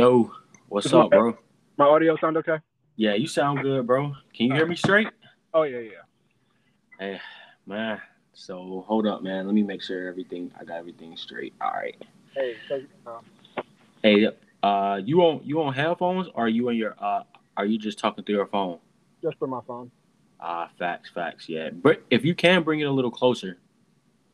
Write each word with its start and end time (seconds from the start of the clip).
Yo, 0.00 0.32
what's 0.70 0.90
up, 0.94 1.10
bro? 1.10 1.36
My 1.76 1.84
audio 1.84 2.16
sound 2.16 2.34
okay? 2.38 2.56
Yeah, 2.96 3.12
you 3.12 3.26
sound 3.26 3.60
good, 3.60 3.86
bro. 3.86 4.14
Can 4.32 4.46
you 4.46 4.54
hear 4.54 4.64
me 4.64 4.74
straight? 4.74 5.08
Oh 5.52 5.64
yeah, 5.64 5.80
yeah. 5.80 5.90
Hey, 6.98 7.20
man. 7.66 8.00
So 8.32 8.82
hold 8.88 9.06
up, 9.06 9.22
man. 9.22 9.44
Let 9.44 9.54
me 9.54 9.62
make 9.62 9.82
sure 9.82 10.08
everything 10.08 10.52
I 10.58 10.64
got 10.64 10.78
everything 10.78 11.14
straight. 11.18 11.52
All 11.60 11.72
right. 11.72 12.02
Hey, 12.34 12.54
so, 12.66 12.80
uh, 13.06 13.20
Hey, 14.02 14.26
uh, 14.62 15.02
you 15.04 15.20
on 15.20 15.42
you 15.44 15.60
on 15.60 15.74
headphones 15.74 16.28
or 16.28 16.46
are 16.46 16.48
you 16.48 16.70
in 16.70 16.76
your 16.76 16.94
uh 16.98 17.24
are 17.58 17.66
you 17.66 17.76
just 17.78 17.98
talking 17.98 18.24
through 18.24 18.36
your 18.36 18.46
phone? 18.46 18.78
just 19.22 19.36
for 19.38 19.48
my 19.48 19.60
phone. 19.66 19.90
Ah, 20.40 20.70
facts, 20.78 21.10
facts, 21.10 21.46
yeah. 21.46 21.68
But 21.68 22.02
if 22.08 22.24
you 22.24 22.34
can 22.34 22.62
bring 22.62 22.80
it 22.80 22.84
a 22.84 22.90
little 22.90 23.10
closer, 23.10 23.58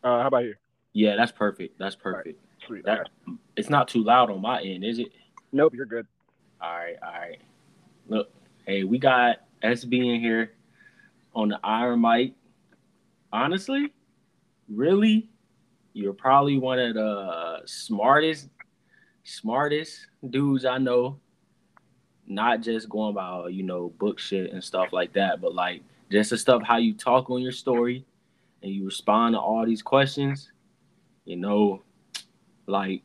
Uh, 0.04 0.20
how 0.20 0.28
about 0.28 0.42
here? 0.44 0.60
yeah, 0.92 1.16
that's 1.16 1.32
perfect. 1.32 1.76
That's 1.76 1.96
perfect. 1.96 2.40
Sweet. 2.68 2.84
That 2.84 3.08
it's 3.56 3.68
not 3.68 3.88
too 3.88 4.04
loud 4.04 4.30
on 4.30 4.40
my 4.40 4.62
end, 4.62 4.84
is 4.84 5.00
it? 5.00 5.08
Nope, 5.56 5.72
you're 5.72 5.86
good. 5.86 6.06
All 6.60 6.68
right, 6.68 6.96
all 7.02 7.12
right. 7.12 7.40
Look, 8.08 8.30
hey, 8.66 8.84
we 8.84 8.98
got 8.98 9.38
SB 9.62 10.14
in 10.16 10.20
here 10.20 10.52
on 11.34 11.48
the 11.48 11.58
Iron 11.64 12.02
Mic. 12.02 12.34
Honestly, 13.32 13.90
really, 14.68 15.30
you're 15.94 16.12
probably 16.12 16.58
one 16.58 16.78
of 16.78 16.92
the 16.92 17.62
smartest, 17.64 18.50
smartest 19.24 20.08
dudes 20.28 20.66
I 20.66 20.76
know. 20.76 21.18
Not 22.26 22.60
just 22.60 22.90
going 22.90 23.12
about 23.12 23.54
you 23.54 23.62
know 23.62 23.94
book 23.98 24.18
shit 24.18 24.52
and 24.52 24.62
stuff 24.62 24.92
like 24.92 25.14
that, 25.14 25.40
but 25.40 25.54
like 25.54 25.80
just 26.12 26.28
the 26.28 26.36
stuff 26.36 26.64
how 26.64 26.76
you 26.76 26.92
talk 26.92 27.30
on 27.30 27.40
your 27.40 27.50
story 27.50 28.04
and 28.62 28.70
you 28.70 28.84
respond 28.84 29.32
to 29.32 29.40
all 29.40 29.64
these 29.64 29.80
questions. 29.80 30.52
You 31.24 31.36
know, 31.36 31.82
like 32.66 33.02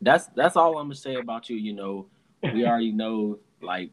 that's 0.00 0.26
that's 0.36 0.56
all 0.56 0.78
I'm 0.78 0.86
gonna 0.86 0.94
say 0.94 1.16
about 1.16 1.48
you. 1.48 1.56
You 1.56 1.72
know, 1.72 2.06
we 2.42 2.64
already 2.66 2.92
know 2.92 3.38
like 3.60 3.90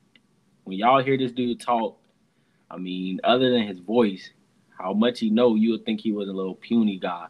when 0.63 0.77
y'all 0.77 1.03
hear 1.03 1.17
this 1.17 1.31
dude 1.31 1.59
talk, 1.59 1.97
I 2.69 2.77
mean, 2.77 3.19
other 3.23 3.51
than 3.51 3.67
his 3.67 3.79
voice, 3.79 4.31
how 4.77 4.93
much 4.93 5.19
he 5.19 5.29
know, 5.29 5.55
you 5.55 5.71
would 5.71 5.85
think 5.85 6.01
he 6.01 6.11
was 6.11 6.27
a 6.27 6.33
little 6.33 6.55
puny 6.55 6.97
guy, 6.97 7.27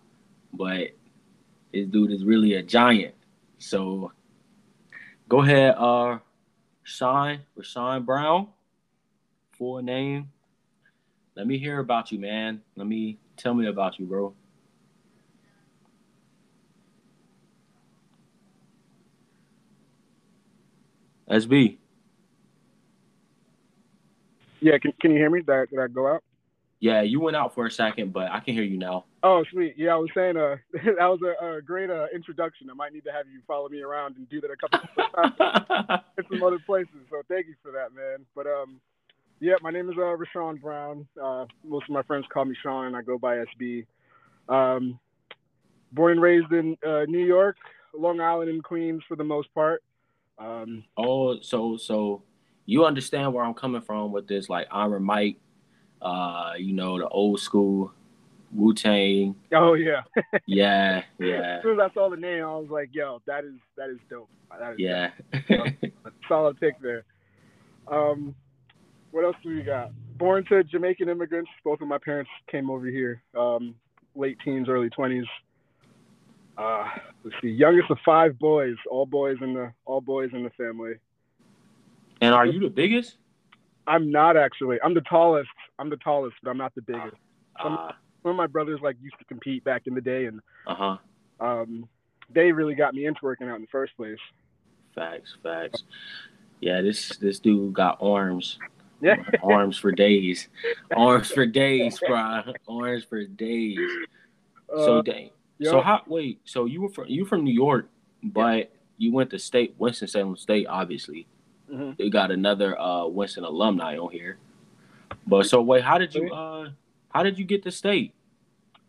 but 0.54 0.92
this 1.74 1.88
dude 1.88 2.12
is 2.12 2.24
really 2.24 2.54
a 2.54 2.64
giant. 2.64 3.14
So 3.60 4.12
go 5.30 5.42
ahead, 5.42 5.76
uh, 5.78 6.20
Sean, 6.84 7.40
Rashawn 7.58 8.06
Brown, 8.06 8.48
full 9.58 9.82
name. 9.82 10.30
Let 11.36 11.48
me 11.48 11.58
hear 11.58 11.80
about 11.80 12.12
you, 12.12 12.20
man. 12.20 12.62
Let 12.76 12.88
me 12.88 13.18
tell 13.36 13.54
me 13.54 13.68
about 13.68 14.00
you, 14.00 14.06
bro. 14.06 14.34
SB. 21.30 21.78
Yeah, 24.62 24.78
can, 24.78 24.94
can 25.00 25.12
you 25.12 25.18
hear 25.18 25.30
me? 25.30 25.42
Did 25.42 25.50
I, 25.50 25.66
did 25.66 25.80
I 25.80 25.88
go 25.88 26.08
out? 26.08 26.24
Yeah, 26.80 27.02
you 27.02 27.20
went 27.20 27.36
out 27.36 27.56
for 27.56 27.66
a 27.66 27.72
second, 27.72 28.14
but 28.14 28.32
I 28.32 28.40
can 28.40 28.54
hear 28.54 28.64
you 28.64 28.78
now. 28.78 29.06
Oh, 29.24 29.44
sweet. 29.52 29.76
Yeah, 29.78 29.94
I 29.94 29.96
was 29.96 30.10
saying 30.14 30.38
uh, 30.38 30.58
that 30.74 30.98
was 31.00 31.20
a, 31.24 31.58
a 31.58 31.62
great 31.62 31.90
uh, 31.90 32.08
introduction. 32.14 32.70
I 32.70 32.74
might 32.74 32.94
need 32.94 33.06
to 33.06 33.12
have 33.12 33.26
you 33.28 33.42
follow 33.48 33.70
me 33.70 33.82
around 33.82 34.18
and 34.18 34.30
do 34.30 34.42
that 34.42 34.52
a 34.52 34.58
couple 34.58 34.80
of 34.80 35.38
times 35.38 36.02
in 36.18 36.24
some 36.30 36.44
other 36.44 36.60
places. 36.60 36.96
So 37.10 37.22
thank 37.28 37.48
you 37.48 37.56
for 37.64 37.72
that, 37.72 37.94
man. 37.96 38.26
But 38.36 38.46
um, 38.48 38.80
yeah, 39.40 39.56
my 39.62 39.72
name 39.72 39.90
is 39.90 39.96
uh, 39.98 40.16
Rashawn 40.16 40.62
Brown. 40.62 41.08
Uh, 41.22 41.46
most 41.64 41.86
of 41.86 41.90
my 41.90 42.04
friends 42.04 42.26
call 42.32 42.46
me 42.46 42.56
Sean, 42.62 42.86
and 42.86 42.96
I 42.96 43.02
go 43.02 43.18
by 43.18 43.38
SB. 43.38 43.86
Um, 44.48 45.00
born 45.92 46.14
and 46.14 46.22
raised 46.22 46.52
in 46.52 46.78
uh, 46.86 47.06
New 47.08 47.26
York, 47.26 47.58
Long 47.98 48.20
Island, 48.20 48.50
and 48.50 48.64
Queens 48.64 49.02
for 49.08 49.16
the 49.16 49.24
most 49.24 49.54
part. 49.54 49.82
Um, 50.38 50.84
oh, 50.98 51.40
so 51.42 51.78
so 51.78 52.24
you 52.66 52.86
understand 52.86 53.34
where 53.34 53.44
I'm 53.44 53.54
coming 53.54 53.82
from 53.82 54.12
with 54.12 54.28
this, 54.28 54.50
like 54.50 54.68
Iron 54.72 55.04
Mike, 55.04 55.38
uh, 56.02 56.54
you 56.58 56.74
know, 56.74 56.98
the 56.98 57.08
old 57.08 57.40
school 57.40 57.94
Wu 58.54 58.74
Tang. 58.74 59.36
oh 59.54 59.74
yeah. 59.74 60.02
Yeah, 60.48 61.04
yeah, 61.20 61.58
As 61.58 61.64
soon 61.64 61.80
as 61.80 61.90
I 61.92 61.94
saw 61.94 62.10
the 62.10 62.18
name, 62.18 62.44
I 62.44 62.56
was 62.56 62.70
like, 62.70 62.90
"Yo, 62.94 63.22
that 63.28 63.44
is 63.44 63.56
that 63.78 63.90
is 63.90 63.98
dope. 64.10 64.30
That 64.58 64.74
is 64.74 64.80
yeah. 64.80 65.12
a 65.34 66.12
solid 66.28 66.60
pick 66.60 66.80
there." 66.82 67.04
Um, 67.88 68.36
what 69.12 69.24
else 69.24 69.36
do 69.44 69.50
we 69.50 69.62
got? 69.62 69.92
Born 70.18 70.46
to 70.50 70.64
Jamaican 70.64 71.10
immigrants. 71.10 71.50
Both 71.64 71.82
of 71.82 71.88
my 71.88 71.98
parents 71.98 72.30
came 72.52 72.70
over 72.70 72.88
here, 72.88 73.22
um, 73.38 73.76
late 74.16 74.38
teens, 74.44 74.70
early 74.70 74.90
twenties. 74.90 75.26
Uh, 76.58 76.88
let's 77.24 77.36
see, 77.42 77.50
youngest 77.50 77.92
of 77.92 77.98
five 78.06 78.40
boys, 78.40 78.76
all 78.90 79.06
boys 79.06 79.38
in 79.42 79.54
the 79.54 79.74
all 79.86 80.02
boys 80.02 80.30
in 80.34 80.44
the 80.44 80.50
family. 80.52 80.94
and 82.22 82.34
are 82.34 82.46
you 82.46 82.60
the 82.60 82.70
biggest? 82.70 83.18
I'm 83.88 84.12
not 84.12 84.38
actually. 84.38 84.78
I'm 84.84 84.94
the 84.94 85.02
tallest. 85.02 85.50
I'm 85.78 85.90
the 85.90 85.98
tallest, 85.98 86.38
but 86.42 86.50
I'm 86.50 86.58
not 86.58 86.74
the 86.76 86.82
biggest. 86.82 87.16
Uh 87.60 87.92
One 88.22 88.32
of 88.32 88.36
my 88.36 88.48
brothers 88.48 88.80
like 88.82 88.96
used 89.02 89.20
to 89.20 89.26
compete 89.26 89.64
back 89.64 89.84
in 89.86 89.94
the 89.94 90.02
day, 90.02 90.26
and 90.26 90.40
uh-huh. 90.66 90.98
um, 91.40 91.88
they 92.34 92.52
really 92.52 92.76
got 92.76 92.94
me 92.94 93.06
into 93.06 93.20
working 93.24 93.48
out 93.50 93.56
in 93.56 93.62
the 93.62 93.68
first 93.68 93.96
place. 93.98 94.18
Facts, 94.96 95.36
facts. 95.44 95.84
Yeah, 96.62 96.82
this 96.82 97.10
this 97.18 97.40
dude 97.40 97.74
got 97.74 97.98
arms. 98.02 98.58
Yeah. 99.02 99.18
Arms 99.44 99.78
for 99.78 99.92
days. 99.92 100.48
Arms 100.96 101.30
for 101.30 101.46
days, 101.46 102.00
bro. 102.00 102.42
Arms 102.68 103.04
for 103.04 103.26
days. 103.26 103.78
So 104.70 105.00
Uh, 105.00 105.02
dang. 105.02 105.30
Yeah. 105.58 105.72
So 105.72 105.82
how? 105.82 106.02
Wait. 106.08 106.40
So 106.46 106.66
you 106.66 106.82
were 106.82 106.90
from 106.90 107.08
you 107.08 107.26
from 107.26 107.44
New 107.44 107.54
York, 107.54 107.88
but 108.24 108.72
you 108.98 109.12
went 109.14 109.30
to 109.32 109.40
state 109.40 109.76
Winston 109.78 110.08
Salem 110.08 110.36
State, 110.38 110.68
obviously. 110.68 111.28
Mhm. 111.72 111.98
They 111.98 112.10
got 112.10 112.32
another 112.32 112.80
uh 112.80 113.06
Winston 113.08 113.44
alumni 113.44 113.98
on 113.98 114.12
here. 114.12 114.38
But 115.28 115.46
so 115.48 115.62
wait, 115.62 115.84
how 115.84 115.98
did 115.98 116.14
you 116.14 116.32
uh 116.34 116.70
how 117.10 117.24
did 117.24 117.38
you 117.40 117.46
get 117.46 117.64
to 117.64 117.72
state? 117.72 118.14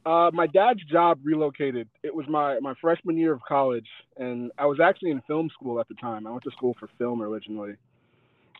Uh, 0.05 0.31
my 0.33 0.47
dad's 0.47 0.85
job 0.85 1.19
relocated. 1.25 1.89
It 2.05 2.15
was 2.15 2.29
my, 2.29 2.61
my 2.61 2.75
freshman 2.81 3.17
year 3.19 3.33
of 3.33 3.41
college, 3.43 3.89
and 4.17 4.53
I 4.57 4.65
was 4.67 4.79
actually 4.79 5.11
in 5.11 5.21
film 5.23 5.51
school 5.51 5.81
at 5.81 5.89
the 5.89 5.95
time. 5.95 6.29
I 6.29 6.31
went 6.31 6.45
to 6.45 6.53
school 6.53 6.77
for 6.79 6.89
film 6.97 7.21
originally. 7.21 7.75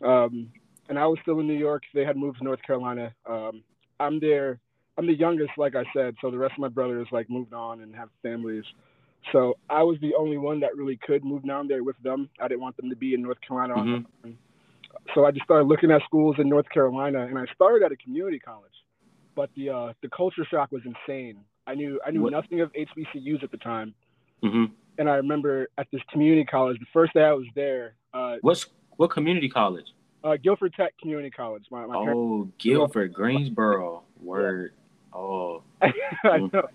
Um, 0.03 0.51
and 0.89 0.99
I 0.99 1.07
was 1.07 1.19
still 1.21 1.39
in 1.39 1.47
New 1.47 1.57
York. 1.57 1.83
They 1.93 2.03
had 2.03 2.17
moved 2.17 2.39
to 2.39 2.43
North 2.43 2.61
Carolina. 2.63 3.13
Um, 3.25 3.63
I'm 3.97 4.19
there. 4.19 4.59
I'm 4.97 5.05
the 5.07 5.13
youngest, 5.13 5.51
like 5.57 5.75
I 5.75 5.83
said, 5.95 6.15
so 6.21 6.31
the 6.31 6.37
rest 6.37 6.53
of 6.53 6.59
my 6.59 6.69
brothers 6.69 7.07
like 7.11 7.29
moved 7.29 7.53
on 7.53 7.81
and 7.81 7.95
have 7.95 8.09
families. 8.23 8.63
So 9.31 9.57
I 9.69 9.83
was 9.83 9.97
the 10.01 10.15
only 10.15 10.37
one 10.37 10.59
that 10.61 10.75
really 10.75 10.97
could 11.05 11.23
move 11.23 11.45
down 11.45 11.67
there 11.67 11.83
with 11.83 11.97
them. 12.01 12.29
I 12.39 12.47
didn't 12.47 12.61
want 12.61 12.77
them 12.77 12.89
to 12.89 12.95
be 12.95 13.13
in 13.13 13.21
North 13.21 13.39
Carolina. 13.41 13.75
Mhm. 13.75 14.05
own. 14.25 14.37
So 15.13 15.25
I 15.25 15.31
just 15.31 15.43
started 15.45 15.65
looking 15.67 15.91
at 15.91 16.01
schools 16.03 16.37
in 16.39 16.49
North 16.49 16.67
Carolina, 16.69 17.25
and 17.27 17.37
I 17.37 17.45
started 17.53 17.85
at 17.85 17.91
a 17.91 17.97
community 17.97 18.39
college. 18.39 18.73
But 19.35 19.51
the 19.55 19.69
uh, 19.69 19.93
the 20.01 20.09
culture 20.09 20.45
shock 20.45 20.71
was 20.71 20.81
insane. 20.85 21.43
I 21.67 21.75
knew 21.75 21.99
I 22.05 22.11
knew 22.11 22.21
What- 22.23 22.31
nothing 22.31 22.61
of 22.61 22.71
HBCUs 22.73 23.43
at 23.43 23.51
the 23.51 23.57
time, 23.57 23.93
hmm 24.41 24.65
and 24.97 25.07
I 25.09 25.15
remember 25.17 25.67
at 25.77 25.87
this 25.91 26.01
community 26.11 26.43
college, 26.45 26.79
the 26.79 26.87
first 26.91 27.13
day 27.13 27.23
I 27.23 27.33
was 27.33 27.45
there, 27.53 27.93
uh, 28.15 28.37
What's 28.41 28.67
what 28.95 29.11
community 29.11 29.47
college? 29.49 29.93
uh, 30.23 30.37
Guilford 30.37 30.73
Tech 30.73 30.97
Community 30.97 31.29
College. 31.29 31.65
My, 31.69 31.85
my 31.85 31.95
Oh, 31.95 32.49
Guilford, 32.57 33.13
Greensboro. 33.13 34.03
Word. 34.19 34.73
Oh, 35.17 35.63
I 35.81 36.37
know. 36.37 36.67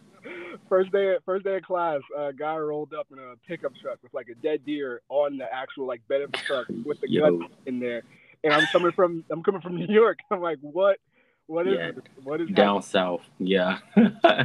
First 0.69 0.93
day, 0.93 1.17
first 1.25 1.45
day 1.45 1.57
of 1.57 1.63
class, 1.63 2.01
a 2.17 2.33
guy 2.33 2.57
rolled 2.57 2.93
up 2.93 3.07
in 3.13 3.19
a 3.19 3.35
pickup 3.47 3.73
truck 3.81 3.99
with 4.03 4.13
like 4.15 4.29
a 4.29 4.35
dead 4.35 4.65
deer 4.67 5.01
on 5.09 5.39
the 5.39 5.53
actual 5.53 5.87
like 5.87 6.07
bed 6.09 6.23
of 6.23 6.33
the 6.33 6.39
truck 6.39 6.67
with 6.85 7.01
the 7.01 7.11
Yo. 7.11 7.39
guts 7.39 7.53
in 7.67 7.79
there. 7.79 8.03
And 8.45 8.53
I'm 8.53 8.67
coming 8.73 8.93
from 8.93 9.25
I'm 9.31 9.43
coming 9.43 9.61
from 9.61 9.77
New 9.79 9.87
York. 9.87 10.19
I'm 10.31 10.41
like, 10.41 10.59
what? 10.61 10.99
What 11.47 11.67
is 11.69 11.75
Yeah. 11.77 11.91
What 12.23 12.41
is 12.41 12.49
down 12.51 12.83
south. 12.83 13.23
Yeah. 13.39 13.79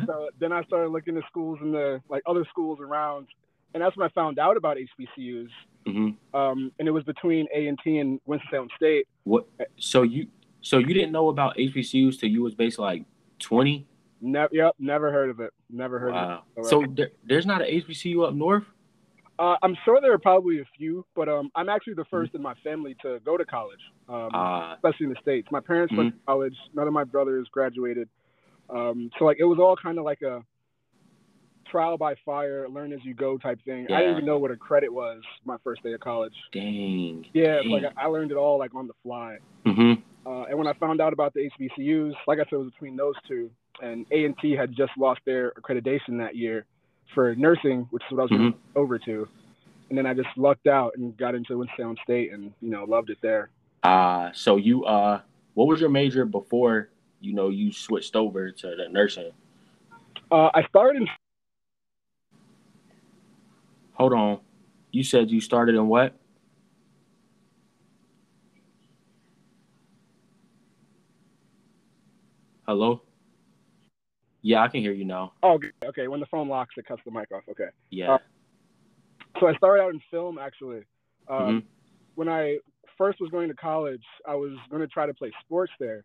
So 0.05 0.29
then 0.39 0.51
I 0.51 0.63
started 0.63 0.89
looking 0.89 1.17
at 1.17 1.23
schools 1.27 1.59
in 1.61 1.71
the 1.71 2.01
like 2.09 2.23
other 2.27 2.45
schools 2.49 2.79
around, 2.81 3.27
and 3.73 3.81
that's 3.81 3.95
when 3.97 4.07
I 4.07 4.11
found 4.13 4.39
out 4.39 4.57
about 4.57 4.77
HBCUs. 4.77 5.49
hmm 5.85 6.09
Um, 6.33 6.71
and 6.79 6.87
it 6.87 6.91
was 6.91 7.03
between 7.03 7.47
A 7.53 7.67
and 7.67 7.79
T 7.83 7.97
and 7.97 8.19
Winston 8.25 8.49
Salem 8.51 8.69
State. 8.75 9.07
What? 9.23 9.47
So 9.77 10.03
you 10.03 10.27
so 10.61 10.77
you 10.79 10.93
didn't 10.93 11.11
know 11.11 11.29
about 11.29 11.57
HBCUs 11.57 12.19
till 12.19 12.29
you 12.29 12.41
was 12.43 12.55
basically 12.55 12.85
like 12.85 13.05
twenty? 13.39 13.87
Never, 14.19 14.49
yep, 14.51 14.73
never 14.79 15.11
heard 15.11 15.29
of 15.29 15.39
it. 15.39 15.51
Never 15.69 15.99
heard 15.99 16.13
Wow. 16.13 16.43
of 16.57 16.63
it. 16.65 16.69
So 16.69 16.83
there, 16.95 17.09
there's 17.23 17.45
not 17.45 17.61
an 17.61 17.67
HBCU 17.67 18.27
up 18.27 18.33
north? 18.33 18.63
Uh, 19.39 19.55
I'm 19.61 19.77
sure 19.85 20.01
there 20.01 20.11
are 20.13 20.17
probably 20.17 20.61
a 20.61 20.65
few, 20.75 21.05
but 21.15 21.29
um, 21.29 21.51
I'm 21.55 21.69
actually 21.69 21.93
the 21.93 22.05
first 22.05 22.33
in 22.33 22.41
my 22.41 22.55
family 22.63 22.95
to 23.03 23.19
go 23.23 23.37
to 23.37 23.45
college, 23.45 23.79
um, 24.09 24.31
Ah, 24.33 24.73
especially 24.73 25.05
in 25.05 25.09
the 25.11 25.19
states. 25.21 25.47
My 25.51 25.59
parents 25.59 25.93
went 25.95 26.13
to 26.15 26.19
college. 26.25 26.55
None 26.73 26.87
of 26.87 26.93
my 26.93 27.03
brothers 27.03 27.47
graduated. 27.51 28.09
Um, 28.69 29.11
so 29.19 29.25
like 29.25 29.37
it 29.39 29.43
was 29.45 29.59
all 29.59 29.75
kind 29.75 29.99
of 29.99 30.05
like 30.05 30.23
a 30.23 30.43
trial 31.69 31.97
by 31.97 32.15
fire, 32.25 32.67
learn 32.67 32.93
as 32.93 32.99
you 33.03 33.13
go 33.13 33.37
type 33.37 33.59
thing. 33.63 33.87
I 33.91 33.97
didn't 33.99 34.11
even 34.13 34.25
know 34.25 34.39
what 34.39 34.51
a 34.51 34.57
credit 34.57 34.91
was 34.91 35.21
my 35.45 35.57
first 35.63 35.83
day 35.83 35.93
of 35.93 35.99
college. 35.99 36.33
dang. 36.51 37.25
Yeah, 37.33 37.61
dang. 37.61 37.69
like 37.69 37.83
I 37.97 38.07
learned 38.07 38.31
it 38.31 38.37
all 38.37 38.57
like 38.57 38.73
on 38.73 38.87
the 38.87 38.93
fly. 39.03 39.37
hmm 39.65 39.93
Uh, 40.27 40.43
and 40.49 40.57
when 40.57 40.67
I 40.67 40.73
found 40.73 40.99
out 40.99 41.13
about 41.13 41.33
the 41.33 41.49
HBCUs, 41.57 42.13
like 42.27 42.39
I 42.39 42.43
said, 42.43 42.53
it 42.53 42.57
was 42.57 42.71
between 42.71 42.97
those 42.97 43.15
two. 43.27 43.49
And 43.81 44.05
A 44.11 44.25
and 44.25 44.37
T 44.39 44.51
had 44.51 44.75
just 44.75 44.91
lost 44.97 45.21
their 45.25 45.51
accreditation 45.51 46.17
that 46.17 46.35
year 46.35 46.65
for 47.13 47.33
nursing, 47.35 47.87
which 47.91 48.03
is 48.09 48.11
what 48.17 48.19
I 48.19 48.23
was 48.23 48.31
Mhm. 48.31 48.53
over 48.75 48.99
to. 48.99 49.27
and 49.89 49.97
then 49.97 50.05
I 50.05 50.13
just 50.13 50.27
lucked 50.35 50.67
out 50.67 50.97
and 50.97 51.15
got 51.15 51.33
into 51.33 51.57
Winston 51.57 51.95
State, 52.03 52.33
and 52.33 52.51
you 52.61 52.69
know 52.69 52.83
loved 52.83 53.09
it 53.09 53.19
there. 53.21 53.49
Uh 53.83 54.33
so 54.33 54.57
you 54.57 54.83
uh 54.83 55.21
what 55.53 55.67
was 55.67 55.79
your 55.79 55.89
major 55.89 56.25
before 56.25 56.89
you 57.21 57.31
know 57.33 57.47
you 57.47 57.71
switched 57.71 58.13
over 58.17 58.51
to 58.51 58.75
the 58.75 58.89
nursing? 58.89 59.31
Uh, 60.29 60.49
I 60.53 60.63
started 60.67 61.03
in 61.03 61.07
Hold 63.93 64.11
on. 64.11 64.39
You 64.91 65.03
said 65.03 65.31
you 65.31 65.39
started 65.39 65.75
in 65.75 65.87
what? 65.87 66.13
Hello? 72.67 73.01
Yeah, 74.41 74.61
I 74.61 74.67
can 74.67 74.81
hear 74.81 74.91
you 74.91 75.05
now. 75.05 75.33
oh 75.41 75.53
okay, 75.53 75.71
okay 75.85 76.07
when 76.07 76.19
the 76.19 76.25
phone 76.27 76.49
locks 76.49 76.75
it 76.77 76.85
cuts 76.85 77.01
the 77.05 77.11
mic 77.11 77.31
off. 77.31 77.43
Okay, 77.49 77.69
Yeah. 77.91 78.13
Uh, 78.15 78.17
so 79.39 79.47
I 79.47 79.55
started 79.55 79.83
out 79.83 79.93
in 79.93 80.01
film 80.11 80.37
actually. 80.37 80.83
Um, 81.29 81.61
Mhm. 81.61 81.63
When 82.15 82.27
I 82.29 82.57
first 82.97 83.19
was 83.21 83.29
going 83.29 83.47
to 83.47 83.53
college, 83.53 84.03
I 84.25 84.35
was 84.35 84.53
going 84.69 84.81
to 84.81 84.87
try 84.87 85.05
to 85.05 85.13
play 85.13 85.31
sports 85.41 85.71
there, 85.79 86.03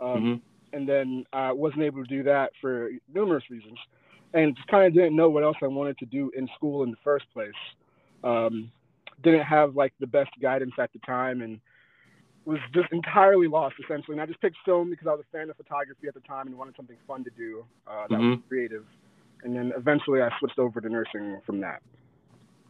um, 0.00 0.22
Mhm. 0.24 0.42
and 0.72 0.88
then 0.88 1.24
I 1.32 1.52
wasn't 1.52 1.82
able 1.82 2.02
to 2.02 2.08
do 2.08 2.22
that 2.24 2.52
for 2.60 2.90
numerous 3.08 3.48
reasons, 3.48 3.78
and 4.34 4.54
just 4.56 4.68
kind 4.68 4.86
of 4.86 4.92
didn't 4.92 5.14
know 5.16 5.30
what 5.30 5.44
else 5.44 5.56
I 5.62 5.66
wanted 5.68 5.98
to 5.98 6.06
do 6.06 6.30
in 6.30 6.48
school 6.48 6.82
in 6.82 6.90
the 6.90 6.96
first 6.98 7.30
place. 7.32 7.54
Um, 8.24 8.70
didn't 9.22 9.44
have 9.44 9.76
like 9.76 9.94
the 9.98 10.06
best 10.06 10.30
guidance 10.40 10.74
at 10.78 10.92
the 10.92 10.98
time, 11.00 11.42
and 11.42 11.60
was 12.44 12.58
just 12.74 12.92
entirely 12.92 13.48
lost 13.48 13.76
essentially. 13.82 14.14
And 14.14 14.20
I 14.22 14.26
just 14.26 14.40
picked 14.40 14.56
film 14.64 14.90
because 14.90 15.06
I 15.06 15.12
was 15.12 15.20
a 15.20 15.36
fan 15.36 15.50
of 15.50 15.56
photography 15.56 16.08
at 16.08 16.14
the 16.14 16.20
time 16.20 16.46
and 16.46 16.56
wanted 16.56 16.76
something 16.76 16.96
fun 17.06 17.24
to 17.24 17.30
do 17.30 17.64
uh, 17.86 18.06
that 18.08 18.18
was 18.18 18.38
Mhm. 18.38 18.42
creative. 18.48 18.84
And 19.44 19.56
then 19.56 19.72
eventually 19.76 20.22
I 20.22 20.30
switched 20.38 20.58
over 20.58 20.80
to 20.80 20.88
nursing 20.88 21.40
from 21.44 21.60
that. 21.60 21.82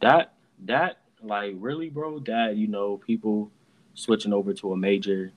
That 0.00 0.32
that 0.64 0.98
like 1.22 1.54
really, 1.58 1.90
bro. 1.90 2.18
That 2.20 2.56
you 2.56 2.66
know, 2.66 2.96
people 2.98 3.50
switching 3.94 4.32
over 4.32 4.54
to 4.54 4.72
a 4.72 4.76
major, 4.76 5.32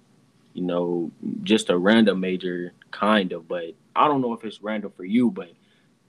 you 0.54 0.62
know, 0.64 1.12
just 1.44 1.70
a 1.70 1.78
random 1.78 2.20
major, 2.20 2.72
kind 2.92 3.32
of. 3.34 3.48
But 3.48 3.76
I 3.96 4.08
don't 4.08 4.22
know 4.22 4.34
if 4.34 4.44
it's 4.44 4.62
random 4.62 4.92
for 4.96 5.04
you, 5.06 5.30
but 5.30 5.50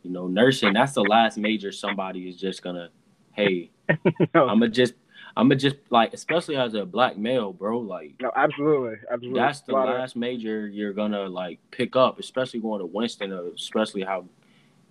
you 0.02 0.10
know, 0.10 0.28
nursing. 0.28 0.72
That's 0.72 0.92
the 0.92 1.02
last 1.02 1.36
major 1.36 1.72
somebody 1.72 2.28
is 2.28 2.36
just 2.36 2.62
gonna, 2.62 2.90
hey, 3.32 3.70
no, 4.34 4.46
I'm 4.46 4.60
gonna 4.60 4.68
just, 4.68 4.94
I'm 5.36 5.48
gonna 5.48 5.56
just 5.56 5.76
like, 5.90 6.14
especially 6.14 6.56
as 6.56 6.72
a 6.74 6.86
black 6.86 7.18
male, 7.18 7.52
bro. 7.52 7.78
Like 7.78 8.14
no, 8.20 8.32
absolutely, 8.34 8.96
absolutely. 9.10 9.40
that's 9.40 9.60
the 9.60 9.76
of- 9.76 9.88
last 9.88 10.16
major 10.16 10.66
you're 10.66 10.94
gonna 10.94 11.28
like 11.28 11.58
pick 11.70 11.94
up, 11.94 12.18
especially 12.18 12.60
going 12.60 12.80
to 12.80 12.86
Winston, 12.86 13.32
uh, 13.32 13.42
especially 13.54 14.02
how 14.02 14.24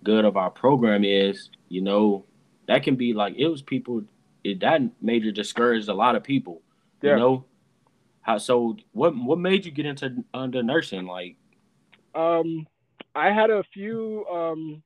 good 0.04 0.24
of 0.24 0.36
our 0.36 0.50
program 0.50 1.04
is. 1.04 1.50
You 1.68 1.80
know, 1.80 2.24
that 2.66 2.84
can 2.84 2.94
be 2.94 3.12
like 3.12 3.34
it 3.36 3.48
was 3.48 3.60
people. 3.62 4.04
It, 4.44 4.60
that 4.60 4.82
major 5.02 5.32
discouraged 5.32 5.88
a 5.88 5.94
lot 5.94 6.14
of 6.14 6.22
people. 6.22 6.62
Yeah. 7.02 7.14
You 7.14 7.16
know, 7.18 7.44
how 8.20 8.38
so? 8.38 8.76
What 8.92 9.16
what 9.16 9.40
made 9.40 9.64
you 9.64 9.72
get 9.72 9.86
into 9.86 10.24
under 10.32 10.62
nursing? 10.62 11.06
Like, 11.06 11.36
Um, 12.14 12.68
I 13.16 13.32
had 13.32 13.50
a 13.50 13.64
few 13.74 14.24
um, 14.26 14.82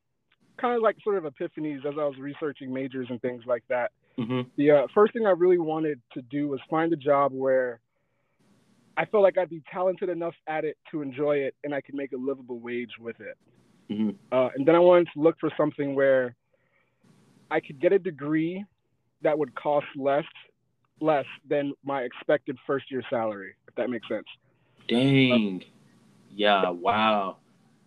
kind 0.56 0.74
of 0.74 0.82
like 0.82 0.96
sort 1.04 1.18
of 1.18 1.24
epiphanies 1.24 1.84
as 1.84 1.94
I 1.98 2.04
was 2.04 2.16
researching 2.18 2.72
majors 2.72 3.08
and 3.10 3.20
things 3.20 3.42
like 3.46 3.64
that. 3.68 3.92
Hmm 4.20 4.42
The 4.56 4.70
uh, 4.70 4.86
first 4.94 5.12
thing 5.12 5.26
I 5.26 5.30
really 5.30 5.58
wanted 5.58 6.00
to 6.12 6.22
do 6.22 6.48
was 6.48 6.60
find 6.68 6.92
a 6.92 6.96
job 6.96 7.32
where 7.32 7.80
I 8.96 9.06
felt 9.06 9.22
like 9.22 9.38
I'd 9.38 9.48
be 9.48 9.62
talented 9.72 10.08
enough 10.10 10.34
at 10.46 10.64
it 10.64 10.76
to 10.90 11.00
enjoy 11.00 11.38
it 11.38 11.54
and 11.64 11.74
I 11.74 11.80
could 11.80 11.94
make 11.94 12.12
a 12.12 12.16
livable 12.16 12.58
wage 12.58 12.98
with 13.00 13.18
it. 13.20 13.36
Mhm. 13.90 14.16
Uh, 14.30 14.50
and 14.54 14.66
then 14.66 14.74
I 14.74 14.78
wanted 14.78 15.08
to 15.14 15.20
look 15.20 15.38
for 15.40 15.50
something 15.56 15.94
where 15.94 16.36
I 17.50 17.60
could 17.60 17.80
get 17.80 17.92
a 17.92 17.98
degree 17.98 18.64
that 19.22 19.38
would 19.38 19.54
cost 19.54 19.86
less 19.96 20.24
less 21.00 21.24
than 21.48 21.72
my 21.82 22.02
expected 22.02 22.58
first 22.66 22.90
year 22.90 23.02
salary, 23.08 23.54
if 23.66 23.74
that 23.76 23.88
makes 23.88 24.06
sense. 24.06 24.26
dang, 24.86 25.64
yeah, 26.30 26.68
wow, 26.68 27.38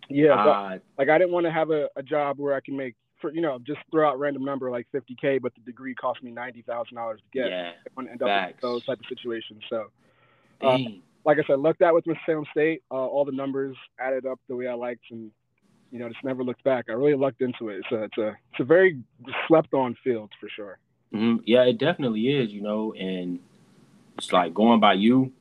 Yeah, 0.09 0.33
Ah, 0.35 0.77
like 0.97 1.09
I 1.09 1.17
didn't 1.19 1.31
want 1.33 1.45
to 1.45 1.51
have 1.51 1.69
a, 1.69 1.89
a 1.95 2.01
job 2.01 2.39
where 2.39 2.55
I 2.55 2.59
can 2.61 2.75
make 2.75 2.95
for 3.23 3.33
you 3.33 3.41
know 3.41 3.57
just 3.65 3.79
throw 3.89 4.07
out 4.07 4.19
random 4.19 4.43
number 4.43 4.69
like 4.69 4.85
50k, 4.93 5.41
but 5.41 5.55
the 5.55 5.61
degree 5.61 5.95
cost 5.95 6.21
me 6.21 6.29
ninety 6.29 6.61
thousand 6.61 6.97
dollars 6.97 7.21
to 7.21 7.39
get. 7.39 7.49
yeah, 7.49 7.71
I 7.71 7.89
want 7.95 8.09
to 8.09 8.11
end 8.11 8.21
up 8.21 8.49
in 8.49 8.55
those 8.61 8.85
type 8.85 8.99
of 8.99 9.05
situations. 9.07 9.63
So, 9.69 9.87
Uh, 10.61 10.77
like 11.25 11.39
I 11.39 11.43
said, 11.47 11.59
looked 11.59 11.81
at 11.81 11.93
Winston 11.93 12.17
Salem 12.25 12.45
State, 12.51 12.83
uh, 12.91 12.95
all 12.95 13.23
the 13.23 13.31
numbers 13.31 13.77
added 13.97 14.25
up 14.25 14.39
the 14.49 14.55
way 14.57 14.67
I 14.67 14.73
liked, 14.73 15.05
and 15.09 15.31
you 15.89 15.99
know 15.99 16.09
just 16.09 16.23
never 16.23 16.43
looked 16.43 16.63
back. 16.65 16.85
I 16.89 16.91
really 16.93 17.15
lucked 17.15 17.41
into 17.41 17.69
it. 17.69 17.81
A 17.91 18.03
it's 18.03 18.17
a 18.17 18.27
it's 18.51 18.59
a 18.59 18.65
very 18.65 18.99
slept 19.47 19.73
on 19.73 19.95
field 20.03 20.31
for 20.39 20.49
sure. 20.49 20.77
Mm-hmm. 21.13 21.43
Yeah, 21.45 21.63
it 21.63 21.77
definitely 21.77 22.27
is, 22.27 22.51
you 22.51 22.61
know, 22.61 22.93
and 22.93 23.39
it's 24.17 24.33
like 24.33 24.53
going 24.53 24.79
by 24.79 24.93
you, 24.93 25.31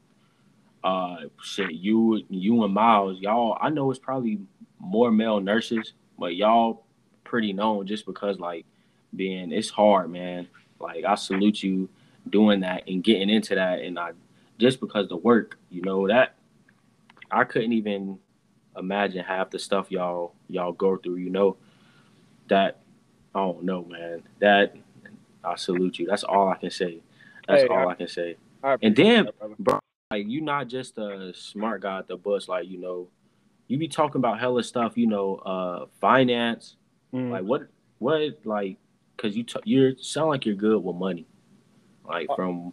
uh, 0.85 1.17
shit, 1.43 1.73
you, 1.73 2.23
you 2.29 2.63
and 2.63 2.75
Miles, 2.75 3.19
y'all. 3.21 3.57
I 3.61 3.71
know 3.71 3.91
it's 3.91 3.99
probably 3.99 4.41
more 4.79 5.11
male 5.11 5.41
nurses, 5.41 5.95
but 6.19 6.37
y'all 6.37 6.85
pretty 7.25 7.53
known 7.53 7.87
just 7.87 8.07
because 8.07 8.39
like 8.39 8.65
being 9.15 9.53
it's 9.53 9.71
hard, 9.71 10.11
man. 10.11 10.49
Like 10.81 11.05
I 11.05 11.15
salute 11.15 11.63
you 11.63 11.89
doing 12.29 12.61
that 12.61 12.85
and 12.89 13.03
getting 13.03 13.31
into 13.31 13.55
that, 13.55 13.81
and 13.81 13.99
I 13.99 14.13
just 14.59 14.81
because 14.81 15.09
the 15.09 15.17
work, 15.17 15.59
you 15.71 15.83
know 15.83 16.07
that 16.09 16.35
I 17.31 17.45
couldn't 17.45 17.73
even 17.73 18.19
imagine 18.77 19.25
half 19.25 19.51
the 19.51 19.59
stuff 19.59 19.91
y'all 19.91 20.35
y'all 20.49 20.73
go 20.73 20.97
through. 20.97 21.17
You 21.17 21.31
know 21.31 21.57
that 22.49 22.81
I 23.35 23.41
don't 23.41 23.63
know, 23.65 23.85
man. 23.85 24.23
That 24.41 24.75
I 25.45 25.57
salute 25.57 25.99
you. 25.99 26.07
That's 26.07 26.25
all 26.25 26.49
I 26.49 26.57
can 26.57 26.71
say. 26.71 27.01
That's 27.49 27.63
Hey, 27.63 27.69
all 27.69 27.89
I- 27.89 27.93
I 27.93 27.95
can 27.95 28.09
say. 28.09 28.37
I 28.63 28.77
And 28.81 28.95
then, 28.95 29.25
that, 29.25 29.59
brother. 29.59 29.81
like, 30.13 30.27
you're 30.29 30.45
not 30.45 30.69
just 30.69 30.97
a 30.99 31.33
smart 31.35 31.81
guy 31.81 31.99
at 31.99 32.07
the 32.07 32.17
bus. 32.17 32.47
Like, 32.47 32.69
you 32.69 32.79
know, 32.79 33.09
you 33.67 33.77
be 33.77 33.89
talking 33.89 34.21
about 34.21 34.39
hella 34.39 34.63
stuff. 34.63 34.97
You 34.97 35.09
know, 35.09 35.37
uh, 35.37 35.87
finance. 36.01 36.77
Mm. 37.15 37.31
Like, 37.31 37.43
what, 37.45 37.63
what, 37.99 38.21
like, 38.45 38.79
cause 39.19 39.37
you 39.37 39.45
t- 39.45 39.61
you 39.65 39.97
sound 39.99 40.29
like 40.29 40.47
you're 40.47 40.55
good 40.55 40.83
with 40.83 40.97
money. 40.97 41.27
Like 42.05 42.29
Uh, 42.31 42.35
from 42.35 42.73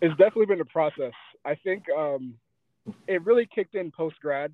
it's 0.00 0.16
definitely 0.16 0.46
been 0.46 0.60
a 0.60 0.64
process. 0.64 1.12
I 1.44 1.54
think 1.54 1.84
um, 1.96 2.34
it 3.06 3.24
really 3.24 3.46
kicked 3.46 3.74
in 3.74 3.90
post 3.90 4.16
grad. 4.20 4.52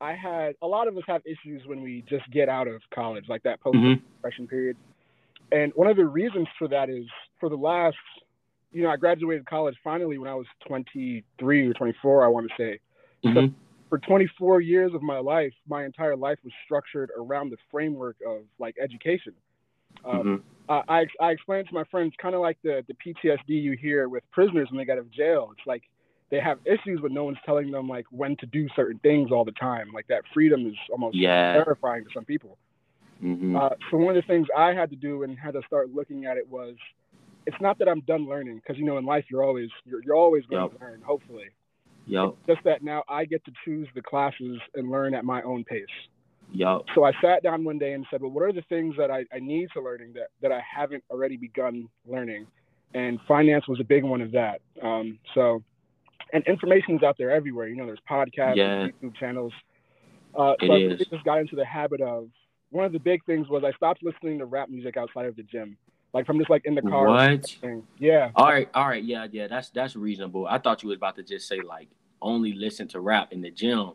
I 0.00 0.12
had 0.14 0.54
a 0.62 0.66
lot 0.66 0.86
of 0.88 0.96
us 0.96 1.04
have 1.06 1.22
issues 1.24 1.62
when 1.66 1.80
we 1.80 2.04
just 2.08 2.28
get 2.30 2.48
out 2.48 2.68
of 2.68 2.82
college, 2.94 3.24
like 3.28 3.42
that 3.44 3.60
post 3.60 3.78
Mhm. 3.78 4.48
period. 4.48 4.76
And 5.50 5.72
one 5.74 5.86
of 5.88 5.96
the 5.96 6.04
reasons 6.06 6.48
for 6.58 6.68
that 6.68 6.90
is 6.90 7.06
for 7.38 7.48
the 7.48 7.56
last, 7.56 7.96
you 8.72 8.82
know, 8.82 8.90
I 8.90 8.96
graduated 8.96 9.46
college 9.46 9.76
finally 9.82 10.18
when 10.18 10.28
I 10.28 10.34
was 10.34 10.46
23 10.66 11.68
or 11.68 11.74
24, 11.74 12.24
I 12.24 12.28
want 12.28 12.48
to 12.50 12.56
say. 12.56 12.80
Mhm. 13.24 13.54
For 13.92 13.98
24 13.98 14.62
years 14.62 14.94
of 14.94 15.02
my 15.02 15.18
life, 15.18 15.52
my 15.68 15.84
entire 15.84 16.16
life 16.16 16.38
was 16.42 16.52
structured 16.64 17.10
around 17.14 17.50
the 17.50 17.58
framework 17.70 18.16
of 18.26 18.44
like 18.58 18.74
education. 18.80 19.34
Um, 20.02 20.18
Mhm. 20.24 20.42
uh, 20.70 20.82
I, 20.88 21.06
I 21.20 21.32
explained 21.32 21.68
to 21.68 21.74
my 21.74 21.84
friends 21.84 22.14
kind 22.16 22.34
of 22.34 22.40
like 22.40 22.56
the, 22.62 22.82
the 22.88 22.94
PTSD 22.94 23.48
you 23.50 23.72
hear 23.72 24.08
with 24.08 24.24
prisoners 24.30 24.70
when 24.70 24.78
they 24.78 24.86
get 24.86 24.92
out 24.92 25.00
of 25.00 25.10
jail. 25.10 25.50
It's 25.54 25.66
like 25.66 25.82
they 26.30 26.40
have 26.40 26.58
issues, 26.64 27.00
but 27.02 27.12
no 27.12 27.24
one's 27.24 27.36
telling 27.44 27.70
them 27.70 27.86
like 27.86 28.06
when 28.10 28.34
to 28.38 28.46
do 28.46 28.66
certain 28.74 28.98
things 29.00 29.30
all 29.30 29.44
the 29.44 29.52
time. 29.52 29.92
Like 29.92 30.06
that 30.06 30.22
freedom 30.32 30.66
is 30.66 30.76
almost 30.90 31.18
yeah. 31.18 31.52
terrifying 31.62 32.04
to 32.04 32.10
some 32.14 32.24
people. 32.24 32.56
Mhm. 33.22 33.60
Uh, 33.60 33.74
so 33.90 33.98
one 33.98 34.16
of 34.16 34.22
the 34.22 34.26
things 34.26 34.48
I 34.56 34.72
had 34.72 34.88
to 34.88 34.96
do 34.96 35.22
and 35.24 35.38
had 35.38 35.52
to 35.52 35.60
start 35.66 35.90
looking 35.92 36.24
at 36.24 36.38
it 36.38 36.48
was, 36.48 36.76
it's 37.46 37.60
not 37.60 37.78
that 37.80 37.90
I'm 37.90 38.00
done 38.00 38.26
learning 38.26 38.56
because 38.56 38.78
you 38.78 38.86
know 38.86 38.96
in 38.96 39.04
life 39.04 39.26
you're 39.28 39.44
always 39.44 39.68
you're, 39.84 40.02
you're 40.02 40.16
always 40.16 40.46
going 40.46 40.62
Yep. 40.62 40.78
to 40.78 40.82
learn. 40.82 41.02
Hopefully, 41.02 41.50
Yup. 42.06 42.36
just 42.46 42.60
that 42.64 42.82
now 42.82 43.02
I 43.08 43.24
get 43.24 43.44
to 43.44 43.52
choose 43.64 43.88
the 43.94 44.02
classes 44.02 44.58
and 44.74 44.90
learn 44.90 45.14
at 45.14 45.24
my 45.24 45.42
own 45.42 45.64
pace. 45.64 45.86
Yup. 46.52 46.84
So 46.94 47.04
I 47.04 47.12
sat 47.22 47.42
down 47.42 47.64
one 47.64 47.78
day 47.78 47.92
and 47.92 48.04
said, 48.10 48.20
well, 48.20 48.30
what 48.30 48.42
are 48.42 48.52
the 48.52 48.62
things 48.68 48.94
that 48.98 49.10
I, 49.10 49.24
I 49.32 49.38
need 49.40 49.68
to 49.74 49.80
learning 49.80 50.12
that, 50.14 50.28
that 50.42 50.52
I 50.52 50.60
haven't 50.60 51.02
already 51.10 51.36
begun 51.36 51.88
learning? 52.06 52.46
And 52.94 53.18
finance 53.26 53.66
was 53.68 53.80
a 53.80 53.84
big 53.84 54.04
one 54.04 54.20
of 54.20 54.32
that. 54.32 54.60
Um, 54.82 55.18
so, 55.34 55.62
and 56.34 56.44
information's 56.46 57.02
out 57.02 57.16
there 57.16 57.30
everywhere. 57.30 57.68
You 57.68 57.76
know, 57.76 57.86
there's 57.86 58.00
podcasts, 58.10 58.56
Yeah. 58.56 58.88
YouTube 58.88 59.16
channels. 59.16 59.52
Uh, 60.38 60.54
It 60.60 60.66
so 60.66 60.72
I 60.72 60.76
is. 60.76 60.82
really 60.90 61.06
just 61.10 61.24
got 61.24 61.38
into 61.38 61.56
the 61.56 61.64
habit 61.64 62.00
of, 62.02 62.28
one 62.70 62.84
of 62.84 62.92
the 62.92 62.98
big 62.98 63.24
things 63.24 63.48
was 63.48 63.64
I 63.64 63.72
stopped 63.72 64.02
listening 64.02 64.38
to 64.38 64.46
rap 64.46 64.68
music 64.70 64.96
outside 64.96 65.26
of 65.26 65.36
the 65.36 65.42
gym. 65.42 65.76
Like 66.12 66.26
from 66.26 66.38
just 66.38 66.50
like 66.50 66.62
in 66.64 66.74
the 66.74 66.82
car. 66.82 67.06
What? 67.06 67.56
Yeah. 67.98 68.30
All 68.34 68.46
right, 68.46 68.68
all 68.74 68.88
right, 68.88 69.02
yeah, 69.02 69.26
yeah, 69.30 69.46
that's 69.46 69.70
that's 69.70 69.96
reasonable. 69.96 70.46
I 70.46 70.58
thought 70.58 70.82
you 70.82 70.88
was 70.88 70.96
about 70.96 71.16
to 71.16 71.22
just 71.22 71.48
say 71.48 71.60
like 71.62 71.88
only 72.20 72.52
listen 72.52 72.88
to 72.88 73.00
rap 73.00 73.32
in 73.32 73.40
the 73.40 73.50
gym. 73.50 73.92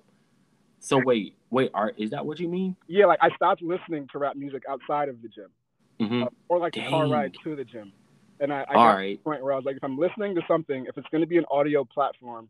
So 0.79 0.97
wait, 0.99 1.35
wait, 1.49 1.71
are 1.73 1.93
is 1.97 2.11
that 2.11 2.25
what 2.25 2.39
you 2.39 2.47
mean? 2.47 2.75
Yeah. 2.87 3.05
Like 3.05 3.19
I 3.21 3.29
stopped 3.35 3.61
listening 3.61 4.07
to 4.11 4.19
rap 4.19 4.35
music 4.35 4.63
outside 4.69 5.09
of 5.09 5.21
the 5.21 5.27
gym 5.27 5.49
hmm 5.99 6.23
uh, 6.23 6.27
or 6.49 6.59
like 6.59 6.73
the 6.73 6.81
car 6.81 7.07
ride 7.07 7.33
to 7.43 7.55
the 7.55 7.63
gym. 7.63 7.93
And 8.39 8.53
I, 8.53 8.65
I 8.69 8.73
got 8.75 8.85
right. 8.85 9.23
point 9.23 9.43
where 9.43 9.53
I 9.53 9.55
was 9.55 9.65
like, 9.65 9.77
if 9.77 9.83
I'm 9.83 9.97
listening 9.97 10.35
to 10.35 10.41
something, 10.47 10.85
if 10.87 10.97
it's 10.97 11.07
going 11.09 11.21
to 11.21 11.27
be 11.27 11.37
an 11.37 11.45
audio 11.49 11.83
platform, 11.83 12.49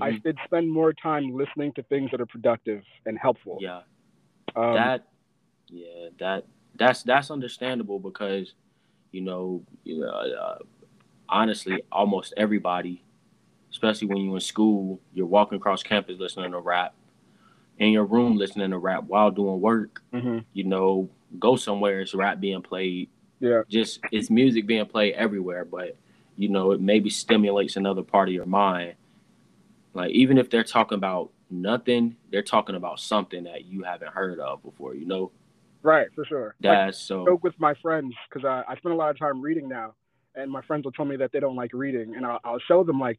I 0.00 0.12
Mhm. 0.12 0.22
should 0.22 0.38
spend 0.46 0.70
more 0.70 0.94
time 0.94 1.36
listening 1.36 1.72
to 1.74 1.82
things 1.84 2.10
that 2.10 2.20
are 2.20 2.26
productive 2.26 2.82
and 3.04 3.18
helpful. 3.18 3.58
Yeah, 3.60 3.82
Um, 4.54 4.74
that, 4.74 5.08
yeah, 5.68 6.08
that 6.18 6.46
that's 6.78 7.02
that's 7.02 7.30
understandable 7.30 7.98
because 7.98 8.54
You 9.16 9.22
know, 9.22 9.62
you 9.82 10.00
know 10.00 10.08
uh, 10.08 10.58
honestly, 11.26 11.82
almost 11.90 12.34
everybody, 12.36 13.02
especially 13.70 14.08
when 14.08 14.18
you're 14.18 14.34
in 14.34 14.40
school, 14.40 15.00
you're 15.14 15.24
walking 15.24 15.56
across 15.56 15.82
campus 15.82 16.18
listening 16.18 16.52
to 16.52 16.60
rap, 16.60 16.92
in 17.78 17.92
your 17.92 18.04
room 18.04 18.36
listening 18.36 18.72
to 18.72 18.78
rap 18.78 19.04
while 19.04 19.30
doing 19.30 19.58
work. 19.58 20.02
Mm-hmm. 20.12 20.40
You 20.52 20.64
know, 20.64 21.08
go 21.38 21.56
somewhere, 21.56 22.00
it's 22.00 22.14
rap 22.14 22.40
being 22.40 22.60
played. 22.60 23.08
Yeah. 23.40 23.62
Just 23.70 24.00
it's 24.12 24.28
music 24.28 24.66
being 24.66 24.84
played 24.84 25.14
everywhere, 25.14 25.64
but 25.64 25.96
you 26.36 26.50
know, 26.50 26.72
it 26.72 26.80
maybe 26.82 27.08
stimulates 27.08 27.76
another 27.76 28.02
part 28.02 28.28
of 28.28 28.34
your 28.34 28.44
mind. 28.44 28.96
Like 29.94 30.10
even 30.10 30.36
if 30.36 30.50
they're 30.50 30.62
talking 30.62 30.98
about 30.98 31.30
nothing, 31.48 32.16
they're 32.30 32.42
talking 32.42 32.74
about 32.74 33.00
something 33.00 33.44
that 33.44 33.64
you 33.64 33.82
haven't 33.82 34.12
heard 34.12 34.40
of 34.40 34.62
before, 34.62 34.94
you 34.94 35.06
know? 35.06 35.32
Right, 35.86 36.08
for 36.16 36.24
sure. 36.24 36.56
That's 36.60 36.98
so 36.98 37.24
joke 37.24 37.44
with 37.44 37.54
my 37.60 37.72
friends 37.80 38.12
because 38.28 38.44
I, 38.44 38.64
I 38.72 38.76
spend 38.76 38.92
a 38.92 38.96
lot 38.96 39.10
of 39.10 39.18
time 39.20 39.40
reading 39.40 39.68
now, 39.68 39.94
and 40.34 40.50
my 40.50 40.60
friends 40.62 40.84
will 40.84 40.90
tell 40.90 41.04
me 41.04 41.14
that 41.18 41.30
they 41.32 41.38
don't 41.38 41.54
like 41.54 41.70
reading, 41.72 42.16
and 42.16 42.26
I'll, 42.26 42.40
I'll 42.44 42.58
show 42.66 42.82
them 42.82 42.98
like, 42.98 43.18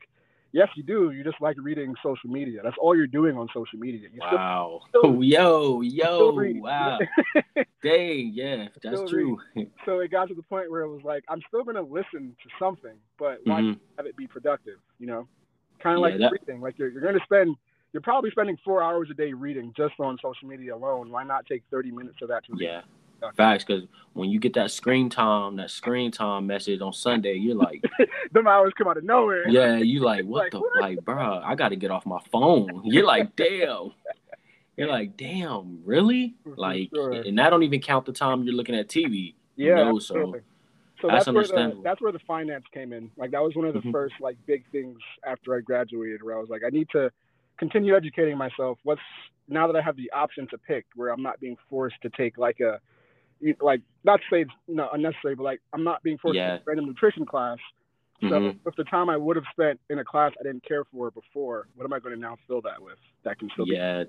yes, 0.51 0.67
you 0.75 0.83
do. 0.83 1.11
You 1.11 1.23
just 1.23 1.39
like 1.39 1.55
reading 1.61 1.95
social 2.03 2.29
media. 2.29 2.59
That's 2.61 2.75
all 2.81 2.93
you're 2.93 3.07
doing 3.07 3.37
on 3.37 3.47
social 3.53 3.79
media. 3.79 4.09
You 4.11 4.19
wow. 4.19 4.81
still- 4.89 5.23
yo, 5.23 5.79
yo, 5.79 6.33
wow. 6.59 6.99
Dang, 7.83 8.31
yeah, 8.33 8.67
that's 8.83 9.09
true. 9.09 9.39
so 9.85 9.99
it 9.99 10.11
got 10.11 10.27
to 10.27 10.35
the 10.35 10.43
point 10.43 10.69
where 10.69 10.81
it 10.81 10.89
was 10.89 11.03
like, 11.05 11.23
I'm 11.29 11.39
still 11.47 11.63
gonna 11.63 11.81
listen 11.81 12.35
to 12.43 12.49
something, 12.59 12.97
but 13.17 13.39
why 13.45 13.61
Mhm. 13.61 13.79
have 13.95 14.05
it 14.07 14.17
be 14.17 14.27
productive? 14.27 14.79
You 14.99 15.07
know, 15.07 15.27
kind 15.81 15.95
of 15.95 15.99
Yeah, 16.01 16.09
like 16.09 16.19
that- 16.19 16.31
reading. 16.33 16.59
Like 16.61 16.77
you're, 16.77 16.89
you're 16.89 17.01
gonna 17.01 17.23
spend. 17.23 17.55
You're 17.93 18.01
probably 18.01 18.31
spending 18.31 18.57
four 18.63 18.83
hours 18.83 19.07
a 19.09 19.13
day 19.13 19.33
reading 19.33 19.73
just 19.75 19.93
on 19.99 20.17
social 20.21 20.47
media 20.47 20.75
alone. 20.75 21.09
Why 21.09 21.23
not 21.23 21.45
take 21.45 21.63
30 21.71 21.91
minutes 21.91 22.17
of 22.21 22.27
that 22.29 22.45
to 22.45 22.53
read? 22.53 22.61
Yeah. 22.61 22.81
Facts, 23.35 23.63
because 23.63 23.83
when 24.13 24.29
you 24.29 24.39
get 24.39 24.53
that 24.53 24.69
screen 24.69 25.09
time, 25.09 25.55
that 25.55 25.71
screen 25.71 26.11
time 26.11 26.45
message 26.45 26.81
on 26.81 26.93
Sunday, 26.93 27.33
you're 27.33 27.55
like, 27.55 27.83
Them 28.31 28.45
hours 28.45 28.73
come 28.77 28.87
out 28.87 28.97
of 28.97 29.03
nowhere. 29.03 29.47
yeah, 29.49 29.77
you 29.77 30.01
like, 30.01 30.23
what 30.25 30.43
Like, 30.43 30.51
the, 30.51 30.59
what? 30.59 30.79
like, 30.81 31.03
bro, 31.03 31.41
I 31.43 31.55
got 31.55 31.69
to 31.69 31.75
get 31.75 31.89
off 31.89 32.05
my 32.05 32.19
phone. 32.31 32.81
You're 32.83 33.05
like, 33.07 33.35
damn. 33.35 33.91
You're 34.75 34.87
like, 34.89 35.17
damn, 35.17 35.79
really? 35.83 36.35
Like, 36.45 36.91
sure. 36.93 37.11
and 37.13 37.41
I 37.41 37.49
don't 37.49 37.63
even 37.63 37.81
count 37.81 38.05
the 38.05 38.11
time 38.11 38.43
you're 38.43 38.53
looking 38.53 38.75
at 38.75 38.87
TV. 38.87 39.33
Yeah, 39.55 39.75
know, 39.75 39.97
so. 39.97 40.35
So 41.01 41.07
that's 41.07 41.25
that's, 41.25 41.27
where 41.27 41.33
the 41.33 41.39
understandable. 41.39 41.83
that's 41.83 42.01
where 42.01 42.11
the 42.11 42.19
finance 42.27 42.65
came 42.71 42.91
in. 42.93 43.09
Like 43.17 43.29
that 43.31 43.41
was 43.41 43.55
one 43.55 43.65
of 43.67 43.73
the 43.75 43.81
Mhm. 43.81 43.91
first 43.91 44.15
like 44.19 44.35
big 44.47 44.63
things 44.71 44.97
after 45.25 45.55
I 45.55 45.61
graduated, 45.61 46.21
where 46.23 46.35
I 46.35 46.39
was 46.39 46.49
like, 46.49 46.63
I 46.65 46.69
need 46.69 46.87
to 46.91 47.11
continue 47.57 47.95
educating 47.95 48.37
myself. 48.37 48.77
What's 48.83 49.01
now 49.47 49.67
that 49.67 49.75
I 49.75 49.81
have 49.81 49.95
the 49.95 50.11
option 50.11 50.47
to 50.49 50.57
pick, 50.57 50.85
where 50.95 51.09
I'm 51.09 51.21
not 51.21 51.39
being 51.39 51.57
forced 51.69 51.95
to 52.01 52.09
take 52.09 52.37
like 52.37 52.59
a 52.59 52.79
like 53.61 53.81
not 54.03 54.17
to 54.17 54.23
say 54.31 54.41
it's 54.41 54.51
not 54.67 54.93
unnecessary, 54.95 55.35
but 55.35 55.43
like 55.43 55.61
I'm 55.73 55.83
not 55.83 56.01
being 56.03 56.17
forced 56.17 56.35
Yeah. 56.37 56.51
to 56.53 56.57
take 56.57 56.61
a 56.61 56.69
random 56.69 56.85
nutrition 56.87 57.25
class. 57.25 57.57
So 58.21 58.29
Mhm. 58.29 58.59
with 58.63 58.75
the 58.75 58.83
time 58.85 59.09
I 59.09 59.17
would 59.17 59.35
have 59.35 59.45
spent 59.51 59.79
in 59.91 59.99
a 59.99 60.03
class 60.03 60.33
I 60.39 60.43
didn't 60.43 60.63
care 60.63 60.83
for 60.85 61.11
before, 61.11 61.67
what 61.75 61.85
am 61.85 61.93
I 61.93 61.99
going 61.99 62.15
to 62.15 62.19
now 62.19 62.35
fill 62.47 62.61
that 62.61 62.81
with? 62.81 62.97
That 63.23 63.37
can 63.37 63.49
still 63.51 63.65
be 63.65 63.73
Yeah, 63.73 64.05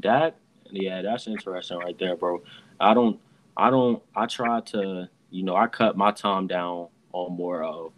that 0.00 0.36
yeah, 0.70 1.02
that's 1.02 1.26
interesting 1.28 1.78
right 1.78 1.96
there, 1.98 2.16
bro. 2.16 2.42
I 2.80 2.94
don't 2.94 3.20
I 3.56 3.70
don't 3.70 4.02
I 4.16 4.26
try 4.26 4.60
to 4.60 5.08
you 5.30 5.42
know 5.44 5.54
I 5.54 5.66
cut 5.68 5.96
my 5.96 6.10
time 6.10 6.46
down 6.48 6.88
on 7.12 7.32
more 7.36 7.62
of 7.62 7.92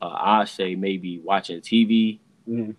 uh, 0.00 0.06
I 0.08 0.44
say 0.44 0.74
maybe 0.76 1.18
watching 1.18 1.60
TV. 1.60 2.20
Mhm. 2.48 2.76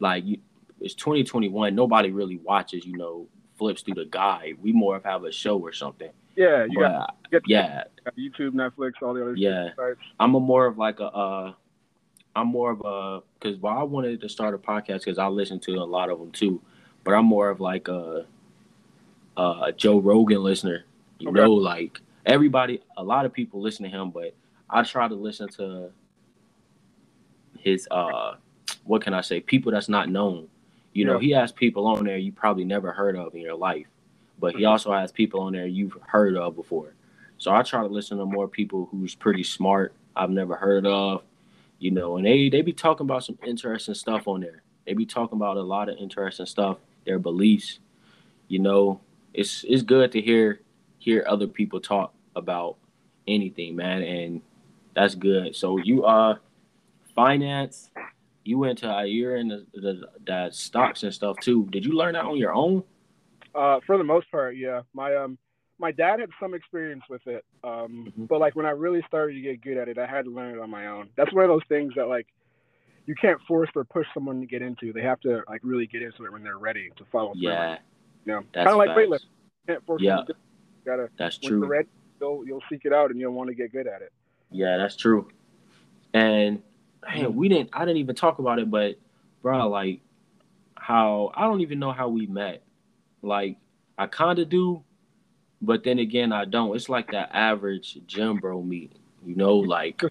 Like 0.00 0.24
you, 0.24 0.38
it's 0.80 0.94
2021, 0.94 1.74
nobody 1.74 2.10
really 2.10 2.38
watches 2.38 2.84
you 2.84 2.96
know 2.96 3.26
flips 3.58 3.82
through 3.82 3.94
the 3.94 4.06
guide. 4.06 4.56
We 4.60 4.72
more 4.72 4.96
of 4.96 5.04
have 5.04 5.24
a 5.24 5.32
show 5.32 5.58
or 5.58 5.72
something. 5.72 6.10
yeah. 6.36 6.64
You 6.64 6.76
But 6.76 6.80
got, 6.80 7.16
you 7.30 7.40
got 7.40 7.48
yeah, 7.48 7.84
YouTube, 8.18 8.52
Netflix, 8.52 8.94
all 9.02 9.14
the 9.14 9.22
other 9.22 9.36
stuff. 9.36 9.42
Yeah. 9.42 9.68
sites. 9.76 10.00
I'm 10.20 10.34
a 10.34 10.40
more 10.40 10.66
of 10.66 10.78
like 10.78 11.00
a 11.00 11.04
uh 11.06 11.52
I'm 12.36 12.48
more 12.48 12.72
of 12.72 12.82
a 12.84 13.22
because 13.38 13.58
well 13.58 13.78
I 13.78 13.82
wanted 13.84 14.20
to 14.20 14.28
start 14.28 14.54
a 14.54 14.58
podcast 14.58 15.00
because 15.04 15.18
I 15.18 15.28
listen 15.28 15.60
to 15.60 15.74
a 15.76 15.84
lot 15.84 16.10
of 16.10 16.18
them 16.18 16.32
too, 16.32 16.60
but 17.04 17.14
I'm 17.14 17.26
more 17.26 17.48
of 17.50 17.60
like 17.60 17.88
a 17.88 18.26
a 19.36 19.72
Joe 19.76 19.98
Rogan 20.00 20.42
listener. 20.42 20.84
You 21.18 21.28
Okay. 21.30 21.38
know, 21.40 21.52
like 21.52 22.00
everybody, 22.26 22.82
a 22.96 23.02
lot 23.04 23.24
of 23.24 23.32
people 23.32 23.60
listen 23.60 23.84
to 23.84 23.90
him, 23.90 24.10
but 24.10 24.34
I 24.68 24.82
try 24.82 25.08
to 25.08 25.14
listen 25.14 25.48
to 25.50 25.90
his 27.58 27.86
uh 27.90 28.34
what 28.84 29.02
can 29.02 29.14
I 29.14 29.20
say 29.20 29.40
people 29.40 29.72
that's 29.72 29.88
not 29.88 30.08
known. 30.08 30.48
You 30.92 31.04
know, 31.04 31.18
he 31.18 31.30
has 31.30 31.50
people 31.50 31.86
on 31.88 32.04
there 32.04 32.18
you 32.18 32.30
probably 32.30 32.64
never 32.64 32.92
heard 32.92 33.16
of 33.16 33.34
in 33.34 33.40
your 33.40 33.56
life, 33.56 33.86
but 34.38 34.54
he 34.54 34.64
also 34.64 34.92
has 34.92 35.10
people 35.10 35.40
on 35.40 35.52
there 35.52 35.66
you've 35.66 35.96
heard 36.06 36.36
of 36.36 36.54
before. 36.54 36.94
So 37.38 37.52
I 37.52 37.62
try 37.62 37.82
to 37.82 37.88
listen 37.88 38.18
to 38.18 38.24
more 38.24 38.46
people 38.46 38.88
who's 38.90 39.14
pretty 39.14 39.42
smart. 39.42 39.92
I've 40.14 40.30
never 40.30 40.54
heard 40.54 40.86
of, 40.86 41.22
you 41.80 41.90
know, 41.90 42.16
and 42.16 42.24
they 42.24 42.48
they 42.48 42.62
be 42.62 42.72
talking 42.72 43.06
about 43.06 43.24
some 43.24 43.38
interesting 43.44 43.94
stuff 43.94 44.28
on 44.28 44.40
there. 44.40 44.62
They 44.86 44.94
be 44.94 45.06
talking 45.06 45.36
about 45.36 45.56
a 45.56 45.62
lot 45.62 45.88
of 45.88 45.96
interesting 45.98 46.46
stuff, 46.46 46.78
their 47.04 47.18
beliefs. 47.18 47.80
You 48.48 48.60
know, 48.60 49.00
it's 49.32 49.64
it's 49.68 49.82
good 49.82 50.12
to 50.12 50.20
hear 50.20 50.60
hear 50.98 51.24
other 51.26 51.46
people 51.46 51.80
talk 51.80 52.14
about 52.36 52.76
anything, 53.26 53.74
man, 53.74 54.02
and 54.02 54.42
that's 54.94 55.14
good. 55.16 55.56
So 55.56 55.78
you 55.78 56.04
uh 56.04 56.36
finance, 57.14 57.90
you 58.44 58.58
went 58.58 58.78
to 58.78 58.90
uh, 58.90 59.02
you're 59.02 59.36
in 59.36 59.48
the, 59.48 59.66
the 59.74 60.02
the 60.26 60.50
stocks 60.50 61.02
and 61.02 61.12
stuff 61.12 61.36
too. 61.40 61.66
Did 61.70 61.84
you 61.84 61.92
learn 61.92 62.12
that 62.14 62.24
on 62.24 62.36
your 62.36 62.52
own? 62.52 62.82
Uh, 63.54 63.80
for 63.86 63.96
the 63.98 64.04
most 64.04 64.30
part, 64.30 64.56
yeah. 64.56 64.82
My 64.92 65.14
um, 65.14 65.38
my 65.78 65.90
dad 65.92 66.20
had 66.20 66.30
some 66.40 66.54
experience 66.54 67.02
with 67.08 67.26
it, 67.26 67.44
um, 67.64 68.12
Mhm. 68.18 68.28
but 68.28 68.40
like 68.40 68.54
when 68.54 68.66
I 68.66 68.70
really 68.70 69.02
started 69.08 69.34
to 69.34 69.40
get 69.40 69.60
good 69.62 69.76
at 69.76 69.88
it, 69.88 69.98
I 69.98 70.06
had 70.06 70.24
to 70.26 70.30
learn 70.30 70.54
it 70.54 70.60
on 70.60 70.70
my 70.70 70.86
own. 70.86 71.08
That's 71.16 71.32
one 71.32 71.44
of 71.44 71.48
those 71.48 71.64
things 71.68 71.92
that 71.96 72.06
like 72.08 72.26
you 73.06 73.14
can't 73.14 73.40
force 73.42 73.68
or 73.74 73.84
push 73.84 74.06
someone 74.14 74.40
to 74.40 74.46
get 74.46 74.62
into. 74.62 74.92
They 74.92 75.02
have 75.02 75.20
to 75.20 75.42
like 75.48 75.60
really 75.62 75.86
get 75.86 76.02
into 76.02 76.24
it 76.24 76.32
when 76.32 76.42
they're 76.42 76.58
ready 76.58 76.90
to 76.96 77.04
follow 77.12 77.32
through. 77.34 77.42
Yeah, 77.42 77.78
you 78.24 78.32
know, 78.32 78.40
that's 78.52 78.68
kind 78.68 78.68
of 78.70 78.76
like 78.78 78.90
weightlifting. 78.90 79.26
Can't 79.66 79.84
force 79.86 80.02
Yeah. 80.02 80.16
them 80.16 80.26
to 80.26 80.32
do 80.32 80.38
it. 80.38 80.42
You 80.84 80.90
gotta 80.90 81.08
That's 81.16 81.40
when 81.42 81.50
you're 81.50 81.60
true. 81.60 81.68
ready, 81.68 81.88
you'll 82.20 82.46
you'll 82.46 82.62
seek 82.70 82.84
it 82.84 82.92
out 82.92 83.10
and 83.10 83.18
you'll 83.20 83.32
want 83.32 83.48
to 83.48 83.54
get 83.54 83.72
good 83.72 83.86
at 83.86 84.02
it. 84.02 84.12
Yeah, 84.50 84.76
that's 84.76 84.96
true. 84.96 85.28
And 86.12 86.62
man, 87.06 87.34
we 87.34 87.48
didn't. 87.48 87.70
I 87.72 87.80
didn't 87.80 87.98
even 87.98 88.14
talk 88.14 88.38
about 88.38 88.58
it, 88.58 88.70
but 88.70 88.98
bro, 89.42 89.68
like 89.68 90.00
how 90.76 91.32
I 91.34 91.42
don't 91.42 91.60
even 91.60 91.78
know 91.78 91.92
how 91.92 92.08
we 92.08 92.26
met. 92.26 92.62
Like 93.22 93.56
I 93.98 94.06
kind 94.06 94.38
of 94.38 94.48
do, 94.48 94.82
but 95.62 95.84
then 95.84 95.98
again, 95.98 96.32
I 96.32 96.44
don't. 96.44 96.74
It's 96.74 96.88
like 96.88 97.10
that 97.12 97.30
average 97.32 97.98
gym 98.06 98.36
bro 98.36 98.62
meet. 98.62 98.92
You 99.24 99.36
know, 99.36 99.56
like, 99.56 100.02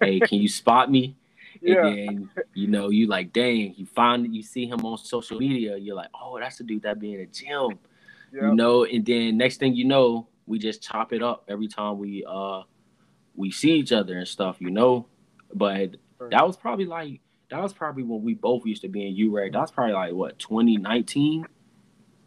hey, 0.00 0.20
can 0.20 0.38
you 0.38 0.48
spot 0.48 0.90
me? 0.90 1.16
Yeah, 1.62 1.86
And 1.86 1.96
then 1.96 2.30
you 2.52 2.66
know, 2.66 2.90
you 2.90 3.06
like, 3.06 3.32
dang, 3.32 3.74
you 3.78 3.86
find 3.86 4.34
you 4.36 4.42
see 4.42 4.66
him 4.66 4.84
on 4.84 4.98
social 4.98 5.38
media. 5.38 5.78
You're 5.78 5.94
like, 5.94 6.10
oh, 6.12 6.38
that's 6.38 6.58
the 6.58 6.64
dude 6.64 6.82
that 6.82 6.98
be 6.98 7.14
in 7.14 7.20
the 7.20 7.26
gym 7.26 7.78
yeah. 8.34 8.48
you 8.48 8.54
know 8.54 8.84
and 8.84 9.06
then 9.06 9.36
next 9.36 9.58
thing 9.58 9.74
you 9.74 9.84
know 9.84 10.26
we 10.46 10.58
just 10.58 10.82
chop 10.82 11.12
it 11.12 11.22
up 11.22 11.44
every 11.48 11.68
time 11.68 11.98
we 11.98 12.24
uh 12.28 12.62
we 13.36 13.50
see 13.50 13.72
each 13.72 13.92
other 13.92 14.18
and 14.18 14.28
stuff 14.28 14.56
you 14.60 14.70
know 14.70 15.06
but 15.54 15.96
that 16.30 16.46
was 16.46 16.56
probably 16.56 16.86
like 16.86 17.20
that 17.50 17.62
was 17.62 17.72
probably 17.72 18.02
when 18.02 18.22
we 18.22 18.34
both 18.34 18.64
used 18.66 18.82
to 18.82 18.88
be 18.88 19.06
in 19.06 19.14
UREC. 19.16 19.52
That 19.52 19.60
was 19.60 19.70
probably 19.70 19.94
like 19.94 20.12
what 20.12 20.38
2019 20.38 21.46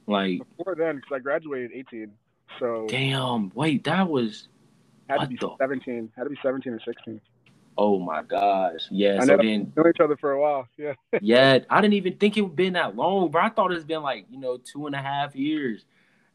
like 0.08 0.42
Before 0.58 0.76
then, 0.76 0.98
because 0.98 1.12
I 1.16 1.20
graduated 1.20 1.72
18, 1.74 2.12
so 2.60 2.86
damn 2.90 3.52
wait 3.56 3.84
that 3.84 4.08
was 4.08 4.48
had 5.10 5.22
to 5.22 5.28
be 5.28 5.36
the- 5.36 5.56
17. 5.60 6.12
Had 6.16 6.24
to 6.24 6.30
be 6.30 6.38
17 6.42 6.74
or 6.74 6.80
16. 6.80 7.20
oh 7.78 8.00
my 8.00 8.24
gosh 8.24 8.82
yeah 8.90 9.18
I 9.22 9.26
so 9.26 9.36
know. 9.36 9.44
then 9.44 9.72
Known 9.76 9.90
each 9.90 10.00
other 10.00 10.18
for 10.18 10.32
a 10.32 10.42
while. 10.42 10.68
Yeah. 10.78 10.94
yeah 11.22 11.60
i 11.70 11.82
didn't 11.82 11.94
even 11.96 12.18
think 12.18 12.38
it 12.38 12.42
would 12.42 12.56
been 12.56 12.74
that 12.74 12.96
long 12.96 13.30
bro 13.30 13.42
i 13.44 13.50
thought 13.50 13.72
it's 13.72 13.84
been 13.86 14.02
like 14.02 14.26
you 14.30 14.40
know 14.40 14.58
two 14.58 14.88
and 14.88 14.96
a 14.96 15.02
half 15.02 15.36
years 15.36 15.86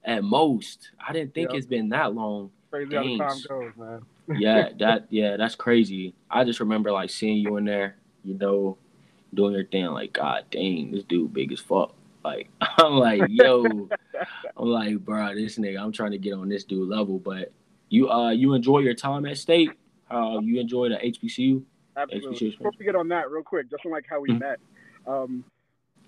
at 0.05 0.23
most 0.23 0.91
i 1.07 1.13
didn't 1.13 1.33
think 1.35 1.53
it's 1.55 1.67
been 1.67 1.89
that 1.91 2.15
long 2.15 2.51
Crazy 2.71 2.95
how 2.95 3.03
the 3.03 3.19
time 3.19 3.39
goes, 3.49 3.73
man. 3.77 4.03
Yeah, 4.29 4.69
that 4.79 5.07
yeah, 5.11 5.37
that's 5.37 5.55
crazy. 5.55 6.15
I 6.31 6.45
just 6.45 6.61
remember 6.61 6.93
like 6.93 7.11
seeing 7.11 7.39
you 7.39 7.57
in 7.57 7.65
there, 7.65 7.97
you 8.25 8.35
know, 8.35 8.79
doing 9.35 9.55
your 9.55 9.65
thing. 9.65 9.87
Like, 9.87 10.13
God 10.15 10.45
dang, 10.51 10.93
this 10.93 11.05
dude 11.05 11.33
big 11.33 11.53
as 11.53 11.61
fuck. 11.61 11.95
Like, 12.25 12.49
I'm 12.61 12.95
like, 12.95 13.23
yo, 13.29 13.91
I'm 14.57 14.69
like, 14.69 14.99
bro, 14.99 15.35
this 15.35 15.59
nigga, 15.59 15.81
I'm 15.81 15.93
trying 15.93 16.13
to 16.13 16.19
get 16.19 16.35
on 16.35 16.49
this 16.49 16.65
dude 16.65 16.89
level. 16.89 17.19
But 17.19 17.53
you, 17.89 18.11
uh, 18.11 18.31
you 18.31 18.55
enjoy 18.55 18.79
your 18.81 18.95
time 18.95 19.27
at 19.27 19.39
state. 19.39 19.71
Uh, 20.11 20.39
you 20.43 20.61
enjoy 20.61 20.89
the 20.89 20.97
HBCU. 20.97 21.63
Absolutely. 21.97 22.51
HBCU 22.51 22.59
Before 22.59 22.73
we 22.79 22.85
get 22.85 22.97
on 22.97 23.09
that, 23.09 23.31
real 23.31 23.43
quick, 23.43 23.71
just 23.71 23.85
on 23.85 23.93
like 23.93 24.07
how 24.09 24.21
we 24.21 24.31
Mhm. 24.31 24.41
met, 24.41 24.61
um, 25.07 25.45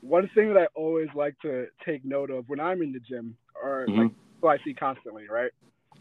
one 0.00 0.28
thing 0.34 0.52
that 0.52 0.58
I 0.60 0.66
always 0.74 1.08
like 1.14 1.38
to 1.40 1.66
take 1.84 2.04
note 2.04 2.30
of 2.30 2.48
when 2.48 2.60
I'm 2.60 2.82
in 2.82 2.92
the 2.92 3.00
gym, 3.00 3.36
or 3.62 3.86
like 3.88 4.08
Mhm. 4.08 4.14
who 4.42 4.48
I 4.48 4.58
see 4.58 4.74
constantly, 4.74 5.26
right? 5.28 5.50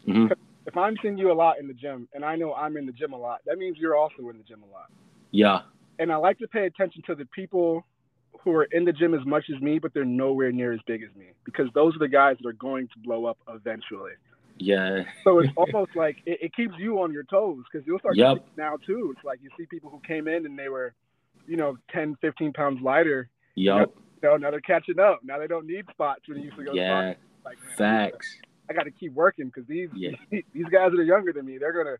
Mhm. 0.06 0.34
If 0.66 0.76
I'm 0.76 0.96
seeing 1.02 1.18
you 1.18 1.30
a 1.30 1.34
lot 1.34 1.58
in 1.58 1.68
the 1.68 1.74
gym, 1.74 2.08
and 2.14 2.24
I 2.24 2.36
know 2.36 2.54
I'm 2.54 2.76
in 2.76 2.86
the 2.86 2.92
gym 2.92 3.12
a 3.12 3.18
lot, 3.18 3.40
that 3.46 3.58
means 3.58 3.76
you're 3.78 3.96
also 3.96 4.28
in 4.30 4.38
the 4.38 4.44
gym 4.44 4.62
a 4.62 4.72
lot. 4.72 4.86
Yeah, 5.30 5.62
And 5.98 6.12
I 6.12 6.16
like 6.16 6.38
to 6.38 6.48
pay 6.48 6.64
attention 6.66 7.02
to 7.06 7.14
the 7.16 7.26
people 7.26 7.84
who 8.40 8.52
are 8.52 8.64
in 8.70 8.84
the 8.84 8.92
gym 8.92 9.14
as 9.14 9.26
much 9.26 9.44
as 9.54 9.60
me, 9.60 9.78
but 9.80 9.92
they're 9.92 10.04
nowhere 10.04 10.52
near 10.52 10.72
as 10.72 10.80
big 10.86 11.02
as 11.02 11.14
me, 11.16 11.26
because 11.44 11.66
those 11.74 11.96
are 11.96 11.98
the 11.98 12.08
guys 12.08 12.36
that 12.40 12.48
are 12.48 12.52
going 12.52 12.86
to 12.88 12.94
blow 13.02 13.24
up 13.26 13.38
eventually. 13.48 14.12
Yeah. 14.58 15.02
So 15.24 15.40
it's 15.40 15.52
almost 15.56 15.96
like 15.96 16.18
it, 16.24 16.38
it 16.40 16.54
keeps 16.54 16.74
you 16.78 17.00
on 17.00 17.12
your 17.12 17.24
toes 17.24 17.64
because 17.70 17.86
you'll 17.86 17.98
start 17.98 18.16
Yep. 18.16 18.46
now 18.56 18.76
too. 18.86 19.12
It's 19.16 19.24
like 19.24 19.40
you 19.42 19.50
see 19.58 19.66
people 19.66 19.90
who 19.90 20.00
came 20.06 20.28
in 20.28 20.46
and 20.46 20.56
they 20.58 20.68
were, 20.68 20.94
you 21.48 21.56
know, 21.56 21.76
10, 21.92 22.16
15 22.20 22.52
pounds 22.52 22.80
lighter. 22.80 23.28
Yup. 23.56 23.92
You 24.22 24.28
know, 24.28 24.36
now 24.36 24.50
they're 24.52 24.60
catching 24.60 25.00
up. 25.00 25.20
Now 25.24 25.38
they 25.38 25.46
don't 25.48 25.66
need 25.66 25.86
spots 25.90 26.22
when 26.28 26.38
they 26.38 26.44
used 26.44 26.56
to 26.56 26.64
go. 26.64 26.72
Yeah. 26.72 27.14
Like, 27.44 27.58
man, 27.58 27.76
Facts. 27.76 28.36
I 28.68 28.72
got 28.72 28.84
to 28.84 28.90
keep 28.90 29.12
working 29.12 29.46
because 29.46 29.66
these 29.68 29.88
Yeah. 29.94 30.10
these 30.30 30.66
guys 30.70 30.90
that 30.92 30.98
are 30.98 31.02
younger 31.04 31.32
than 31.32 31.46
me, 31.46 31.58
they're 31.58 31.72
gonna 31.72 31.96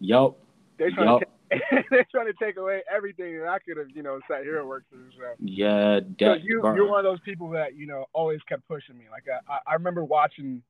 Yup. 0.00 0.36
they're 0.78 0.90
trying 0.90 1.08
Yup. 1.08 1.20
to 1.20 1.26
take, 1.70 1.90
they're 1.90 2.06
trying 2.10 2.26
to 2.26 2.34
take 2.44 2.56
away 2.56 2.82
everything 2.94 3.38
that 3.38 3.48
I 3.48 3.58
could 3.58 3.76
have 3.76 3.90
you 3.94 4.02
know 4.02 4.20
sat 4.28 4.42
here 4.42 4.58
and 4.60 4.68
worked 4.68 4.90
through. 4.90 5.10
So. 5.16 5.34
Yeah. 5.38 6.00
So 6.20 6.34
you 6.34 6.60
bro. 6.60 6.74
you're 6.74 6.88
one 6.88 6.98
of 6.98 7.04
those 7.04 7.20
people 7.20 7.48
that 7.50 7.76
you 7.76 7.86
know 7.86 8.06
always 8.12 8.40
kept 8.48 8.66
pushing 8.68 8.96
me. 8.98 9.04
Like 9.10 9.24
I, 9.48 9.58
I 9.70 9.74
remember 9.74 10.04
watching. 10.04 10.62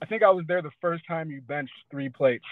I 0.00 0.06
think 0.06 0.22
I 0.22 0.30
was 0.30 0.44
there 0.46 0.62
the 0.62 0.70
first 0.80 1.04
time 1.08 1.28
you 1.30 1.40
benched 1.40 1.72
three 1.90 2.08
plates. 2.08 2.44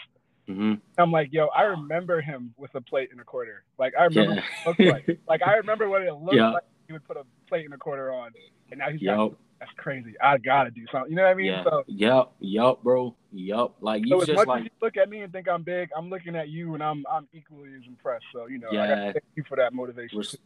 hmm 0.49 0.75
I'm 0.99 1.13
like, 1.13 1.29
yo, 1.31 1.47
I 1.49 1.63
remember 1.63 2.21
him 2.21 2.53
with 2.57 2.75
a 2.75 2.81
plate 2.81 3.11
and 3.13 3.21
a 3.21 3.25
quarter. 3.25 3.63
Like 3.79 3.93
I 3.99 4.05
remember 4.05 4.35
Yeah. 4.35 4.41
what 4.65 4.79
it 4.79 4.85
looked 4.91 5.07
like. 5.09 5.19
Like 5.29 5.43
I 5.43 5.55
remember 5.55 5.89
what 5.89 6.03
it 6.03 6.13
looked 6.21 6.35
Yeah. 6.37 6.51
like. 6.51 6.65
He 6.87 6.93
would 6.93 7.05
put 7.05 7.17
a 7.17 7.25
plate 7.49 7.65
and 7.65 7.75
a 7.75 7.79
quarter 7.79 8.13
on, 8.13 8.31
and 8.71 8.79
now 8.79 8.91
he's 8.91 9.01
got, 9.03 9.19
Yup. 9.19 9.33
That's 9.61 9.73
crazy. 9.77 10.15
I 10.21 10.39
gotta 10.39 10.71
do 10.71 10.85
something. 10.93 11.11
You 11.11 11.17
know 11.17 11.23
what 11.23 11.31
I 11.31 11.35
mean? 11.35 11.47
Yeah. 11.47 11.65
So, 11.65 11.85
Yup. 11.87 12.35
Yup, 12.41 12.83
bro. 12.83 13.15
Yup. 13.33 13.77
Like 13.81 14.03
so 14.03 14.07
you 14.09 14.21
as 14.23 14.27
just 14.27 14.37
much 14.37 14.49
like 14.49 14.61
as 14.61 14.65
you 14.65 14.71
look 14.83 14.97
at 14.97 15.09
me 15.09 15.21
and 15.23 15.33
think 15.33 15.49
I'm 15.49 15.63
big, 15.63 15.89
I'm 15.97 16.11
looking 16.11 16.37
at 16.37 16.49
you 16.49 16.75
and 16.75 16.83
I'm 16.83 17.05
I'm 17.11 17.27
equally 17.33 17.71
as 17.75 17.87
impressed. 17.87 18.25
So 18.33 18.47
you 18.47 18.59
know, 18.59 18.69
I 18.69 18.73
Yeah. 18.73 18.87
gotta 18.89 19.13
thank 19.15 19.25
you 19.35 19.45
for 19.49 19.57
that 19.57 19.73
motivation. 19.73 20.19
res- 20.19 20.37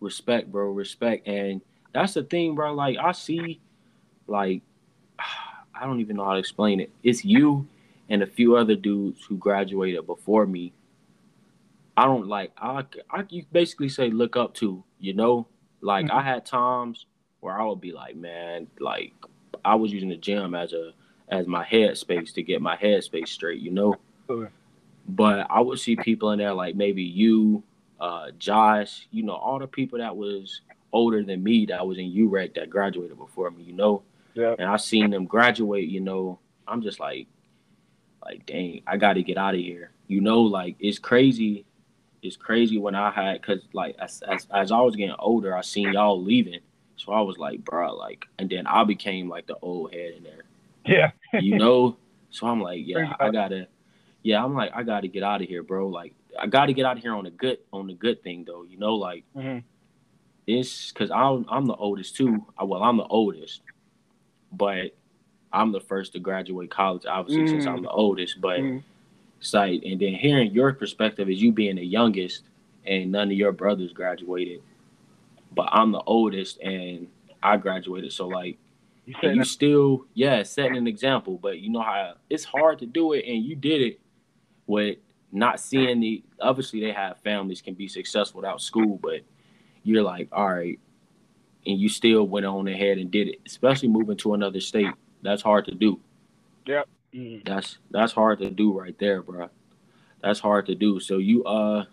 respect, 0.00 0.50
bro. 0.50 0.70
Respect. 0.70 1.26
And 1.26 1.60
that's 1.92 2.14
the 2.14 2.22
thing, 2.22 2.54
bro. 2.54 2.72
Like 2.74 2.96
I 2.98 3.12
see, 3.12 3.60
like 4.26 4.62
I 5.74 5.86
don't 5.86 6.00
even 6.00 6.16
know 6.16 6.24
how 6.24 6.34
to 6.34 6.38
explain 6.38 6.80
it. 6.80 6.90
It's 7.02 7.24
you 7.24 7.66
and 8.08 8.22
a 8.22 8.26
few 8.26 8.56
other 8.56 8.74
dudes 8.76 9.24
who 9.24 9.36
graduated 9.36 10.06
before 10.06 10.46
me. 10.46 10.72
I 11.96 12.04
don't 12.04 12.28
like 12.28 12.52
I 12.56 12.84
I 13.10 13.24
you 13.28 13.44
basically 13.50 13.88
say 13.88 14.10
look 14.10 14.36
up 14.36 14.54
to, 14.54 14.84
you 14.98 15.12
know? 15.14 15.46
Like 15.80 16.06
Mhm. 16.06 16.10
I 16.12 16.22
had 16.22 16.46
times 16.46 17.06
where 17.40 17.58
I 17.58 17.64
would 17.64 17.80
be 17.80 17.92
like, 17.92 18.16
man, 18.16 18.66
like 18.78 19.12
I 19.64 19.74
was 19.74 19.92
using 19.92 20.08
the 20.08 20.16
gym 20.16 20.54
as 20.54 20.72
a 20.72 20.92
as 21.28 21.46
my 21.46 21.64
headspace 21.64 22.34
to 22.34 22.42
get 22.42 22.60
my 22.60 22.76
headspace 22.76 23.28
straight, 23.28 23.60
you 23.60 23.70
know? 23.70 23.94
Absolutely. 24.24 24.48
But 25.08 25.46
I 25.48 25.60
would 25.60 25.78
see 25.78 25.94
people 25.96 26.32
in 26.32 26.38
there 26.40 26.52
like 26.52 26.74
maybe 26.74 27.02
you, 27.02 27.62
uh, 28.00 28.30
Josh, 28.38 29.06
you 29.12 29.22
know, 29.22 29.34
all 29.34 29.58
the 29.60 29.68
people 29.68 29.98
that 29.98 30.16
was 30.16 30.60
older 30.92 31.22
than 31.22 31.42
me 31.42 31.66
that 31.66 31.86
was 31.86 31.98
in 31.98 32.10
UREC 32.12 32.54
that 32.54 32.68
graduated 32.68 33.16
before 33.16 33.50
me, 33.52 33.62
you 33.62 33.72
know, 33.74 34.02
Yeah. 34.34 34.56
and 34.58 34.68
I 34.68 34.76
seen 34.76 35.10
them 35.10 35.24
graduate, 35.26 35.88
you 35.88 36.00
know, 36.00 36.40
I'm 36.66 36.82
just 36.82 36.98
like, 36.98 37.28
like, 38.24 38.44
dang, 38.46 38.82
I 38.86 38.96
got 38.96 39.12
to 39.14 39.22
get 39.22 39.38
out 39.38 39.54
of 39.54 39.60
here, 39.60 39.92
you 40.08 40.20
know, 40.20 40.40
like 40.42 40.76
it's 40.80 40.98
crazy, 40.98 41.64
it's 42.22 42.36
crazy 42.36 42.76
when 42.76 42.94
I 42.96 43.10
had, 43.12 43.40
cause 43.42 43.60
like 43.72 43.94
as, 44.00 44.20
as 44.22 44.46
as 44.52 44.72
I 44.72 44.80
was 44.80 44.96
getting 44.96 45.14
older, 45.18 45.56
I 45.56 45.60
seen 45.62 45.92
y'all 45.92 46.20
leaving, 46.20 46.60
so 47.00 47.12
I 47.12 47.22
was 47.22 47.38
like, 47.38 47.64
bro, 47.64 47.94
like, 47.96 48.26
and 48.38 48.50
then 48.50 48.66
I 48.66 48.84
became 48.84 49.26
like 49.28 49.46
the 49.46 49.56
old 49.62 49.94
head 49.94 50.12
in 50.18 50.22
there 50.22 50.42
Yeah. 50.84 51.12
you 51.40 51.56
know. 51.56 51.96
So 52.30 52.46
I'm 52.46 52.60
like, 52.60 52.82
yeah, 52.84 53.14
I 53.18 53.30
gotta, 53.30 53.68
yeah, 54.22 54.44
I'm 54.44 54.54
like, 54.54 54.70
I 54.74 54.82
gotta 54.82 55.08
get 55.08 55.22
out 55.22 55.40
of 55.40 55.48
here, 55.48 55.62
bro. 55.62 55.88
Like, 55.88 56.14
I 56.38 56.46
gotta 56.46 56.74
get 56.74 56.84
out 56.84 56.98
of 56.98 57.02
here 57.02 57.14
on 57.14 57.24
the 57.24 57.30
good, 57.30 57.58
on 57.72 57.86
the 57.86 57.94
good 57.94 58.22
thing 58.22 58.44
though, 58.46 58.64
you 58.64 58.76
know, 58.78 58.96
like 58.96 59.24
mm-hmm. 59.34 59.60
it's 60.46 60.92
because 60.92 61.10
I'm 61.10 61.46
I'm 61.48 61.64
the 61.64 61.74
oldest 61.74 62.16
too. 62.16 62.44
Well, 62.62 62.82
I'm 62.82 62.98
the 62.98 63.04
oldest, 63.06 63.62
but 64.52 64.94
I'm 65.52 65.72
the 65.72 65.80
first 65.80 66.12
to 66.12 66.18
graduate 66.18 66.70
college, 66.70 67.06
obviously, 67.06 67.46
since 67.48 67.64
Mm. 67.64 67.72
I'm 67.72 67.82
the 67.82 67.90
oldest. 67.90 68.40
But 68.42 68.60
Mhm. 68.60 68.82
it's 69.40 69.54
like, 69.54 69.82
and 69.84 69.98
then 69.98 70.14
hearing 70.14 70.52
your 70.52 70.74
perspective 70.74 71.28
as 71.30 71.40
you 71.40 71.50
being 71.50 71.76
the 71.76 71.84
youngest, 71.84 72.44
and 72.84 73.10
none 73.10 73.28
of 73.28 73.36
your 73.36 73.52
brothers 73.52 73.92
graduated, 73.92 74.60
but 75.52 75.68
I'm 75.72 75.92
the 75.92 76.02
oldest 76.02 76.60
and 76.60 77.08
I 77.42 77.56
graduated. 77.56 78.12
So 78.12 78.28
like 78.28 78.58
You 79.06 79.14
you 79.34 79.44
still 79.44 80.06
yeah 80.14 80.42
setting 80.44 80.76
an 80.76 80.86
example 80.86 81.38
but 81.38 81.58
you 81.58 81.70
know 81.70 81.82
how 81.82 82.14
it's 82.30 82.44
hard 82.44 82.78
to 82.80 82.86
do 82.86 83.12
it 83.12 83.24
and 83.26 83.44
you 83.44 83.56
did 83.56 83.82
it 83.82 84.00
with 84.66 84.98
not 85.32 85.60
seeing 85.60 86.00
the 86.00 86.22
obviously 86.40 86.80
they 86.80 86.92
have 86.92 87.18
families 87.18 87.60
can 87.62 87.74
be 87.74 87.88
successful 87.88 88.40
without 88.40 88.60
school 88.62 88.98
but 89.02 89.20
you're 89.84 90.02
like 90.02 90.28
all 90.32 90.52
right 90.52 90.78
and 91.66 91.78
you 91.78 91.88
still 91.88 92.26
went 92.26 92.46
on 92.46 92.68
ahead 92.68 92.98
and 92.98 93.10
did 93.10 93.28
it 93.28 93.40
especially 93.46 93.88
moving 93.88 94.16
to 94.16 94.34
another 94.34 94.60
state 94.60 94.92
that's 95.22 95.42
hard 95.42 95.64
to 95.66 95.74
do 95.74 96.00
Mhm. 97.14 97.44
that's 97.44 97.78
that's 97.90 98.12
hard 98.12 98.38
to 98.40 98.50
do 98.50 98.78
right 98.78 98.96
there 98.98 99.22
bro 99.22 99.48
that's 100.22 100.40
hard 100.40 100.66
to 100.66 100.74
do 100.74 101.00
so 101.00 101.18
you 101.18 101.44
uh 101.44 101.84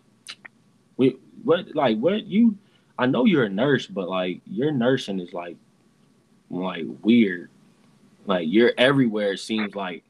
we 0.97 1.17
what 1.43 1.73
like 1.75 1.97
what 1.97 2.25
you 2.25 2.57
i 2.97 3.05
know 3.05 3.25
you're 3.25 3.43
a 3.45 3.49
nurse 3.49 3.87
but 3.87 4.09
like 4.09 4.41
your 4.45 4.71
nursing 4.71 5.19
is 5.19 5.33
like 5.33 5.57
like 6.49 6.85
weird. 7.03 7.49
Like 8.25 8.47
you're 8.49 8.73
everywhere 8.77 9.33
it 9.33 9.39
seems 9.39 9.75
like 9.75 10.03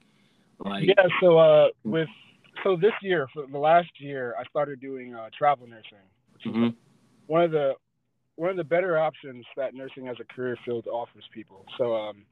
like 0.59 0.87
Yeah, 0.87 1.07
so 1.21 1.37
uh, 1.37 1.67
with 1.83 2.09
so 2.63 2.75
this 2.75 2.93
year, 3.01 3.27
for 3.33 3.45
the 3.47 3.57
last 3.57 3.89
year, 3.99 4.35
I 4.39 4.43
started 4.45 4.79
doing 4.79 5.13
uh, 5.15 5.29
travel 5.37 5.67
nursing, 5.67 6.05
which 6.33 6.47
is 6.47 6.55
mhm, 6.55 6.75
one 7.27 7.43
of 7.43 7.51
the 7.51 7.73
one 8.35 8.49
of 8.51 8.57
the 8.57 8.63
better 8.63 8.97
options 8.97 9.45
that 9.55 9.73
nursing 9.73 10.07
as 10.07 10.17
a 10.19 10.33
career 10.33 10.57
field 10.65 10.87
offers 10.87 11.23
people. 11.33 11.65
So 11.77 11.95
um, 11.95 12.25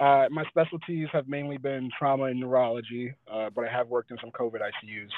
uh, 0.00 0.26
my 0.30 0.44
specialties 0.48 1.08
have 1.12 1.28
mainly 1.28 1.58
been 1.58 1.90
trauma 1.98 2.24
and 2.24 2.40
neurology, 2.40 3.14
uh, 3.30 3.50
but 3.54 3.64
I 3.66 3.70
have 3.70 3.88
worked 3.88 4.10
in 4.10 4.18
some 4.20 4.30
COVID 4.30 4.60
ICUs, 4.60 5.10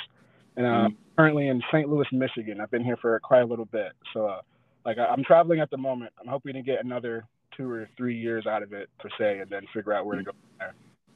and 0.57 0.67
uh, 0.67 0.89
Mhm. 0.89 0.97
currently 1.17 1.49
in 1.49 1.63
St. 1.73 1.89
Louis, 1.89 2.07
Michigan. 2.13 2.61
I've 2.61 2.71
been 2.71 2.85
here 2.85 2.97
for 2.97 3.19
quite 3.21 3.41
a 3.43 3.47
little 3.47 3.65
bit, 3.67 3.93
so 4.13 4.27
uh, 4.27 4.41
like 4.85 4.99
I- 4.99 5.07
I'm 5.07 5.25
traveling 5.25 5.61
at 5.61 5.71
the 5.71 5.77
moment. 5.79 6.13
I'm 6.21 6.27
hoping 6.27 6.55
to 6.55 6.63
get 6.63 6.85
another 6.85 7.25
two 7.57 7.71
or 7.71 7.89
three 7.97 8.17
years 8.17 8.47
out 8.47 8.63
of 8.63 8.73
it 8.73 8.89
per 8.99 9.09
se, 9.19 9.41
and 9.41 9.51
then 9.51 9.67
figure 9.75 9.93
out 9.93 10.07
where 10.07 10.17
to 10.19 10.25
go. 10.25 10.33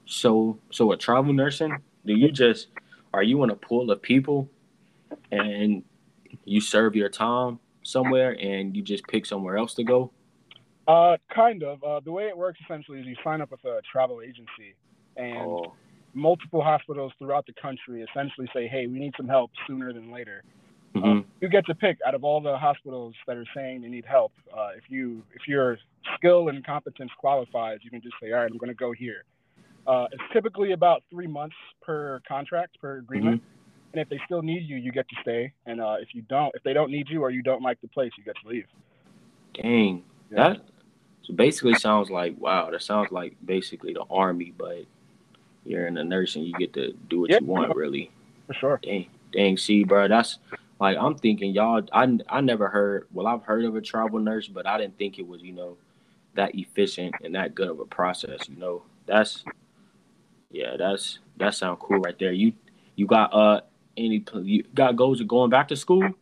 so 0.09 0.57
so 0.71 0.87
with 0.87 1.01
travel 1.01 1.33
nursing 1.33 1.77
do 2.05 2.13
you 2.17 2.31
just 2.31 2.69
are 3.13 3.25
you 3.25 3.43
in 3.43 3.51
a 3.51 3.57
pool 3.57 3.91
of 3.91 4.01
people 4.01 4.49
and 5.33 5.83
you 6.45 6.61
serve 6.61 6.95
your 6.95 7.09
time 7.09 7.59
somewhere 7.83 8.37
and 8.41 8.77
you 8.77 8.83
just 8.83 9.05
pick 9.09 9.27
somewhere 9.27 9.57
else 9.57 9.75
to 9.75 9.83
go 9.83 10.13
Uh, 10.87 11.17
kind 11.35 11.65
of. 11.65 11.83
Uh, 11.83 11.99
the 11.99 12.13
way 12.13 12.29
it 12.29 12.37
works 12.39 12.61
essentially 12.65 13.01
is 13.01 13.07
you 13.07 13.17
sign 13.25 13.41
up 13.41 13.51
with 13.51 13.65
a 13.65 13.81
travel 13.91 14.21
agency, 14.23 14.77
and 15.17 15.39
oh 15.39 15.73
multiple 16.17 16.63
hospitals 16.63 17.13
throughout 17.19 17.47
the 17.47 17.53
country 17.61 18.03
essentially 18.03 18.49
say, 18.55 18.67
"Hey, 18.67 18.87
we 18.87 18.99
need 18.99 19.15
some 19.17 19.29
help 19.29 19.53
sooner 19.67 19.93
than 19.93 20.11
later." 20.11 20.43
mhm, 20.95 21.25
You 21.41 21.49
get 21.49 21.67
to 21.67 21.75
pick 21.75 21.99
out 22.07 22.15
of 22.15 22.25
all 22.25 22.41
the 22.41 22.57
hospitals 22.59 23.15
that 23.27 23.37
are 23.37 23.47
saying 23.55 23.83
they 23.83 23.89
need 23.89 24.07
help. 24.07 24.33
Uh, 24.57 24.71
if 24.77 24.85
you 24.91 25.25
if 25.35 25.47
your 25.49 25.79
skill 26.17 26.49
and 26.49 26.65
competence 26.67 27.13
qualifies, 27.19 27.81
you 27.83 27.91
can 27.91 28.03
just 28.03 28.17
say, 28.23 28.33
"All 28.33 28.41
right, 28.41 28.51
I'm 28.51 28.59
going 28.59 28.69
to 28.69 28.75
go 28.75 28.93
here." 28.93 29.25
Uh, 29.87 30.07
it's 30.13 30.23
typically 30.33 30.73
about 30.73 31.03
three 31.11 31.27
months 31.29 31.57
per 31.83 32.21
contract 32.27 32.81
per 32.81 32.99
agreement, 32.99 33.43
and 33.93 34.01
if 34.03 34.09
they 34.09 34.21
still 34.27 34.43
need 34.43 34.63
you, 34.69 34.77
you 34.77 34.93
get 34.93 35.09
to 35.09 35.17
stay. 35.23 35.53
And 35.67 35.81
uh, 35.81 35.97
if 36.01 36.15
you 36.15 36.23
don't, 36.23 36.55
if 36.57 36.63
they 36.65 36.73
don't 36.73 36.91
need 36.91 37.09
you 37.11 37.23
or 37.23 37.31
you 37.31 37.43
don't 37.43 37.63
like 37.63 37.81
the 37.83 37.89
place, 37.89 38.13
you 38.19 38.25
get 38.25 38.37
to 38.43 38.49
leave. 38.49 38.67
Dang, 39.55 40.05
Yeah. 40.31 40.55
that 40.55 40.63
so 41.23 41.35
basically 41.35 41.75
sounds 41.75 42.11
like 42.11 42.37
wow. 42.39 42.71
That 42.71 42.83
sounds 42.83 43.13
like 43.13 43.37
basically 43.45 43.93
the 43.95 44.05
army, 44.11 44.53
but 44.57 44.85
you're 45.67 45.87
in 45.87 45.95
the 45.95 46.05
nursing. 46.05 46.43
You 46.45 46.55
get 46.57 46.73
to 46.75 46.93
do 47.09 47.21
what 47.21 47.31
Yeah. 47.31 47.41
you 47.41 47.47
want, 47.47 47.75
really. 47.75 48.11
For 48.47 48.55
sure. 48.55 48.81
Dang, 48.83 49.07
dang. 49.33 49.57
See, 49.57 49.85
bro, 49.85 50.09
that's 50.09 50.39
like 50.81 50.97
I'm 50.99 51.17
thinking, 51.17 51.53
y'all. 51.53 51.83
I 51.93 52.19
I 52.29 52.41
never 52.41 52.69
heard. 52.69 53.09
Well, 53.13 53.27
I've 53.27 53.43
heard 53.45 53.65
of 53.65 53.77
a 53.77 53.81
travel 53.81 54.19
nurse, 54.19 54.49
but 54.49 54.67
I 54.67 54.79
didn't 54.79 54.99
think 54.99 55.19
it 55.19 55.27
was, 55.27 55.43
you 55.43 55.53
know, 55.53 55.77
that 56.35 56.55
efficient 56.55 57.17
and 57.25 57.35
that 57.35 57.55
good 57.55 57.69
of 57.69 57.81
a 57.81 57.87
process. 57.87 58.49
You 58.49 58.57
know, 58.57 58.83
that's 59.07 59.45
yeah, 60.51 60.77
that's 60.77 61.19
that 61.39 61.55
sound 61.55 61.81
cool 61.81 62.01
right 62.01 62.19
there. 62.19 62.33
You 62.33 62.53
you 62.95 63.07
got 63.07 63.35
uh 63.35 63.61
any 63.97 64.25
you 64.43 64.63
got 64.75 64.97
goals 64.97 65.21
of 65.21 65.29
going 65.29 65.51
back 65.51 65.69
to 65.69 65.77
school? 65.77 66.15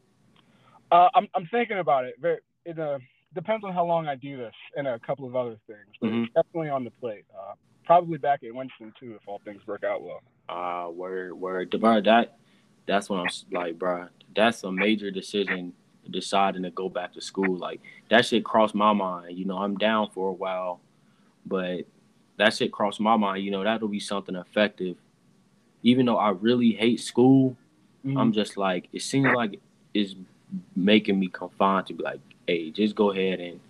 Uh, 0.91 1.09
I'm 1.15 1.29
I'm 1.35 1.47
thinking 1.47 1.79
about 1.79 2.05
it. 2.05 2.15
Very, 2.21 2.39
it 2.65 2.79
uh, 2.79 2.99
depends 3.35 3.65
on 3.65 3.73
how 3.75 3.85
long 3.85 4.07
I 4.07 4.15
do 4.15 4.37
this 4.37 4.55
and 4.77 4.87
a 4.87 4.99
couple 5.01 5.27
of 5.27 5.35
other 5.35 5.59
things, 5.67 5.87
but 6.01 6.11
Mhm. 6.11 6.25
it's 6.25 6.35
definitely 6.35 6.71
on 6.71 6.85
the 6.85 6.91
plate. 6.93 7.25
Uh, 7.37 7.55
probably 7.85 8.19
back 8.19 8.43
at 8.45 8.55
Winston 8.55 8.93
too, 8.99 9.15
if 9.15 9.27
all 9.27 9.41
things 9.45 9.67
work 9.67 9.85
out 9.85 10.03
well. 10.03 10.23
Uh, 10.49 10.91
word, 10.91 11.35
word, 11.35 11.71
bro. 11.81 12.01
That 12.01 12.37
that's 12.87 13.09
when 13.09 13.21
I'm 13.21 13.29
like, 13.51 13.79
bro. 13.79 14.09
That's 14.35 14.65
a 14.65 14.73
major 14.73 15.11
decision. 15.11 15.73
Deciding 16.11 16.65
to 16.65 16.71
go 16.71 16.91
back 16.91 17.15
to 17.15 17.23
school, 17.23 17.57
like 17.57 17.81
that 18.11 18.27
shit 18.27 18.45
crossed 18.45 18.75
my 18.75 18.93
mind. 18.93 19.39
You 19.39 19.47
know, 19.47 19.57
I'm 19.57 19.75
down 19.79 20.11
for 20.11 20.29
a 20.29 20.33
while, 20.35 20.81
but 21.47 21.87
that 22.37 22.53
shit 22.53 22.73
crossed 22.73 23.01
my 23.01 23.17
mind. 23.17 23.43
You 23.43 23.51
know, 23.51 23.65
that'll 23.65 23.89
be 23.89 24.01
something 24.01 24.37
effective. 24.37 24.99
Even 25.83 26.05
though 26.05 26.19
I 26.19 26.33
really 26.33 26.73
hate 26.73 27.01
school, 27.01 27.57
I'm 28.05 28.33
just 28.33 28.59
like, 28.59 28.89
it 28.93 29.01
seems 29.01 29.33
like 29.35 29.61
it's 29.95 30.15
making 30.77 31.19
me 31.19 31.29
confined 31.29 31.87
to 31.87 31.95
be 31.95 32.03
like, 32.03 32.21
hey, 32.47 32.71
just 32.71 32.95
go 32.95 33.11
ahead 33.11 33.41
and 33.41 33.61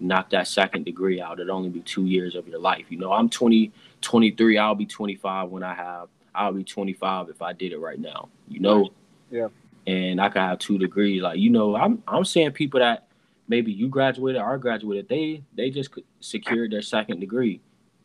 knock 0.00 0.30
that 0.30 0.48
second 0.48 0.84
degree 0.84 1.20
out. 1.20 1.38
It'd 1.38 1.50
only 1.50 1.68
be 1.68 1.80
two 1.80 2.06
years 2.06 2.34
of 2.34 2.48
your 2.48 2.58
life. 2.58 2.86
You 2.90 2.98
know, 2.98 3.12
I'm 3.12 3.28
20, 3.28 3.72
23. 4.00 4.58
I'll 4.58 4.74
be 4.74 4.86
25 4.86 5.50
when 5.50 5.62
I 5.62 5.74
have. 5.74 6.08
I'll 6.34 6.52
be 6.52 6.64
25 6.64 7.28
if 7.28 7.42
I 7.42 7.52
did 7.52 7.72
it 7.72 7.78
right 7.78 7.98
now. 7.98 8.28
You 8.48 8.60
know. 8.60 8.90
Yeah. 9.30 9.48
And 9.86 10.20
I 10.20 10.28
could 10.28 10.42
have 10.42 10.58
two 10.58 10.78
degrees. 10.78 11.22
Like 11.22 11.38
you 11.38 11.50
know, 11.50 11.74
I'm 11.74 12.02
I'm 12.06 12.24
seeing 12.24 12.50
people 12.52 12.80
that 12.80 13.08
maybe 13.48 13.72
you 13.72 13.88
graduated 13.88 14.40
or 14.40 14.56
graduated. 14.58 15.08
They 15.08 15.42
they 15.56 15.70
just 15.70 15.90
secured 16.20 16.70
their 16.70 16.82
second 16.82 17.20
degree. 17.20 17.60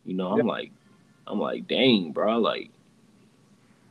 You 0.05 0.15
know, 0.15 0.31
I'm 0.31 0.39
yeah. 0.39 0.43
like, 0.43 0.71
I'm 1.27 1.39
like, 1.39 1.67
dang, 1.67 2.11
bro, 2.11 2.37
like. 2.39 2.71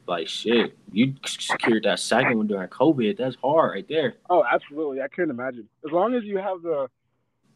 Like 0.08 0.28
shit, 0.28 0.78
you 0.92 1.14
secured 1.26 1.82
that 1.82 1.98
second 1.98 2.38
one 2.38 2.46
during 2.46 2.68
COVID. 2.68 3.18
That's 3.18 3.34
hard 3.42 3.72
right 3.72 3.88
there. 3.88 4.14
Oh, 4.30 4.44
absolutely. 4.48 5.02
I 5.02 5.08
couldn't 5.08 5.30
imagine. 5.30 5.68
As 5.84 5.90
long 5.90 6.14
as 6.14 6.22
you 6.22 6.38
have 6.38 6.62
the 6.62 6.88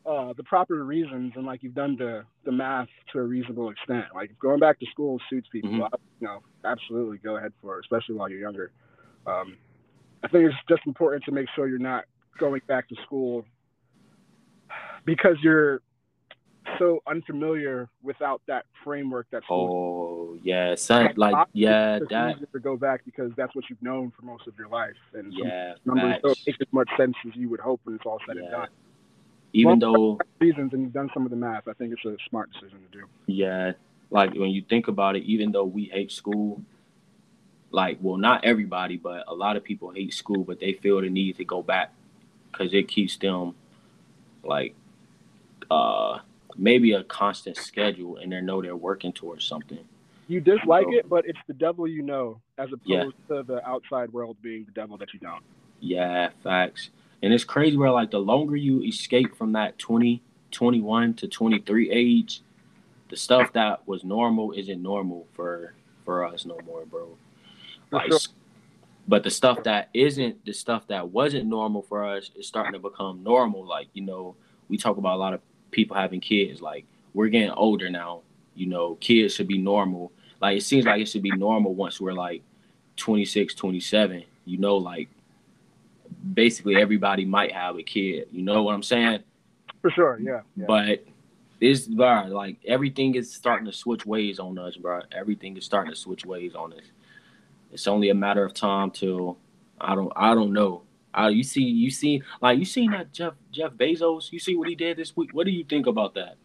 uh, 0.06 0.32
the 0.36 0.42
proper 0.44 0.82
reasons 0.84 1.32
and 1.36 1.44
like 1.44 1.62
you've 1.62 1.74
done 1.74 1.96
the 1.96 2.24
the 2.44 2.52
math 2.52 2.88
to 3.12 3.18
a 3.18 3.22
reasonable 3.22 3.70
extent. 3.70 4.06
Like 4.14 4.38
going 4.38 4.58
back 4.58 4.78
to 4.80 4.86
school 4.90 5.20
suits 5.28 5.48
people. 5.52 5.70
Mm-hmm. 5.70 5.94
You 6.20 6.26
know, 6.26 6.42
absolutely 6.64 7.18
go 7.18 7.36
ahead 7.36 7.52
for 7.62 7.78
it, 7.78 7.84
especially 7.84 8.14
while 8.14 8.28
you're 8.28 8.40
younger. 8.40 8.72
Um, 9.26 9.56
I 10.22 10.28
think 10.28 10.44
it's 10.46 10.56
just 10.68 10.82
important 10.86 11.24
to 11.24 11.32
make 11.32 11.46
sure 11.54 11.68
you're 11.68 11.78
not 11.78 12.04
going 12.38 12.60
back 12.66 12.88
to 12.88 12.96
school 13.06 13.44
because 15.04 15.36
you're 15.42 15.80
so 16.78 17.00
unfamiliar 17.06 17.88
without 18.02 18.42
that 18.46 18.66
framework 18.84 19.26
that's 19.32 19.44
oh 19.50 20.38
yeah 20.42 20.74
son, 20.74 21.12
like 21.16 21.34
yeah 21.52 21.98
that 22.10 22.36
to 22.52 22.60
go 22.60 22.76
back 22.76 23.02
because 23.04 23.30
that's 23.36 23.54
what 23.54 23.64
you've 23.68 23.82
known 23.82 24.12
for 24.14 24.24
most 24.26 24.46
of 24.46 24.54
your 24.58 24.68
life 24.68 24.94
and 25.14 25.32
yeah 25.32 25.72
numbers 25.84 26.16
don't 26.22 26.38
make 26.46 26.56
as 26.60 26.66
much 26.70 26.88
sense 26.96 27.14
as 27.26 27.34
you 27.34 27.48
would 27.48 27.60
hope 27.60 27.80
when 27.84 27.96
it's 27.96 28.04
all 28.04 28.20
said 28.26 28.36
yeah. 28.36 28.42
and 28.42 28.50
done 28.52 28.68
even 29.52 29.78
though 29.78 30.18
reasons 30.38 30.72
and 30.72 30.82
you've 30.82 30.92
done 30.92 31.10
some 31.12 31.24
of 31.24 31.30
the 31.30 31.36
math, 31.36 31.68
I 31.68 31.72
think 31.72 31.92
it's 31.92 32.04
a 32.04 32.16
smart 32.28 32.52
decision 32.52 32.78
to 32.90 32.98
do. 32.98 33.04
Yeah, 33.26 33.72
like 34.10 34.34
when 34.34 34.50
you 34.50 34.62
think 34.62 34.88
about 34.88 35.16
it, 35.16 35.24
even 35.24 35.52
though 35.52 35.64
we 35.64 35.84
hate 35.84 36.12
school, 36.12 36.62
like 37.70 37.98
well, 38.00 38.16
not 38.16 38.44
everybody, 38.44 38.96
but 38.96 39.24
a 39.26 39.34
lot 39.34 39.56
of 39.56 39.64
people 39.64 39.90
hate 39.90 40.14
school, 40.14 40.44
but 40.44 40.60
they 40.60 40.74
feel 40.74 41.00
the 41.00 41.10
need 41.10 41.36
to 41.36 41.44
go 41.44 41.62
back 41.62 41.92
because 42.50 42.72
it 42.74 42.88
keeps 42.88 43.16
them 43.16 43.54
like 44.42 44.74
uh 45.70 46.18
maybe 46.56 46.92
a 46.92 47.04
constant 47.04 47.56
schedule, 47.56 48.16
and 48.16 48.32
they 48.32 48.40
know 48.40 48.62
they're 48.62 48.76
working 48.76 49.12
towards 49.12 49.44
something. 49.44 49.84
You 50.28 50.40
dislike 50.40 50.84
so, 50.84 50.94
it, 50.94 51.08
but 51.08 51.26
it's 51.26 51.38
the 51.48 51.54
devil 51.54 51.88
you 51.88 52.02
know, 52.02 52.40
as 52.56 52.68
opposed 52.72 52.86
yeah. 52.86 53.36
to 53.36 53.42
the 53.42 53.66
outside 53.68 54.12
world 54.12 54.36
being 54.42 54.64
the 54.64 54.70
devil 54.72 54.96
that 54.98 55.12
you 55.12 55.18
don't. 55.18 55.42
Yeah, 55.80 56.30
facts. 56.44 56.90
And 57.22 57.32
it's 57.32 57.44
crazy 57.44 57.76
where 57.76 57.90
like 57.90 58.10
the 58.10 58.18
longer 58.18 58.56
you 58.56 58.82
escape 58.82 59.36
from 59.36 59.52
that 59.52 59.78
20, 59.78 60.22
21 60.50 61.14
to 61.14 61.28
23 61.28 61.90
age, 61.90 62.42
the 63.08 63.16
stuff 63.16 63.52
that 63.52 63.86
was 63.86 64.04
normal 64.04 64.52
isn't 64.52 64.82
normal 64.82 65.26
for 65.32 65.74
for 66.04 66.24
us 66.24 66.44
no 66.44 66.58
more, 66.66 66.84
bro. 66.86 67.08
Like, 67.90 68.10
but 69.06 69.22
the 69.22 69.30
stuff 69.30 69.62
that 69.64 69.88
isn't 69.94 70.44
the 70.44 70.52
stuff 70.52 70.86
that 70.88 71.08
wasn't 71.08 71.46
normal 71.46 71.82
for 71.82 72.04
us 72.04 72.30
is 72.36 72.46
starting 72.46 72.72
to 72.72 72.78
become 72.78 73.22
normal. 73.22 73.64
Like, 73.64 73.88
you 73.92 74.02
know, 74.02 74.34
we 74.68 74.76
talk 74.76 74.96
about 74.96 75.14
a 75.14 75.18
lot 75.18 75.34
of 75.34 75.40
people 75.70 75.96
having 75.96 76.20
kids. 76.20 76.60
Like, 76.60 76.84
we're 77.14 77.28
getting 77.28 77.50
older 77.50 77.90
now. 77.90 78.22
You 78.54 78.66
know, 78.66 78.96
kids 78.96 79.34
should 79.34 79.48
be 79.48 79.58
normal. 79.58 80.12
Like, 80.40 80.58
it 80.58 80.62
seems 80.62 80.84
like 80.84 81.00
it 81.00 81.06
should 81.06 81.22
be 81.22 81.30
normal 81.30 81.74
once 81.74 82.00
we're 82.00 82.12
like 82.12 82.42
26, 82.96 83.54
27. 83.54 84.24
You 84.44 84.58
know, 84.58 84.76
like 84.76 85.08
basically 86.34 86.76
everybody 86.76 87.24
might 87.24 87.52
have 87.52 87.76
a 87.76 87.82
kid. 87.82 88.28
You 88.30 88.42
know 88.42 88.62
what 88.62 88.74
I'm 88.74 88.82
saying? 88.82 89.20
For 89.82 89.90
sure, 89.90 90.18
yeah. 90.20 90.40
yeah. 90.56 90.66
But 90.66 91.04
it's 91.60 91.86
bro, 91.86 92.26
like 92.28 92.58
everything 92.66 93.14
is 93.14 93.32
starting 93.32 93.66
to 93.66 93.72
switch 93.72 94.06
ways 94.06 94.38
on 94.38 94.58
us, 94.58 94.76
bro. 94.76 95.00
Everything 95.12 95.56
is 95.56 95.64
starting 95.64 95.92
to 95.92 95.98
switch 95.98 96.24
ways 96.24 96.54
on 96.54 96.72
us. 96.72 96.84
It's 97.72 97.86
only 97.86 98.10
a 98.10 98.14
matter 98.14 98.44
of 98.44 98.54
time 98.54 98.90
till 98.90 99.38
I 99.80 99.94
don't 99.94 100.12
I 100.16 100.34
don't 100.34 100.52
know. 100.52 100.82
Uh, 101.16 101.28
you 101.28 101.42
see 101.42 101.62
you 101.62 101.90
see 101.90 102.22
like 102.40 102.58
you 102.58 102.64
seen 102.64 102.90
that 102.92 103.12
Jeff 103.12 103.34
Jeff 103.52 103.72
Bezos. 103.72 104.32
You 104.32 104.38
see 104.38 104.56
what 104.56 104.68
he 104.68 104.74
did 104.74 104.96
this 104.96 105.16
week. 105.16 105.30
What 105.32 105.44
do 105.44 105.52
you 105.52 105.64
think 105.64 105.86
about 105.86 106.14
that? 106.14 106.36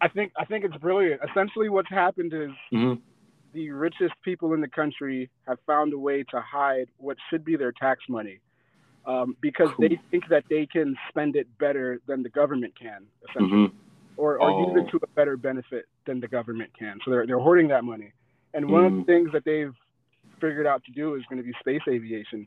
I 0.00 0.08
think 0.08 0.32
I 0.36 0.44
think 0.44 0.64
it's 0.64 0.76
brilliant. 0.76 1.20
Essentially, 1.30 1.68
what's 1.68 1.88
happened 1.88 2.32
is 2.32 2.50
mm-hmm 2.72 2.94
the 3.54 3.70
richest 3.70 4.14
people 4.22 4.52
in 4.52 4.60
the 4.60 4.68
country 4.68 5.30
have 5.46 5.58
found 5.66 5.92
a 5.92 5.98
way 5.98 6.22
to 6.24 6.40
hide 6.40 6.88
what 6.98 7.16
should 7.30 7.44
be 7.44 7.56
their 7.56 7.72
tax 7.72 8.00
money 8.08 8.40
um, 9.06 9.36
because 9.40 9.68
cool. 9.76 9.88
they 9.88 10.00
think 10.10 10.24
that 10.28 10.44
they 10.50 10.66
can 10.66 10.96
spend 11.08 11.36
it 11.36 11.46
better 11.58 12.00
than 12.06 12.22
the 12.22 12.28
government 12.28 12.78
can, 12.78 13.04
essentially, 13.28 13.68
mm-hmm. 13.68 13.76
or, 14.16 14.38
or 14.38 14.50
oh. 14.50 14.74
use 14.74 14.84
it 14.84 14.90
to 14.90 15.00
a 15.02 15.06
better 15.08 15.36
benefit 15.36 15.86
than 16.06 16.20
the 16.20 16.28
government 16.28 16.70
can. 16.78 16.98
So 17.04 17.10
they're, 17.10 17.26
they're 17.26 17.38
hoarding 17.38 17.68
that 17.68 17.84
money. 17.84 18.12
And 18.52 18.70
one 18.70 18.82
mm. 18.82 18.86
of 18.86 18.92
the 18.92 19.00
mm. 19.00 19.06
things 19.06 19.30
that 19.32 19.44
they've 19.44 19.74
figured 20.40 20.66
out 20.66 20.84
to 20.84 20.92
do 20.92 21.14
is 21.14 21.22
going 21.28 21.42
to 21.42 21.46
be 21.46 21.54
space 21.60 21.82
aviation. 21.88 22.46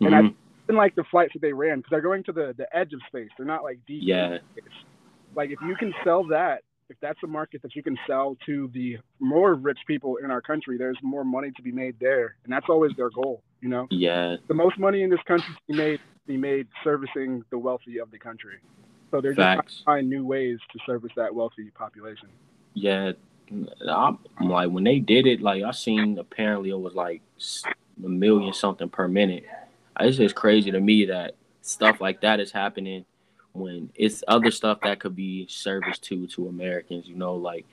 And 0.00 0.10
mm-hmm. 0.10 0.26
I 0.26 0.34
been 0.70 0.76
like 0.76 0.94
the 0.94 1.04
flights 1.10 1.32
that 1.32 1.42
they 1.42 1.52
ran 1.52 1.78
because 1.78 1.90
they're 1.90 2.00
going 2.00 2.22
to 2.22 2.32
the, 2.32 2.54
the 2.56 2.76
edge 2.76 2.92
of 2.92 3.00
space. 3.08 3.28
They're 3.36 3.46
not 3.46 3.64
like 3.64 3.80
deep. 3.86 4.02
Yeah. 4.04 4.38
Like 5.34 5.50
if 5.50 5.58
you 5.66 5.74
can 5.74 5.92
sell 6.04 6.24
that 6.28 6.62
if 6.90 6.96
that's 7.00 7.20
a 7.22 7.26
market 7.26 7.62
that 7.62 7.74
you 7.76 7.82
can 7.82 7.96
sell 8.06 8.36
to 8.44 8.68
the 8.74 8.98
more 9.20 9.54
rich 9.54 9.78
people 9.86 10.16
in 10.16 10.30
our 10.30 10.42
country, 10.42 10.76
there's 10.76 10.98
more 11.02 11.24
money 11.24 11.52
to 11.52 11.62
be 11.62 11.70
made 11.70 11.96
there, 12.00 12.34
and 12.44 12.52
that's 12.52 12.66
always 12.68 12.92
their 12.96 13.10
goal. 13.10 13.42
You 13.60 13.68
know. 13.68 13.86
Yeah. 13.90 14.36
The 14.48 14.54
most 14.54 14.78
money 14.78 15.02
in 15.02 15.10
this 15.10 15.20
country 15.26 15.54
to 15.54 15.72
be 15.72 15.78
made 15.78 16.00
be 16.26 16.36
made 16.36 16.66
servicing 16.84 17.44
the 17.50 17.58
wealthy 17.58 17.98
of 17.98 18.10
the 18.10 18.18
country. 18.18 18.56
So 19.10 19.20
they're 19.20 19.34
Facts. 19.34 19.74
just 19.74 19.84
trying 19.84 20.02
to 20.02 20.02
find 20.02 20.10
new 20.10 20.26
ways 20.26 20.58
to 20.72 20.78
service 20.84 21.12
that 21.16 21.34
wealthy 21.34 21.70
population. 21.70 22.28
Yeah, 22.74 23.12
I'm, 23.88 24.18
like 24.40 24.70
when 24.70 24.84
they 24.84 24.98
did 24.98 25.26
it, 25.26 25.40
like 25.40 25.62
I 25.62 25.70
seen 25.70 26.18
apparently 26.18 26.70
it 26.70 26.78
was 26.78 26.94
like 26.94 27.22
a 28.04 28.08
million 28.08 28.52
something 28.52 28.88
per 28.88 29.08
minute. 29.08 29.44
It's 30.00 30.16
just 30.16 30.34
crazy 30.34 30.70
to 30.70 30.80
me 30.80 31.06
that 31.06 31.34
stuff 31.62 32.00
like 32.00 32.22
that 32.22 32.40
is 32.40 32.50
happening 32.50 33.04
when 33.52 33.90
it's 33.94 34.22
other 34.28 34.50
stuff 34.50 34.80
that 34.82 35.00
could 35.00 35.16
be 35.16 35.46
serviced 35.48 36.02
to 36.04 36.26
to 36.28 36.48
Americans, 36.48 37.06
you 37.06 37.16
know, 37.16 37.34
like 37.34 37.66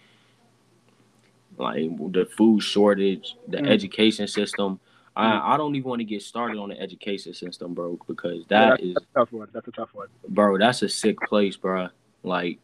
like 1.58 1.90
the 2.12 2.28
food 2.38 2.62
shortage, 2.62 3.36
the 3.48 3.58
mm. 3.58 3.70
education 3.70 4.28
system. 4.28 4.80
I, 5.16 5.26
mm. 5.26 5.42
I 5.44 5.58
don't 5.58 5.76
even 5.76 5.90
want 5.90 6.00
to 6.00 6.06
get 6.06 6.22
started 6.22 6.58
on 6.58 6.70
the 6.70 6.80
education 6.80 7.34
system, 7.34 7.74
bro, 7.74 8.00
because 8.08 8.46
that 8.48 8.62
yeah, 8.62 8.70
that's, 8.70 8.84
is 8.84 8.94
that's 8.94 9.06
a 9.06 9.20
tough 9.20 9.32
one. 9.32 9.48
That's 9.52 9.68
a 9.68 9.72
tough 9.72 9.90
one, 9.94 10.08
bro. 10.30 10.58
That's 10.58 10.82
a 10.84 10.90
sick 10.90 11.20
place, 11.22 11.56
bro. 11.56 11.90
Like 12.24 12.60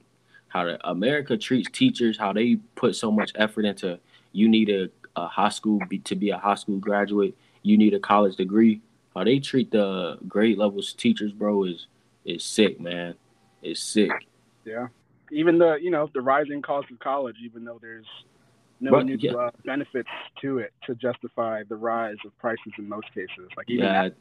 how 0.49 0.65
the, 0.65 0.89
America 0.89 1.37
treats 1.37 1.69
teachers, 1.71 2.17
how 2.17 2.33
they 2.33 2.57
put 2.75 2.95
so 2.95 3.11
much 3.11 3.31
effort 3.35 3.65
into. 3.65 3.99
You 4.35 4.47
need 4.49 4.69
a, 4.69 4.89
a 5.15 5.27
high 5.27 5.49
school 5.49 5.79
be, 5.89 5.99
to 5.99 6.15
be 6.15 6.31
a 6.31 6.37
high 6.37 6.55
school 6.55 6.77
graduate. 6.77 7.35
You 7.61 7.77
need 7.77 7.93
a 7.93 7.99
college 7.99 8.35
degree. 8.35 8.81
How 9.15 9.23
they 9.23 9.39
treat 9.39 9.71
the 9.71 10.17
grade 10.27 10.57
levels 10.57 10.93
teachers, 10.93 11.31
bro, 11.31 11.65
is 11.65 11.87
is 12.25 12.43
sick, 12.43 12.79
man. 12.79 13.15
It's 13.61 13.81
sick. 13.81 14.11
Yeah. 14.65 14.87
Even 15.31 15.57
the 15.57 15.75
you 15.81 15.91
know 15.91 16.09
the 16.13 16.21
rising 16.21 16.61
cost 16.61 16.91
of 16.91 16.99
college, 16.99 17.37
even 17.43 17.65
though 17.65 17.79
there's 17.81 18.05
no 18.79 18.91
but, 18.91 19.05
new 19.05 19.17
yeah. 19.19 19.33
uh, 19.33 19.51
benefits 19.65 20.09
to 20.41 20.59
it 20.59 20.73
to 20.85 20.95
justify 20.95 21.63
the 21.67 21.75
rise 21.75 22.17
of 22.25 22.37
prices 22.37 22.73
in 22.77 22.87
most 22.87 23.07
cases. 23.13 23.49
Like 23.55 23.69
even 23.69 23.85
yeah, 23.85 24.09
that 24.09 24.15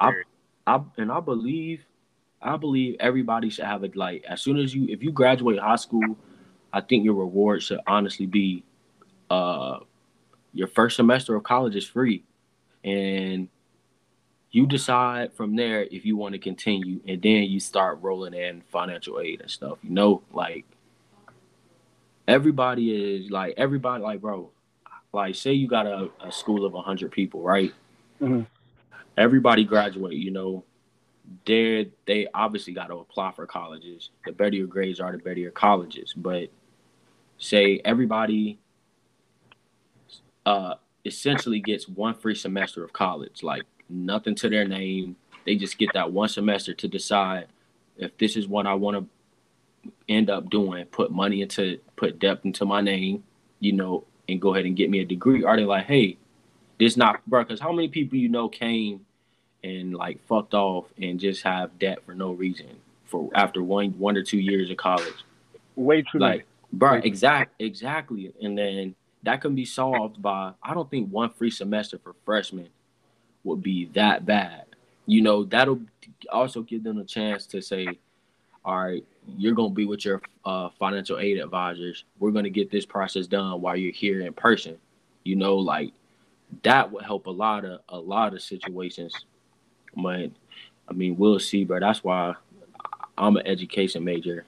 I, 0.00 0.22
I, 0.66 0.80
and 0.98 1.10
I 1.10 1.20
believe, 1.20 1.80
I 2.42 2.56
believe 2.56 2.96
everybody 3.00 3.50
should 3.50 3.64
have 3.64 3.82
it. 3.84 3.96
Like 3.96 4.24
as 4.28 4.42
soon 4.42 4.58
as 4.58 4.74
you, 4.74 4.86
if 4.88 5.02
you 5.02 5.10
graduate 5.10 5.58
high 5.58 5.76
school, 5.76 6.16
I 6.72 6.80
think 6.80 7.04
your 7.04 7.14
reward 7.14 7.62
should 7.62 7.80
honestly 7.86 8.26
be, 8.26 8.62
uh, 9.30 9.78
your 10.52 10.68
first 10.68 10.96
semester 10.96 11.34
of 11.34 11.42
college 11.42 11.74
is 11.74 11.86
free, 11.86 12.22
and 12.84 13.48
you 14.54 14.68
decide 14.68 15.32
from 15.32 15.56
there 15.56 15.82
if 15.90 16.06
you 16.06 16.16
want 16.16 16.32
to 16.32 16.38
continue 16.38 17.00
and 17.08 17.20
then 17.20 17.42
you 17.42 17.58
start 17.58 17.98
rolling 18.00 18.34
in 18.34 18.62
financial 18.70 19.18
aid 19.18 19.40
and 19.40 19.50
stuff 19.50 19.78
you 19.82 19.90
know 19.90 20.22
like 20.32 20.64
everybody 22.28 23.16
is 23.16 23.30
like 23.32 23.52
everybody 23.56 24.00
like 24.00 24.20
bro 24.20 24.48
like 25.12 25.34
say 25.34 25.52
you 25.52 25.66
got 25.66 25.86
a, 25.86 26.08
a 26.24 26.30
school 26.30 26.64
of 26.64 26.72
100 26.72 27.10
people 27.10 27.42
right 27.42 27.72
mm-hmm. 28.22 28.42
everybody 29.16 29.64
graduate 29.64 30.14
you 30.14 30.30
know 30.30 30.62
they 31.46 31.90
they 32.06 32.28
obviously 32.32 32.72
got 32.72 32.86
to 32.86 32.94
apply 32.94 33.32
for 33.32 33.46
colleges 33.46 34.10
the 34.24 34.30
better 34.30 34.54
your 34.54 34.68
grades 34.68 35.00
are 35.00 35.10
the 35.10 35.18
better 35.18 35.40
your 35.40 35.50
colleges 35.50 36.14
but 36.16 36.48
say 37.38 37.80
everybody 37.84 38.60
uh 40.46 40.74
essentially 41.04 41.58
gets 41.58 41.88
one 41.88 42.14
free 42.14 42.36
semester 42.36 42.84
of 42.84 42.92
college 42.92 43.42
like 43.42 43.64
nothing 43.88 44.34
to 44.36 44.48
their 44.48 44.66
name. 44.66 45.16
They 45.46 45.56
just 45.56 45.78
get 45.78 45.90
that 45.94 46.12
one 46.12 46.28
semester 46.28 46.74
to 46.74 46.88
decide 46.88 47.46
if 47.96 48.16
this 48.18 48.36
is 48.36 48.48
what 48.48 48.66
I 48.66 48.74
want 48.74 48.96
to 48.96 49.90
end 50.08 50.30
up 50.30 50.48
doing, 50.50 50.84
put 50.86 51.10
money 51.12 51.42
into, 51.42 51.78
put 51.96 52.18
depth 52.18 52.44
into 52.44 52.64
my 52.64 52.80
name, 52.80 53.24
you 53.60 53.72
know, 53.72 54.04
and 54.28 54.40
go 54.40 54.54
ahead 54.54 54.64
and 54.66 54.76
get 54.76 54.90
me 54.90 55.00
a 55.00 55.04
degree. 55.04 55.44
Are 55.44 55.56
they 55.56 55.64
like, 55.64 55.84
hey, 55.86 56.16
this 56.78 56.96
not, 56.96 57.24
bro? 57.26 57.42
Because 57.44 57.60
how 57.60 57.72
many 57.72 57.88
people 57.88 58.18
you 58.18 58.28
know 58.28 58.48
came 58.48 59.04
and 59.62 59.94
like 59.94 60.24
fucked 60.26 60.54
off 60.54 60.86
and 61.00 61.20
just 61.20 61.42
have 61.42 61.78
debt 61.78 61.98
for 62.04 62.14
no 62.14 62.32
reason? 62.32 62.68
for 63.06 63.28
after 63.34 63.62
one 63.62 63.90
one 63.98 64.16
or 64.16 64.22
two 64.22 64.38
years 64.38 64.70
of 64.70 64.78
college. 64.78 65.12
Way 65.76 66.02
too 66.02 66.18
Like, 66.18 66.38
late. 66.38 66.44
bro, 66.72 66.94
exact 66.94 67.54
exactly. 67.60 68.32
And 68.42 68.56
then 68.56 68.94
that 69.24 69.42
can 69.42 69.54
be 69.54 69.66
solved 69.66 70.22
by 70.22 70.52
I 70.62 70.72
don't 70.72 70.90
think 70.90 71.10
one 71.10 71.30
free 71.30 71.50
semester 71.50 71.98
for 72.02 72.14
freshmen 72.24 72.68
would 73.44 73.62
be 73.62 73.86
that 73.94 74.26
bad. 74.26 74.64
You 75.06 75.22
know, 75.22 75.44
that'll 75.44 75.80
also 76.32 76.62
give 76.62 76.82
them 76.82 76.98
a 76.98 77.04
chance 77.04 77.46
to 77.48 77.60
say, 77.60 77.86
all 78.64 78.82
right, 78.82 79.04
you're 79.36 79.54
gonna 79.54 79.70
be 79.70 79.84
with 79.84 80.04
your 80.04 80.22
uh, 80.44 80.70
financial 80.78 81.18
aid 81.18 81.38
advisors. 81.38 82.04
We're 82.18 82.30
gonna 82.30 82.50
get 82.50 82.70
this 82.70 82.86
process 82.86 83.26
done 83.26 83.60
while 83.60 83.76
you're 83.76 83.92
here 83.92 84.22
in 84.22 84.32
person. 84.32 84.78
You 85.24 85.36
know, 85.36 85.56
like 85.56 85.92
that 86.62 86.90
would 86.90 87.04
help 87.04 87.26
a 87.26 87.30
lot 87.30 87.64
of 87.64 87.80
a 87.88 87.98
lot 87.98 88.34
of 88.34 88.42
situations. 88.42 89.14
But 89.96 90.30
I 90.88 90.92
mean, 90.92 91.16
we'll 91.16 91.38
see, 91.38 91.64
bro. 91.64 91.80
That's 91.80 92.02
why 92.02 92.34
I'm 93.16 93.36
an 93.36 93.46
education 93.46 94.04
major. 94.04 94.44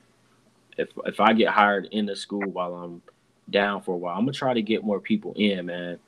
If 0.79 0.89
if 1.05 1.21
I 1.21 1.33
get 1.33 1.49
hired 1.49 1.89
in 1.93 2.07
the 2.07 2.17
school 2.17 2.43
while 2.51 2.75
I'm 2.75 3.03
down 3.51 3.83
for 3.83 3.95
a 3.95 3.99
while, 3.99 4.15
I'm 4.17 4.23
gonna 4.23 4.33
try 4.33 4.55
to 4.55 4.63
get 4.63 4.85
more 4.85 5.01
people 5.01 5.33
in, 5.37 5.67
man. 5.67 5.99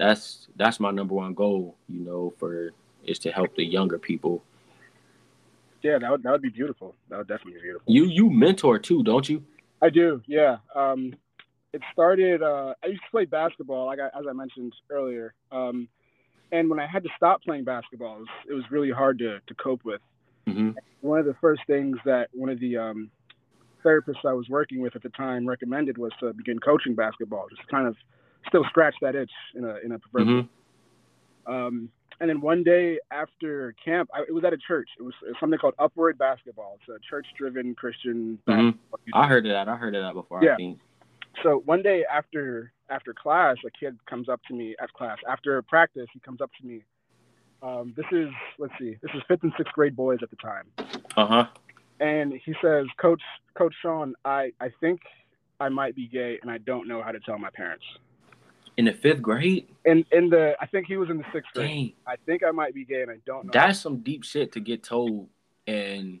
That's 0.00 0.48
that's 0.56 0.80
my 0.80 0.90
number 0.90 1.14
one 1.14 1.34
goal, 1.34 1.76
you 1.86 2.00
know, 2.00 2.32
for 2.38 2.70
is 3.04 3.18
to 3.18 3.30
help 3.30 3.54
the 3.54 3.64
younger 3.64 3.98
people. 3.98 4.42
Yeah, 5.82 5.98
that 5.98 6.10
would 6.10 6.22
that 6.22 6.32
would 6.32 6.40
be 6.40 6.48
beautiful. 6.48 6.94
That 7.10 7.18
would 7.18 7.28
definitely 7.28 7.60
be 7.60 7.60
beautiful. 7.60 7.92
You 7.92 8.04
you 8.06 8.30
mentor 8.30 8.78
too, 8.78 9.02
don't 9.02 9.28
you? 9.28 9.44
I 9.82 9.90
do, 9.90 10.22
yeah. 10.26 10.56
Um, 10.74 11.12
it 11.74 11.82
started. 11.92 12.42
Uh, 12.42 12.72
I 12.82 12.86
used 12.86 13.02
to 13.02 13.10
play 13.10 13.26
basketball, 13.26 13.84
like 13.84 13.98
I, 14.00 14.06
as 14.18 14.24
I 14.26 14.32
mentioned 14.32 14.72
earlier. 14.90 15.34
Um, 15.52 15.86
and 16.50 16.70
when 16.70 16.80
I 16.80 16.86
had 16.86 17.02
to 17.02 17.10
stop 17.18 17.42
playing 17.42 17.64
basketball, 17.64 18.16
it 18.16 18.20
was, 18.20 18.28
it 18.48 18.54
was 18.54 18.64
really 18.70 18.90
hard 18.90 19.18
to, 19.18 19.40
to 19.46 19.54
cope 19.54 19.84
with. 19.84 20.00
Mm-hmm. 20.48 20.70
One 21.02 21.18
of 21.18 21.26
the 21.26 21.36
first 21.42 21.60
things 21.66 21.98
that 22.06 22.28
one 22.32 22.48
of 22.48 22.58
the 22.58 22.78
um, 22.78 23.10
therapists 23.84 24.24
I 24.26 24.32
was 24.32 24.48
working 24.48 24.80
with 24.80 24.96
at 24.96 25.02
the 25.02 25.10
time 25.10 25.46
recommended 25.46 25.98
was 25.98 26.12
to 26.20 26.32
begin 26.32 26.58
coaching 26.58 26.94
basketball, 26.94 27.46
just 27.48 27.68
kind 27.68 27.86
of 27.86 27.96
still 28.48 28.64
scratch 28.64 28.94
that 29.02 29.14
itch 29.14 29.30
in 29.54 29.64
a 29.64 29.76
in 29.84 29.92
a 29.92 29.98
proverbial. 29.98 30.48
Um, 31.46 31.88
and 32.20 32.28
then 32.28 32.40
one 32.42 32.62
day 32.62 32.98
after 33.10 33.74
camp, 33.82 34.10
I, 34.14 34.20
it 34.28 34.34
was 34.34 34.44
at 34.44 34.52
a 34.52 34.58
church. 34.58 34.88
It 34.98 35.02
was, 35.02 35.14
it 35.24 35.28
was 35.28 35.36
something 35.40 35.58
called 35.58 35.72
Upward 35.78 36.18
Basketball. 36.18 36.76
It's 36.80 36.88
a 36.88 36.98
church-driven 37.08 37.74
Christian 37.76 38.38
Mhm. 38.46 38.76
I 39.14 39.26
heard 39.26 39.46
of 39.46 39.52
that. 39.52 39.68
I 39.68 39.76
heard 39.76 39.94
of 39.94 40.02
that 40.02 40.12
before. 40.12 40.44
Yeah. 40.44 40.52
I 40.52 40.56
think. 40.56 40.78
so 41.42 41.62
one 41.64 41.82
day 41.82 42.04
after 42.12 42.72
after 42.90 43.14
class, 43.14 43.56
a 43.64 43.70
kid 43.70 43.96
comes 44.06 44.28
up 44.28 44.40
to 44.48 44.54
me 44.54 44.74
at 44.82 44.92
class 44.92 45.16
after 45.28 45.62
practice. 45.62 46.08
He 46.12 46.20
comes 46.20 46.40
up 46.40 46.50
to 46.60 46.66
me. 46.66 46.82
Um, 47.62 47.94
this 47.96 48.06
is 48.12 48.28
let's 48.58 48.72
see, 48.78 48.96
this 49.02 49.10
is 49.14 49.22
fifth 49.28 49.42
and 49.42 49.52
sixth 49.56 49.72
grade 49.72 49.94
boys 49.96 50.18
at 50.22 50.30
the 50.30 50.36
time, 50.36 50.64
Uh 51.16 51.26
huh. 51.26 51.46
and 52.00 52.32
he 52.44 52.54
says, 52.62 52.86
"Coach, 52.96 53.22
Coach 53.54 53.74
Sean, 53.80 54.14
I 54.24 54.52
I 54.60 54.70
think 54.80 55.00
I 55.60 55.68
might 55.68 55.94
be 55.94 56.06
gay, 56.08 56.38
and 56.42 56.50
I 56.50 56.58
don't 56.58 56.88
know 56.88 57.02
how 57.02 57.12
to 57.12 57.20
tell 57.20 57.38
my 57.38 57.50
parents." 57.50 57.84
In 58.76 58.84
the 58.86 58.92
fifth 58.92 59.20
grade, 59.20 59.68
In 59.84 60.04
in 60.10 60.30
the 60.30 60.56
I 60.60 60.66
think 60.66 60.86
he 60.86 60.96
was 60.96 61.10
in 61.10 61.18
the 61.18 61.24
sixth 61.32 61.50
grade. 61.54 61.94
I 62.06 62.16
think 62.24 62.42
I 62.42 62.50
might 62.50 62.74
be 62.74 62.84
gay, 62.84 63.02
and 63.02 63.10
I 63.10 63.16
don't 63.26 63.46
know. 63.46 63.50
that's 63.52 63.78
some 63.78 63.98
deep 63.98 64.24
shit 64.24 64.52
to 64.52 64.60
get 64.60 64.82
told. 64.82 65.28
And 65.66 66.20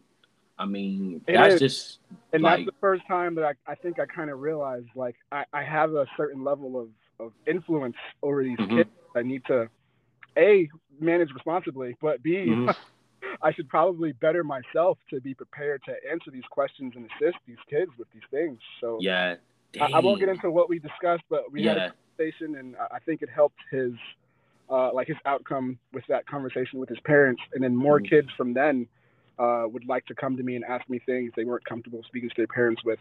I 0.58 0.66
mean, 0.66 1.22
It 1.26 1.34
that's 1.34 1.54
is. 1.54 1.60
just 1.60 1.98
and 2.32 2.42
like- 2.42 2.58
that's 2.60 2.66
the 2.66 2.80
first 2.80 3.06
time 3.08 3.34
that 3.36 3.44
I, 3.44 3.54
I 3.72 3.74
think 3.76 3.98
I 3.98 4.04
kind 4.06 4.28
of 4.30 4.40
realized 4.40 4.88
like 4.94 5.16
I, 5.32 5.44
I 5.52 5.62
have 5.62 5.94
a 5.94 6.06
certain 6.16 6.44
level 6.44 6.78
of, 6.78 6.88
of 7.18 7.32
influence 7.46 7.96
over 8.22 8.42
these 8.44 8.58
Mhm. 8.58 8.76
kids. 8.76 8.90
I 9.16 9.22
need 9.22 9.42
to 9.46 9.68
a 10.36 10.68
manage 11.00 11.30
responsibly, 11.32 11.96
but 12.02 12.22
b 12.22 12.32
Mhm. 12.48 12.74
I 13.42 13.52
should 13.52 13.68
probably 13.70 14.12
better 14.12 14.44
myself 14.44 14.98
to 15.10 15.20
be 15.20 15.32
prepared 15.34 15.82
to 15.84 15.94
answer 16.10 16.30
these 16.30 16.44
questions 16.50 16.92
and 16.96 17.08
assist 17.12 17.38
these 17.46 17.58
kids 17.70 17.90
with 17.96 18.08
these 18.12 18.22
things. 18.30 18.58
So 18.80 18.98
yeah. 19.00 19.36
I, 19.80 19.92
I 19.94 20.00
won't 20.00 20.18
get 20.20 20.28
into 20.28 20.50
what 20.50 20.68
we 20.68 20.78
discussed, 20.80 21.22
but 21.30 21.50
we 21.52 21.62
had 21.64 21.76
Yeah. 21.76 21.90
Conversation, 22.20 22.56
and 22.56 22.76
I 22.90 22.98
think 23.00 23.22
it 23.22 23.28
helped 23.34 23.58
his 23.70 23.92
uh, 24.68 24.92
like 24.94 25.08
his 25.08 25.16
outcome 25.26 25.78
with 25.92 26.04
that 26.08 26.26
conversation 26.26 26.78
with 26.78 26.88
his 26.88 27.00
parents, 27.00 27.42
and 27.54 27.62
then 27.62 27.74
more 27.74 28.00
Mhm. 28.00 28.08
kids 28.08 28.28
from 28.36 28.54
then 28.54 28.86
uh, 29.38 29.64
would 29.66 29.84
like 29.86 30.06
to 30.06 30.14
come 30.14 30.36
to 30.36 30.44
me 30.44 30.54
and 30.54 30.64
ask 30.64 30.88
me 30.88 31.00
things 31.00 31.32
they 31.34 31.44
weren't 31.44 31.64
comfortable 31.64 32.02
speaking 32.04 32.28
to 32.28 32.34
their 32.36 32.46
parents 32.46 32.84
with, 32.84 33.00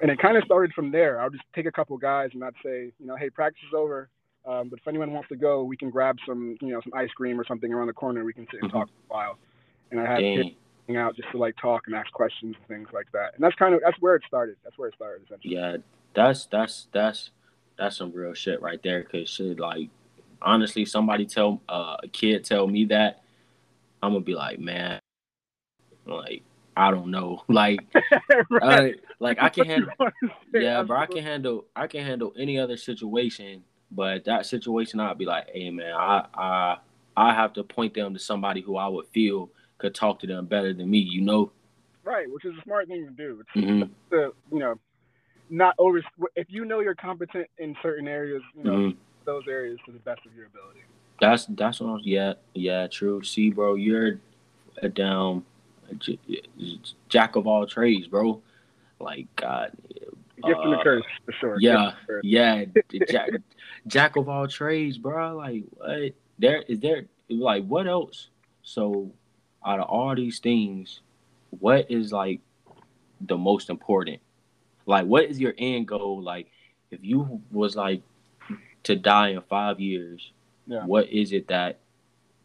and 0.00 0.10
it 0.10 0.18
kind 0.18 0.36
of 0.38 0.44
started 0.44 0.72
from 0.72 0.90
there. 0.90 1.20
I 1.20 1.24
would 1.24 1.34
just 1.34 1.44
take 1.54 1.66
a 1.66 1.72
couple 1.72 1.96
guys 1.98 2.30
and 2.32 2.42
I'd 2.42 2.54
say, 2.64 2.92
you 2.98 3.06
know, 3.06 3.16
hey, 3.16 3.28
practice 3.28 3.62
is 3.68 3.74
over, 3.74 4.08
um, 4.46 4.68
but 4.70 4.78
if 4.78 4.88
anyone 4.88 5.12
wants 5.12 5.28
to 5.28 5.36
go, 5.36 5.62
we 5.62 5.76
can 5.76 5.90
grab 5.90 6.16
some, 6.26 6.56
you 6.62 6.68
know, 6.68 6.80
some 6.80 6.94
ice 6.94 7.10
cream 7.10 7.38
or 7.38 7.44
something 7.44 7.70
around 7.72 7.88
the 7.88 7.92
corner. 7.92 8.24
We 8.24 8.32
can 8.32 8.46
sit 8.50 8.62
and 8.62 8.70
Mhm. 8.70 8.72
talk 8.72 8.88
for 8.88 9.14
a 9.14 9.16
while. 9.16 9.38
And 9.90 10.00
I 10.00 10.06
had 10.06 10.22
kids 10.22 10.50
hang 10.86 10.96
out 10.96 11.16
just 11.16 11.30
to 11.32 11.38
like 11.38 11.56
talk 11.56 11.86
and 11.86 11.94
ask 11.94 12.10
questions 12.12 12.56
and 12.56 12.66
things 12.66 12.88
like 12.94 13.12
that. 13.12 13.34
And 13.34 13.42
that's 13.44 13.56
kind 13.56 13.74
of 13.74 13.82
that's 13.84 14.00
where 14.00 14.14
it 14.14 14.22
started. 14.26 14.56
That's 14.64 14.78
where 14.78 14.88
it 14.88 14.94
started 14.94 15.24
essentially. 15.26 15.54
Yeah, 15.54 15.76
that's 16.14 16.46
that's 16.46 16.88
that's 16.92 17.30
that's 17.78 17.96
some 17.96 18.12
real 18.12 18.34
shit 18.34 18.60
right 18.60 18.82
there. 18.82 19.02
Cause 19.04 19.28
shit, 19.28 19.58
like 19.58 19.88
honestly, 20.42 20.84
somebody 20.84 21.24
tell 21.24 21.62
uh, 21.68 21.96
a 22.02 22.08
kid 22.08 22.44
tell 22.44 22.66
me 22.66 22.84
that, 22.86 23.22
I'm 24.02 24.12
gonna 24.12 24.24
be 24.24 24.34
like, 24.34 24.58
man, 24.58 25.00
like 26.06 26.42
I 26.76 26.90
don't 26.90 27.10
know, 27.10 27.44
like 27.48 27.80
right. 28.50 28.94
uh, 28.94 28.98
like 29.20 29.38
I 29.40 29.48
can 29.48 29.64
handle, 29.66 29.92
yeah, 30.52 30.82
bro, 30.82 30.98
I 30.98 31.06
can 31.06 31.22
handle 31.22 31.66
I 31.74 31.86
can 31.86 32.04
handle 32.04 32.32
any 32.38 32.58
other 32.58 32.76
situation, 32.76 33.62
but 33.90 34.24
that 34.24 34.46
situation 34.46 35.00
I'd 35.00 35.18
be 35.18 35.24
like, 35.24 35.48
hey 35.52 35.70
man, 35.70 35.94
I 35.94 36.26
I 36.34 36.76
I 37.16 37.34
have 37.34 37.52
to 37.54 37.64
point 37.64 37.94
them 37.94 38.12
to 38.14 38.20
somebody 38.20 38.60
who 38.60 38.76
I 38.76 38.88
would 38.88 39.06
feel 39.08 39.50
could 39.78 39.94
talk 39.94 40.18
to 40.20 40.26
them 40.26 40.46
better 40.46 40.72
than 40.72 40.90
me, 40.90 40.98
you 40.98 41.20
know. 41.20 41.52
Right, 42.04 42.30
which 42.30 42.44
is 42.44 42.56
a 42.58 42.62
smart 42.62 42.88
thing 42.88 43.06
to 43.06 43.12
do. 43.12 43.40
It's 43.40 43.64
hmm 43.64 43.82
to, 44.10 44.32
you 44.52 44.58
know, 44.58 44.78
not 45.50 45.74
over. 45.78 46.02
If 46.36 46.46
you 46.50 46.64
know 46.64 46.80
you're 46.80 46.94
competent 46.94 47.48
in 47.58 47.74
certain 47.82 48.08
areas, 48.08 48.42
you 48.54 48.64
know 48.64 48.88
hmm 48.88 48.90
those 49.24 49.44
areas 49.46 49.78
to 49.84 49.92
the 49.92 49.98
best 49.98 50.20
of 50.24 50.34
your 50.34 50.46
ability. 50.46 50.80
That's 51.20 51.46
that's 51.46 51.80
what 51.80 51.88
I'm. 51.88 52.00
Yeah, 52.02 52.34
yeah, 52.54 52.86
true. 52.86 53.22
See, 53.22 53.50
bro, 53.50 53.74
you're 53.74 54.20
a 54.82 54.88
damn 54.88 55.44
j- 55.98 56.18
j- 56.28 56.80
jack 57.08 57.36
of 57.36 57.46
all 57.46 57.66
trades, 57.66 58.06
bro. 58.08 58.40
Like 59.00 59.26
God, 59.36 59.72
Gift 60.44 60.60
and 60.64 60.74
a 60.74 60.76
uh, 60.78 60.82
curse 60.82 61.04
for 61.24 61.32
sure. 61.32 61.60
yeah, 61.60 61.92
yeah, 62.22 62.64
jack, 63.10 63.30
jack 63.86 64.16
of 64.16 64.28
all 64.28 64.46
trades, 64.46 64.98
bro. 64.98 65.36
Like 65.36 65.64
what? 65.72 66.12
There 66.38 66.62
is 66.68 66.80
there 66.80 67.06
like 67.28 67.66
what 67.66 67.86
else? 67.86 68.28
So, 68.62 69.12
out 69.64 69.80
of 69.80 69.88
all 69.88 70.14
these 70.14 70.38
things, 70.38 71.00
what 71.50 71.90
is 71.90 72.12
like 72.12 72.40
the 73.20 73.36
most 73.36 73.70
important? 73.70 74.20
Like, 74.88 75.06
what 75.06 75.24
is 75.26 75.38
your 75.38 75.52
end 75.58 75.86
goal? 75.86 76.22
Like, 76.22 76.48
if 76.90 77.04
you 77.04 77.42
was 77.50 77.76
like 77.76 78.02
to 78.84 78.96
die 78.96 79.28
in 79.28 79.42
five 79.42 79.78
years, 79.80 80.32
Yeah. 80.66 80.84
what 80.84 81.08
is 81.10 81.32
it 81.32 81.48
that 81.48 81.78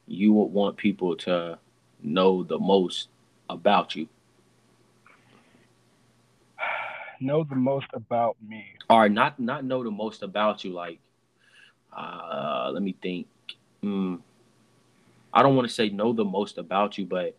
you 0.08 0.34
would 0.34 0.51
want 0.51 0.75
people 0.75 1.15
to 1.17 1.58
know 2.01 2.43
the 2.43 2.60
most 2.60 3.08
about 3.49 3.95
you? 3.95 4.08
Know 7.21 7.45
the 7.45 7.56
most 7.56 7.88
about 7.93 8.36
me. 8.45 8.65
Or 8.89 9.08
not 9.08 9.39
not 9.39 9.63
know 9.63 9.82
the 9.82 9.91
most 9.91 10.23
about 10.23 10.65
you, 10.65 10.73
like 10.73 10.99
uh 11.95 12.69
let 12.73 12.84
me 12.84 12.93
think. 13.01 13.27
Hmm. 13.82 14.15
I 15.34 15.41
don't 15.41 15.56
want 15.56 15.67
to 15.69 15.73
say 15.73 15.88
know 15.89 16.12
the 16.12 16.25
most 16.25 16.58
about 16.58 16.97
you, 16.97 17.06
but 17.06 17.38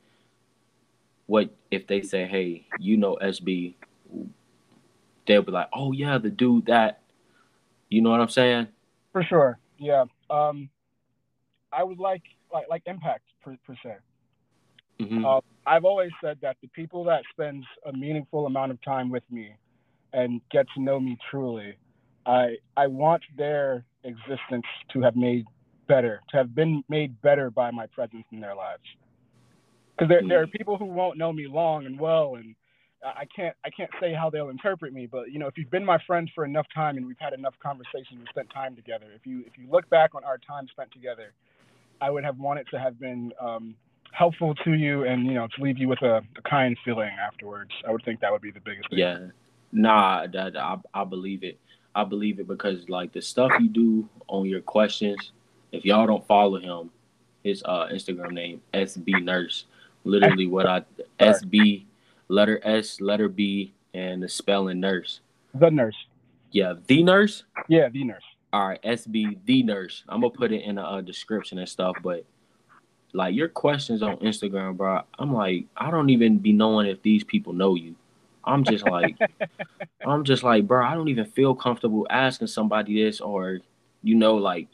what 1.27 1.51
if 1.71 1.87
they 1.87 2.01
say, 2.01 2.25
Hey, 2.27 2.67
you 2.79 2.97
know 2.97 3.19
SB, 3.21 3.75
they'll 5.27 5.43
be 5.43 5.53
like, 5.53 5.69
Oh 5.73 5.93
yeah, 5.93 6.19
the 6.19 6.31
dude 6.31 6.67
that 6.67 7.01
you 7.89 8.01
know 8.03 8.11
what 8.11 8.21
I'm 8.21 8.29
saying? 8.29 8.69
For 9.13 9.23
sure. 9.23 9.59
Yeah. 9.79 10.05
Um, 10.31 10.69
I 11.73 11.83
would 11.83 11.99
like 11.99 12.23
like 12.53 12.67
like 12.69 12.83
impact 12.87 13.25
per, 13.43 13.57
per 13.67 13.75
se. 13.83 13.97
hmm 15.01 15.25
Uh, 15.25 15.41
I've 15.67 15.85
always 15.85 16.11
said 16.23 16.39
that 16.43 16.57
the 16.63 16.69
people 16.69 17.05
that 17.05 17.23
spends 17.31 17.65
a 17.87 17.93
meaningful 17.93 18.47
amount 18.47 18.73
of 18.73 18.83
time 18.83 19.11
with 19.11 19.23
me 19.31 19.57
and 20.13 20.41
get 20.51 20.67
to 20.75 20.83
know 20.83 21.01
me 21.01 21.17
truly, 21.31 21.77
I 22.27 22.57
I 22.77 22.87
want 22.87 23.23
their 23.37 23.85
existence 24.05 24.67
to 24.93 25.01
have 25.03 25.17
made 25.17 25.47
better, 25.87 26.21
to 26.31 26.37
have 26.37 26.55
been 26.55 26.83
made 26.89 27.21
better 27.23 27.51
by 27.51 27.71
my 27.71 27.87
presence 27.87 28.25
in 28.33 28.41
their 28.41 28.55
lives. 28.55 28.83
Because 29.97 30.09
there, 30.09 30.23
there 30.27 30.43
are 30.43 30.47
people 30.47 30.77
who 30.77 30.87
won't 30.87 31.19
know 31.19 31.33
me 31.33 31.47
long 31.47 31.87
and 31.87 31.99
well, 31.99 32.35
and 32.35 32.55
I 33.05 33.27
can't 33.35 33.55
I 33.65 33.71
can't 33.71 33.91
say 34.01 34.15
how 34.15 34.31
they'll 34.31 34.49
interpret 34.49 34.93
me. 34.93 35.07
But 35.07 35.31
you 35.31 35.39
know, 35.39 35.47
if 35.47 35.59
you've 35.59 35.71
been 35.71 35.85
my 35.85 35.99
friend 36.07 36.31
for 36.35 36.45
enough 36.45 36.67
time 36.75 36.97
and 36.97 37.07
we've 37.07 37.19
had 37.19 37.33
enough 37.33 37.55
conversations 37.63 38.19
and 38.19 38.27
spent 38.31 38.51
time 38.51 38.75
together, 38.75 39.07
if 39.15 39.27
you 39.27 39.45
if 39.47 39.59
you 39.59 39.67
look 39.71 39.89
back 39.91 40.15
on 40.15 40.25
our 40.25 40.39
time 40.39 40.67
spent 40.69 40.91
together, 40.93 41.33
I 42.01 42.11
would 42.11 42.25
have 42.25 42.39
wanted 42.39 42.67
to 42.71 42.79
have 42.79 42.99
been 42.99 43.33
um, 43.41 43.75
helpful 44.13 44.55
to 44.65 44.73
you 44.73 45.05
and 45.05 45.27
you 45.27 45.35
know 45.35 45.49
to 45.57 45.63
leave 45.63 45.79
you 45.79 45.89
with 45.89 46.03
a, 46.03 46.23
a 46.37 46.43
kind 46.49 46.77
feeling 46.85 47.11
afterwards. 47.21 47.71
I 47.87 47.93
would 47.93 48.05
think 48.05 48.21
that 48.21 48.33
would 48.33 48.43
be 48.43 48.51
the 48.51 48.61
biggest 48.61 48.89
thing. 48.91 48.99
Yeah. 48.99 49.19
Nah, 49.73 50.27
that 50.29 50.57
I, 50.57 50.79
I 50.95 51.05
believe 51.05 51.45
it. 51.45 51.59
I 51.95 52.05
believe 52.05 52.41
it 52.41 52.49
because 52.49 52.89
like 52.89 53.13
the 53.13 53.23
stuff 53.23 53.53
you 53.61 53.69
do 53.69 54.09
on 54.29 54.47
your 54.47 54.61
questions, 54.61 55.33
if 55.73 55.85
y'all 55.85 56.07
don't 56.07 56.27
follow 56.27 56.59
him, 56.59 56.91
his 57.43 57.63
uh 57.65 57.89
Instagram 57.93 58.33
name 58.33 58.63
SB 58.73 59.23
Nurse, 59.23 59.67
Literally 60.05 60.47
what 60.47 60.67
I 60.67 60.83
S 61.19 61.43
B 61.43 61.87
letter 62.29 62.61
S 62.63 63.01
letter 63.01 63.29
B 63.29 63.75
and 63.93 64.23
the 64.23 64.29
spelling 64.29 64.81
nurse. 64.81 65.21
The 65.55 65.71
nurse. 65.71 66.07
Yeah, 66.51 66.75
the 66.87 67.03
nurse. 67.03 67.45
Yeah, 67.69 67.89
the 67.89 68.05
nurse. 68.05 68.23
All 68.53 68.69
right, 68.69 68.83
SB 68.83 69.39
the 69.45 69.63
nurse. 69.63 70.05
I'm 70.09 70.21
gonna 70.21 70.31
put 70.31 70.53
it 70.53 70.63
in 70.63 70.77
the 70.77 70.83
uh, 70.83 71.01
description 71.01 71.59
and 71.59 71.69
stuff, 71.69 71.97
but 72.03 72.25
like 73.13 73.35
your 73.35 73.49
questions 73.49 74.03
on 74.03 74.17
Instagram, 74.19 74.77
bro. 74.77 75.03
I'm 75.19 75.33
like, 75.33 75.67
I 75.77 75.91
don't 75.91 76.11
even 76.11 76.39
be 76.39 76.53
knowing 76.53 76.87
if 76.87 77.03
these 77.03 77.25
people 77.25 77.53
know 77.53 77.75
you. 77.75 77.95
I'm 78.45 78.63
just 78.65 78.85
like, 78.85 79.17
I'm 80.07 80.25
just 80.25 80.43
like, 80.43 80.67
bro. 80.67 80.85
I 80.85 80.95
don't 80.95 81.09
even 81.09 81.25
feel 81.25 81.55
comfortable 81.55 82.07
asking 82.11 82.49
somebody 82.49 83.03
this, 83.03 83.21
or 83.21 83.61
you 84.03 84.15
know, 84.15 84.37
like, 84.37 84.69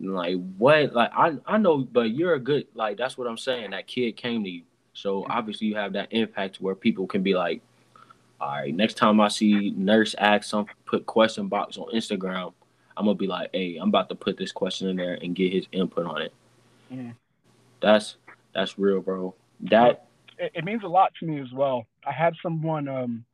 like 0.00 0.36
what? 0.58 0.92
Like 0.92 1.10
I 1.12 1.36
I 1.46 1.58
know, 1.58 1.78
but 1.78 2.10
you're 2.10 2.34
a 2.34 2.40
good 2.40 2.66
like. 2.74 2.96
That's 2.96 3.16
what 3.16 3.26
I'm 3.26 3.38
saying. 3.38 3.70
That 3.70 3.86
kid 3.86 4.16
came 4.16 4.44
to 4.44 4.50
you, 4.50 4.62
so 4.92 5.26
obviously 5.28 5.68
you 5.68 5.76
have 5.76 5.92
that 5.94 6.08
impact 6.10 6.60
where 6.60 6.74
people 6.74 7.06
can 7.06 7.22
be 7.22 7.34
like, 7.34 7.62
all 8.40 8.50
right, 8.50 8.74
next 8.74 8.94
time 8.94 9.20
I 9.20 9.28
see 9.28 9.70
nurse 9.76 10.14
ask 10.18 10.48
some 10.48 10.66
put 10.86 11.06
question 11.06 11.48
box 11.48 11.76
on 11.76 11.92
Instagram, 11.94 12.52
I'm 12.96 13.04
gonna 13.04 13.14
be 13.14 13.26
like, 13.26 13.50
hey, 13.52 13.76
I'm 13.76 13.88
about 13.88 14.08
to 14.08 14.14
put 14.14 14.36
this 14.36 14.52
question 14.52 14.88
in 14.88 14.96
there 14.96 15.14
and 15.14 15.34
get 15.34 15.52
his 15.52 15.66
input 15.72 16.06
on 16.06 16.22
it. 16.22 16.32
Mm-hmm. 16.92 17.10
That's 17.80 18.16
that's 18.54 18.78
real, 18.78 19.00
bro. 19.00 19.34
That 19.60 20.06
it, 20.38 20.52
it, 20.54 20.64
means 20.64 20.82
a 20.84 20.88
lot 20.88 21.12
to 21.20 21.26
me 21.26 21.40
as 21.40 21.52
well. 21.52 21.86
I 22.06 22.12
had 22.12 22.34
someone, 22.42 22.88
um, 22.88 23.24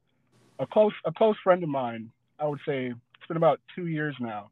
a 0.59 0.66
close 0.66 0.92
a 1.05 1.12
close 1.12 1.37
friend 1.42 1.62
of 1.62 1.69
mine. 1.69 2.11
I 2.38 2.47
would 2.47 2.61
say 2.66 2.87
it's 2.87 3.27
been 3.29 3.37
about 3.37 3.61
two 3.75 3.87
years 3.87 4.14
now. 4.21 4.51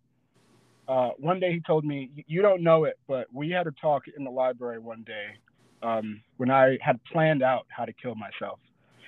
Uh, 0.87 1.11
one 1.19 1.41
day 1.41 1.53
he 1.53 1.61
told 1.61 1.85
me, 1.85 2.11
"You 2.27 2.43
don't 2.43 2.63
know 2.63 2.85
it, 2.85 2.99
but 3.07 3.27
we 3.33 3.51
had 3.51 3.67
a 3.67 3.73
talk 3.73 4.05
in 4.17 4.25
the 4.25 4.31
library 4.31 4.79
one 4.79 5.03
day 5.03 5.37
um, 5.85 6.23
when 6.39 6.51
I 6.51 6.79
had 6.81 6.99
planned 7.05 7.43
out 7.43 7.67
how 7.69 7.85
to 7.85 7.93
kill 7.93 8.15
myself." 8.15 8.59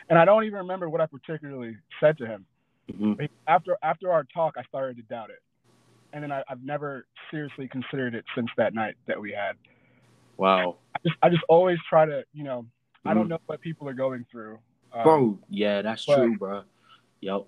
and 0.08 0.18
I 0.18 0.24
don't 0.24 0.44
even 0.44 0.58
remember 0.58 0.88
what 0.88 1.00
I 1.00 1.06
particularly 1.06 1.76
said 2.00 2.18
to 2.18 2.26
him. 2.26 2.46
Mm-hmm. 2.92 3.24
After 3.48 3.76
after 3.82 4.12
our 4.12 4.24
talk, 4.32 4.54
I 4.56 4.62
started 4.64 4.96
to 4.98 5.02
doubt 5.02 5.30
it, 5.30 5.42
and 6.12 6.22
then 6.22 6.30
I, 6.30 6.42
have 6.48 6.62
never 6.62 7.06
seriously 7.30 7.68
considered 7.68 8.14
it 8.14 8.24
since 8.34 8.48
that 8.56 8.74
night 8.74 8.94
that 9.08 9.20
we 9.20 9.32
had. 9.32 9.56
Wow. 10.36 10.76
I 10.94 10.98
just 11.02 11.16
I 11.22 11.28
just 11.28 11.42
always 11.48 11.78
try 11.88 12.06
to 12.06 12.22
you 12.32 12.44
know 12.44 12.62
mm-hmm. 12.62 13.08
I 13.08 13.14
don't 13.14 13.24
mm-hmm. 13.24 13.30
know 13.30 13.38
what 13.46 13.60
people 13.60 13.88
are 13.88 13.94
going 13.94 14.24
through. 14.30 14.58
Um, 14.92 15.02
bro, 15.02 15.38
yeah, 15.50 15.82
that's 15.82 16.04
but, 16.04 16.16
true, 16.16 16.36
bro. 16.38 16.62
Yep. 17.20 17.46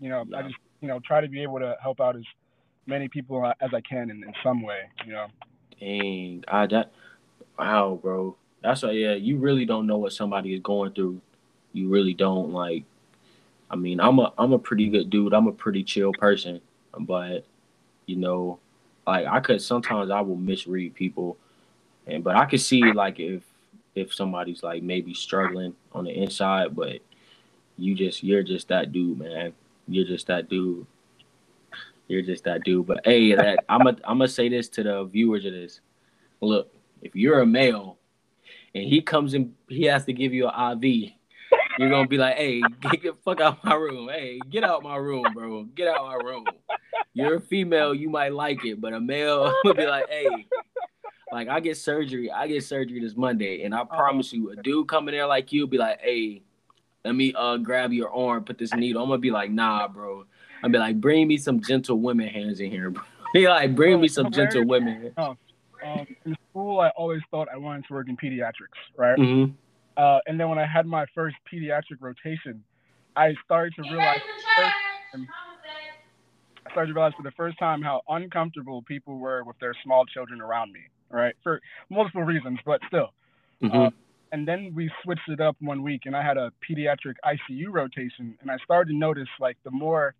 You 0.00 0.08
know, 0.08 0.24
yep. 0.26 0.38
I 0.38 0.42
just 0.44 0.58
you 0.80 0.88
know 0.88 0.98
try 1.06 1.20
to 1.20 1.28
be 1.28 1.42
able 1.42 1.58
to 1.58 1.76
help 1.82 2.00
out 2.00 2.16
as 2.16 2.24
many 2.86 3.08
people 3.08 3.44
as 3.60 3.70
I 3.74 3.82
can 3.82 4.10
in, 4.10 4.24
in 4.24 4.32
some 4.42 4.62
way. 4.62 4.88
You 5.04 5.12
know. 5.12 5.26
Dang, 5.78 6.42
I 6.48 6.66
that 6.68 6.92
wow, 7.58 7.98
bro. 8.00 8.36
That's 8.62 8.82
why 8.82 8.92
yeah, 8.92 9.14
you 9.14 9.38
really 9.38 9.64
don't 9.64 9.86
know 9.86 9.98
what 9.98 10.12
somebody 10.12 10.54
is 10.54 10.60
going 10.60 10.92
through 10.92 11.20
you 11.72 11.88
really 11.88 12.14
don't 12.14 12.52
like 12.52 12.84
I 13.70 13.76
mean, 13.76 14.00
I'm 14.00 14.18
a 14.18 14.32
I'm 14.38 14.52
a 14.52 14.58
pretty 14.58 14.88
good 14.88 15.10
dude. 15.10 15.34
I'm 15.34 15.46
a 15.46 15.52
pretty 15.52 15.84
chill 15.84 16.12
person, 16.12 16.60
but 17.00 17.44
you 18.06 18.16
know, 18.16 18.58
like 19.06 19.26
I 19.26 19.40
could 19.40 19.60
sometimes 19.60 20.10
I 20.10 20.22
will 20.22 20.36
misread 20.36 20.94
people, 20.94 21.36
and 22.06 22.24
but 22.24 22.34
I 22.36 22.46
could 22.46 22.62
see 22.62 22.92
like 22.92 23.20
if 23.20 23.42
if 23.94 24.14
somebody's 24.14 24.62
like 24.62 24.82
maybe 24.82 25.12
struggling 25.12 25.74
on 25.92 26.04
the 26.04 26.12
inside, 26.12 26.74
but 26.74 27.00
you 27.76 27.94
just 27.94 28.22
you're 28.22 28.42
just 28.42 28.68
that 28.68 28.90
dude, 28.90 29.18
man. 29.18 29.52
You're 29.86 30.06
just 30.06 30.26
that 30.28 30.48
dude. 30.48 30.86
You're 32.06 32.22
just 32.22 32.44
that 32.44 32.64
dude. 32.64 32.86
But 32.86 33.00
hey, 33.04 33.34
that 33.34 33.64
I'm 33.68 33.86
a 33.86 33.90
I'm 34.04 34.18
gonna 34.18 34.28
say 34.28 34.48
this 34.48 34.68
to 34.70 34.82
the 34.82 35.04
viewers 35.04 35.44
of 35.44 35.52
this. 35.52 35.80
Look, 36.40 36.72
if 37.02 37.14
you're 37.14 37.40
a 37.40 37.46
male 37.46 37.98
and 38.74 38.84
he 38.84 39.00
comes 39.00 39.34
in, 39.34 39.54
he 39.68 39.84
has 39.84 40.04
to 40.04 40.12
give 40.12 40.32
you 40.32 40.48
an 40.48 40.82
IV 40.82 41.12
you're 41.78 41.90
gonna 41.90 42.08
be 42.08 42.18
like, 42.18 42.36
hey, 42.36 42.60
get, 42.90 43.02
the 43.02 43.14
fuck 43.24 43.40
out 43.40 43.64
my 43.64 43.74
room. 43.74 44.08
Hey, 44.08 44.40
get 44.50 44.64
out 44.64 44.82
my 44.82 44.96
room, 44.96 45.24
bro. 45.32 45.64
Get 45.64 45.88
out 45.88 46.06
my 46.06 46.14
room. 46.14 46.44
You're 47.14 47.36
a 47.36 47.40
female, 47.40 47.94
you 47.94 48.10
might 48.10 48.32
like 48.32 48.64
it, 48.64 48.80
but 48.80 48.92
a 48.92 49.00
male 49.00 49.54
will 49.64 49.74
be 49.74 49.86
like, 49.86 50.08
hey, 50.08 50.46
like 51.32 51.48
I 51.48 51.60
get 51.60 51.76
surgery. 51.76 52.30
I 52.30 52.48
get 52.48 52.64
surgery 52.64 53.00
this 53.00 53.16
Monday, 53.16 53.62
and 53.62 53.74
I 53.74 53.80
uh-huh. 53.80 53.96
promise 53.96 54.32
you, 54.32 54.50
a 54.50 54.56
dude 54.56 54.88
coming 54.88 55.14
there 55.14 55.26
like 55.26 55.52
you 55.52 55.66
be 55.66 55.78
like, 55.78 56.00
hey, 56.00 56.42
let 57.04 57.14
me 57.14 57.32
uh 57.36 57.56
grab 57.58 57.92
your 57.92 58.12
arm, 58.12 58.44
put 58.44 58.58
this 58.58 58.74
needle. 58.74 59.02
I'm 59.02 59.08
gonna 59.08 59.20
be 59.20 59.30
like, 59.30 59.50
nah, 59.50 59.86
bro. 59.88 60.24
I'll 60.62 60.70
be 60.70 60.78
like, 60.78 61.00
bring 61.00 61.28
me 61.28 61.36
some 61.36 61.60
gentle 61.60 62.00
women 62.00 62.26
hands 62.28 62.58
in 62.58 62.70
here, 62.70 62.90
bro. 62.90 63.04
Be 63.32 63.46
like, 63.46 63.76
bring 63.76 64.00
me 64.00 64.08
some 64.08 64.32
gentle 64.32 64.64
women. 64.64 65.12
Um, 65.84 66.06
in 66.24 66.36
school, 66.50 66.80
I 66.80 66.90
always 66.90 67.20
thought 67.30 67.48
I 67.52 67.56
wanted 67.56 67.86
to 67.88 67.94
work 67.94 68.08
in 68.08 68.16
pediatrics, 68.16 68.78
right? 68.96 69.18
Mm-hmm. 69.18 69.52
Uh, 69.96 70.20
and 70.26 70.38
then 70.38 70.48
when 70.48 70.58
I 70.58 70.66
had 70.66 70.86
my 70.86 71.06
first 71.14 71.36
pediatric 71.52 72.00
rotation, 72.00 72.62
I 73.16 73.34
started 73.44 73.74
to 73.76 73.82
realize. 73.82 74.20
I 75.14 76.70
started 76.70 76.88
to 76.88 76.94
realize 76.94 77.14
for 77.16 77.22
the 77.22 77.32
first 77.32 77.58
time 77.58 77.82
how 77.82 78.02
uncomfortable 78.08 78.82
people 78.82 79.18
were 79.18 79.42
with 79.42 79.58
their 79.58 79.74
small 79.82 80.04
children 80.06 80.40
around 80.40 80.72
me. 80.72 80.80
Right, 81.10 81.34
for 81.42 81.60
multiple 81.88 82.22
reasons, 82.22 82.58
but 82.66 82.80
still. 82.88 83.14
Mm-hmm. 83.62 83.76
Uh, 83.76 83.90
and 84.30 84.46
then 84.46 84.72
we 84.74 84.90
switched 85.02 85.28
it 85.28 85.40
up 85.40 85.56
one 85.60 85.82
week, 85.82 86.02
and 86.04 86.14
I 86.14 86.22
had 86.22 86.36
a 86.36 86.52
pediatric 86.68 87.14
ICU 87.24 87.72
rotation, 87.72 88.36
and 88.40 88.50
I 88.50 88.58
started 88.62 88.92
to 88.92 88.96
notice 88.96 89.28
like 89.40 89.56
the 89.64 89.70
more, 89.70 90.14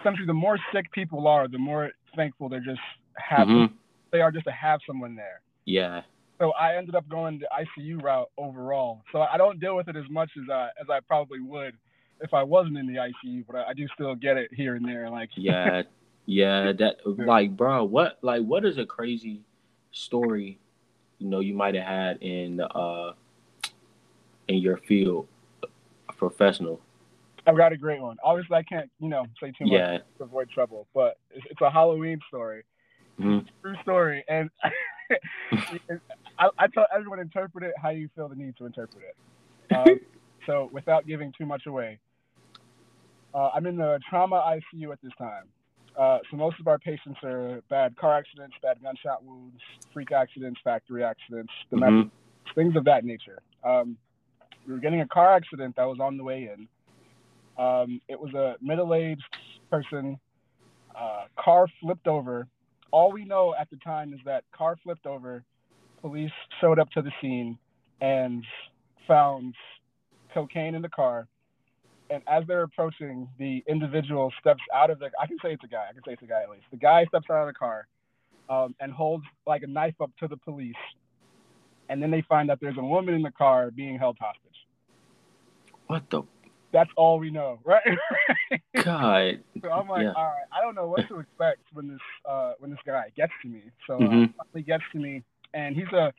essentially, 0.00 0.26
the 0.26 0.34
more 0.34 0.56
sick 0.72 0.90
people 0.92 1.26
are, 1.26 1.48
the 1.48 1.58
more 1.58 1.90
thankful 2.14 2.48
they're 2.48 2.60
just 2.60 2.80
happy. 3.16 3.50
mm-hmm. 3.50 3.74
They 4.16 4.22
are 4.22 4.32
just 4.32 4.46
to 4.46 4.52
have 4.52 4.80
someone 4.86 5.14
there. 5.14 5.40
Yeah 5.64 6.02
so 6.38 6.52
I 6.52 6.76
ended 6.76 6.94
up 6.94 7.08
going 7.08 7.40
the 7.40 7.48
ICU 7.80 8.02
route 8.02 8.30
overall. 8.36 9.02
So 9.12 9.20
I 9.20 9.36
don't 9.36 9.60
deal 9.60 9.76
with 9.76 9.88
it 9.88 9.96
as 9.96 10.08
much 10.10 10.30
as 10.36 10.48
I 10.50 10.68
as 10.80 10.88
I 10.90 11.00
probably 11.00 11.40
would 11.40 11.74
if 12.20 12.32
I 12.32 12.42
wasn't 12.42 12.78
in 12.78 12.86
the 12.86 12.94
ICU, 12.94 13.44
but 13.46 13.56
I, 13.56 13.68
I 13.68 13.74
do 13.74 13.86
still 13.94 14.14
get 14.14 14.36
it 14.36 14.50
here 14.52 14.74
and 14.74 14.86
there. 14.86 15.08
Like 15.10 15.30
yeah, 15.36 15.82
yeah, 16.26 16.72
that 16.72 16.96
like 17.06 17.56
bro, 17.56 17.84
what 17.84 18.18
like 18.22 18.42
what 18.42 18.64
is 18.64 18.78
a 18.78 18.86
crazy 18.86 19.42
story 19.92 20.58
you 21.18 21.26
know 21.26 21.40
you 21.40 21.54
might 21.54 21.74
have 21.74 21.86
had 21.86 22.22
in 22.22 22.60
uh 22.60 23.12
in 24.48 24.58
your 24.58 24.76
field, 24.78 25.26
professional. 26.16 26.80
I've 27.48 27.56
got 27.56 27.72
a 27.72 27.76
great 27.76 28.00
one. 28.00 28.16
Obviously, 28.22 28.56
I 28.56 28.62
can't 28.62 28.90
you 29.00 29.08
know 29.08 29.26
say 29.40 29.52
too 29.52 29.64
much 29.64 29.72
yeah. 29.72 29.98
to 30.18 30.24
avoid 30.24 30.50
trouble, 30.50 30.86
but 30.94 31.18
it's, 31.30 31.46
it's 31.50 31.60
a 31.60 31.70
Halloween 31.70 32.20
story. 32.28 32.64
Mm-hmm. 33.20 33.46
True 33.62 33.76
story, 33.82 34.24
and 34.28 34.50
I, 36.38 36.48
I 36.58 36.66
tell 36.68 36.86
everyone 36.94 37.18
interpret 37.18 37.64
it 37.64 37.72
how 37.80 37.90
you 37.90 38.08
feel 38.14 38.28
the 38.28 38.34
need 38.34 38.56
to 38.58 38.66
interpret 38.66 39.02
it. 39.02 39.74
Um, 39.74 40.00
so 40.46 40.68
without 40.72 41.06
giving 41.06 41.32
too 41.36 41.46
much 41.46 41.66
away, 41.66 41.98
uh, 43.34 43.50
I'm 43.54 43.66
in 43.66 43.76
the 43.76 43.98
trauma 44.08 44.58
ICU 44.74 44.92
at 44.92 45.00
this 45.02 45.12
time. 45.18 45.44
Uh, 45.98 46.18
so 46.30 46.36
most 46.36 46.60
of 46.60 46.68
our 46.68 46.78
patients 46.78 47.18
are 47.22 47.62
bad 47.70 47.96
car 47.96 48.18
accidents, 48.18 48.54
bad 48.62 48.82
gunshot 48.82 49.24
wounds, 49.24 49.60
freak 49.94 50.12
accidents, 50.12 50.60
factory 50.62 51.02
accidents, 51.02 51.52
domestic 51.70 52.06
mm-hmm. 52.06 52.54
things 52.54 52.76
of 52.76 52.84
that 52.84 53.04
nature. 53.04 53.38
Um, 53.64 53.96
we 54.66 54.74
were 54.74 54.78
getting 54.78 55.00
a 55.00 55.08
car 55.08 55.34
accident 55.34 55.76
that 55.76 55.84
was 55.84 55.98
on 56.00 56.18
the 56.18 56.24
way 56.24 56.50
in. 56.52 56.68
Um, 57.62 58.00
it 58.08 58.20
was 58.20 58.34
a 58.34 58.56
middle-aged 58.60 59.22
person. 59.70 60.18
Uh, 60.94 61.24
car 61.38 61.66
flipped 61.80 62.06
over. 62.06 62.46
All 62.90 63.12
we 63.12 63.24
know 63.24 63.54
at 63.58 63.68
the 63.70 63.76
time 63.76 64.12
is 64.12 64.20
that 64.24 64.44
car 64.52 64.76
flipped 64.82 65.06
over 65.06 65.44
police 66.00 66.30
showed 66.60 66.78
up 66.78 66.90
to 66.90 67.02
the 67.02 67.10
scene 67.20 67.58
and 68.00 68.44
found 69.08 69.54
cocaine 70.32 70.74
in 70.74 70.82
the 70.82 70.88
car. 70.88 71.26
And 72.10 72.22
as 72.28 72.44
they're 72.46 72.62
approaching, 72.62 73.28
the 73.38 73.64
individual 73.66 74.32
steps 74.40 74.62
out 74.72 74.90
of 74.90 75.00
the. 75.00 75.10
I 75.20 75.26
can 75.26 75.38
say 75.42 75.52
it's 75.52 75.64
a 75.64 75.68
guy. 75.68 75.86
I 75.90 75.92
can 75.92 76.02
say 76.06 76.12
it's 76.12 76.22
a 76.22 76.26
guy 76.26 76.42
at 76.42 76.50
least. 76.50 76.64
The 76.70 76.76
guy 76.76 77.04
steps 77.06 77.26
out 77.30 77.40
of 77.40 77.48
the 77.48 77.58
car 77.58 77.88
um, 78.48 78.76
and 78.78 78.92
holds 78.92 79.24
like 79.46 79.62
a 79.62 79.66
knife 79.66 79.94
up 80.00 80.10
to 80.20 80.28
the 80.28 80.36
police. 80.36 80.74
And 81.88 82.00
then 82.00 82.10
they 82.10 82.22
find 82.28 82.48
that 82.48 82.58
there's 82.60 82.78
a 82.78 82.84
woman 82.84 83.14
in 83.14 83.22
the 83.22 83.32
car 83.32 83.70
being 83.70 83.98
held 83.98 84.18
hostage. 84.20 84.42
What 85.88 86.08
the? 86.10 86.22
That's 86.72 86.90
all 86.96 87.18
we 87.18 87.30
know, 87.30 87.58
right? 87.64 87.82
God. 88.84 89.40
so 89.62 89.70
I'm 89.70 89.88
like, 89.88 90.02
yeah. 90.02 90.12
all 90.16 90.24
right, 90.24 90.46
I 90.52 90.60
don't 90.60 90.74
know 90.74 90.88
what 90.88 91.08
to 91.08 91.20
expect 91.20 91.60
when 91.72 91.88
this 91.88 92.00
uh, 92.28 92.52
when 92.58 92.70
this 92.70 92.80
guy 92.84 93.12
gets 93.16 93.32
to 93.42 93.48
me. 93.48 93.62
So 93.86 93.98
mm-hmm. 93.98 94.24
uh, 94.38 94.44
he 94.54 94.62
gets 94.62 94.82
to 94.92 94.98
me 94.98 95.22
and 95.54 95.74
he's 95.74 95.90
a 95.92 96.12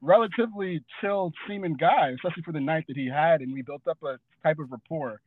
relatively 0.00 0.84
chill 1.00 1.32
seeming 1.48 1.74
guy, 1.74 2.10
especially 2.14 2.42
for 2.42 2.52
the 2.52 2.60
night 2.60 2.84
that 2.88 2.96
he 2.96 3.08
had, 3.08 3.40
and 3.40 3.52
we 3.52 3.62
built 3.62 3.86
up 3.88 4.02
a 4.02 4.18
type 4.42 4.58
of 4.58 4.70
rapport. 4.70 5.20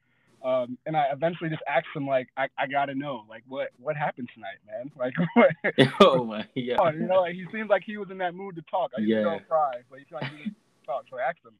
Um, 0.45 0.77
and 0.85 0.95
I 0.95 1.07
eventually 1.11 1.49
just 1.49 1.63
asked 1.67 1.87
him 1.95 2.05
like, 2.07 2.27
I, 2.37 2.47
I 2.57 2.67
gotta 2.67 2.93
know, 2.93 3.25
like, 3.27 3.43
what 3.47 3.69
what 3.79 3.97
happened 3.97 4.29
tonight, 4.33 4.59
man? 4.65 4.91
Like, 4.97 5.13
what? 5.33 5.87
oh 6.01 6.23
my, 6.23 6.45
yeah. 6.55 6.77
You 6.91 7.07
know, 7.07 7.21
like 7.21 7.33
he 7.33 7.45
seemed 7.51 7.69
like 7.69 7.83
he 7.85 7.97
was 7.97 8.09
in 8.11 8.19
that 8.19 8.35
mood 8.35 8.55
to 8.55 8.61
talk. 8.69 8.91
I 8.97 9.01
yeah. 9.01 9.23
don't 9.23 9.47
cry, 9.47 9.73
but 9.89 9.99
he 9.99 10.05
seemed 10.05 10.21
like 10.21 10.31
he 10.31 10.43
to 10.49 10.55
talk. 10.85 11.05
So 11.09 11.17
I 11.17 11.29
asked 11.29 11.39
him, 11.43 11.53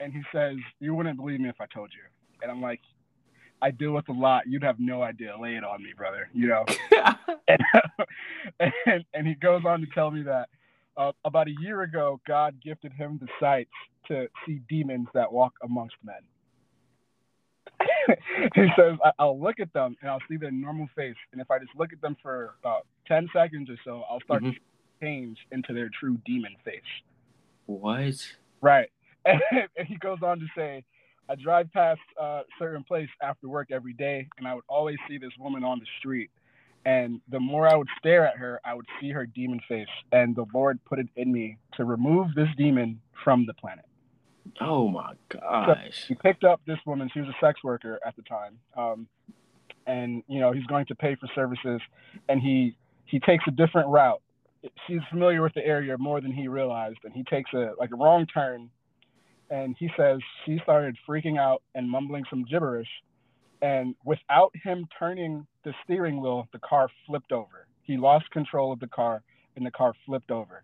and 0.00 0.12
he 0.12 0.22
says, 0.32 0.56
"You 0.80 0.94
wouldn't 0.94 1.16
believe 1.16 1.40
me 1.40 1.48
if 1.48 1.60
I 1.60 1.66
told 1.66 1.90
you." 1.94 2.02
And 2.42 2.50
I'm 2.50 2.62
like, 2.62 2.80
I 3.60 3.70
deal 3.70 3.92
with 3.92 4.08
a 4.08 4.12
lot. 4.12 4.44
You'd 4.46 4.62
have 4.62 4.78
no 4.78 5.02
idea. 5.02 5.36
Lay 5.38 5.56
it 5.56 5.64
on 5.64 5.82
me, 5.82 5.90
brother. 5.96 6.28
You 6.32 6.48
know. 6.48 6.64
and, 7.48 7.62
and, 8.86 9.04
and 9.14 9.26
he 9.26 9.34
goes 9.34 9.62
on 9.66 9.80
to 9.80 9.86
tell 9.94 10.10
me 10.10 10.22
that 10.22 10.48
uh, 10.96 11.12
about 11.24 11.48
a 11.48 11.54
year 11.60 11.82
ago, 11.82 12.20
God 12.26 12.56
gifted 12.62 12.92
him 12.92 13.18
the 13.20 13.28
sight 13.40 13.68
to 14.08 14.28
see 14.46 14.60
demons 14.68 15.08
that 15.14 15.32
walk 15.32 15.54
amongst 15.62 15.96
men. 16.04 16.16
he 18.54 18.66
says, 18.76 18.96
I'll 19.18 19.40
look 19.40 19.60
at 19.60 19.72
them 19.72 19.96
and 20.00 20.10
I'll 20.10 20.22
see 20.28 20.36
their 20.36 20.50
normal 20.50 20.88
face. 20.96 21.14
And 21.32 21.40
if 21.40 21.50
I 21.50 21.58
just 21.58 21.70
look 21.76 21.92
at 21.92 22.00
them 22.00 22.16
for 22.22 22.54
about 22.60 22.86
10 23.06 23.28
seconds 23.32 23.70
or 23.70 23.76
so, 23.84 24.02
I'll 24.10 24.20
start 24.20 24.42
mm-hmm. 24.42 24.52
to 24.52 24.58
change 25.00 25.38
into 25.52 25.72
their 25.72 25.90
true 26.00 26.18
demon 26.26 26.56
face. 26.64 26.80
What? 27.66 28.16
Right. 28.60 28.90
And, 29.24 29.40
and 29.76 29.86
he 29.86 29.96
goes 29.96 30.18
on 30.22 30.40
to 30.40 30.46
say, 30.56 30.84
I 31.28 31.34
drive 31.34 31.70
past 31.72 32.00
a 32.18 32.22
uh, 32.22 32.42
certain 32.58 32.84
place 32.84 33.08
after 33.22 33.48
work 33.48 33.70
every 33.70 33.92
day, 33.92 34.28
and 34.38 34.48
I 34.48 34.54
would 34.54 34.64
always 34.68 34.96
see 35.08 35.18
this 35.18 35.32
woman 35.38 35.62
on 35.62 35.78
the 35.78 35.86
street. 35.98 36.30
And 36.84 37.20
the 37.28 37.40
more 37.40 37.68
I 37.68 37.76
would 37.76 37.88
stare 37.98 38.26
at 38.26 38.36
her, 38.36 38.60
I 38.64 38.74
would 38.74 38.86
see 39.00 39.10
her 39.10 39.26
demon 39.26 39.60
face. 39.68 39.88
And 40.10 40.34
the 40.34 40.46
Lord 40.54 40.78
put 40.86 40.98
it 40.98 41.08
in 41.16 41.30
me 41.30 41.58
to 41.76 41.84
remove 41.84 42.34
this 42.34 42.48
demon 42.56 43.00
from 43.24 43.44
the 43.44 43.52
planet. 43.52 43.84
Oh 44.60 44.88
my 44.88 45.12
gosh. 45.28 46.00
So 46.00 46.04
he 46.08 46.14
picked 46.14 46.44
up 46.44 46.62
this 46.66 46.78
woman. 46.86 47.10
She 47.12 47.20
was 47.20 47.28
a 47.28 47.44
sex 47.44 47.62
worker 47.62 47.98
at 48.06 48.16
the 48.16 48.22
time. 48.22 48.58
Um, 48.76 49.06
and, 49.86 50.22
you 50.28 50.40
know, 50.40 50.52
he's 50.52 50.64
going 50.64 50.86
to 50.86 50.94
pay 50.94 51.14
for 51.14 51.28
services. 51.34 51.82
And 52.28 52.40
he, 52.40 52.76
he 53.04 53.20
takes 53.20 53.44
a 53.46 53.50
different 53.50 53.88
route. 53.88 54.22
She's 54.86 55.00
familiar 55.10 55.42
with 55.42 55.54
the 55.54 55.64
area 55.64 55.96
more 55.98 56.20
than 56.20 56.32
he 56.32 56.48
realized. 56.48 56.98
And 57.04 57.12
he 57.12 57.22
takes 57.24 57.52
a, 57.52 57.72
like 57.78 57.90
a 57.92 57.96
wrong 57.96 58.26
turn. 58.26 58.70
And 59.50 59.74
he 59.78 59.90
says 59.96 60.18
she 60.44 60.58
started 60.62 60.96
freaking 61.08 61.38
out 61.38 61.62
and 61.74 61.88
mumbling 61.88 62.24
some 62.30 62.44
gibberish 62.44 62.88
and 63.62 63.94
without 64.04 64.52
him 64.62 64.86
turning 64.98 65.46
the 65.64 65.72
steering 65.84 66.20
wheel, 66.20 66.48
the 66.52 66.60
car 66.60 66.88
flipped 67.06 67.32
over. 67.32 67.66
He 67.82 67.96
lost 67.96 68.30
control 68.30 68.72
of 68.72 68.80
the 68.80 68.86
car, 68.86 69.22
and 69.56 69.66
the 69.66 69.70
car 69.70 69.94
flipped 70.06 70.30
over. 70.30 70.62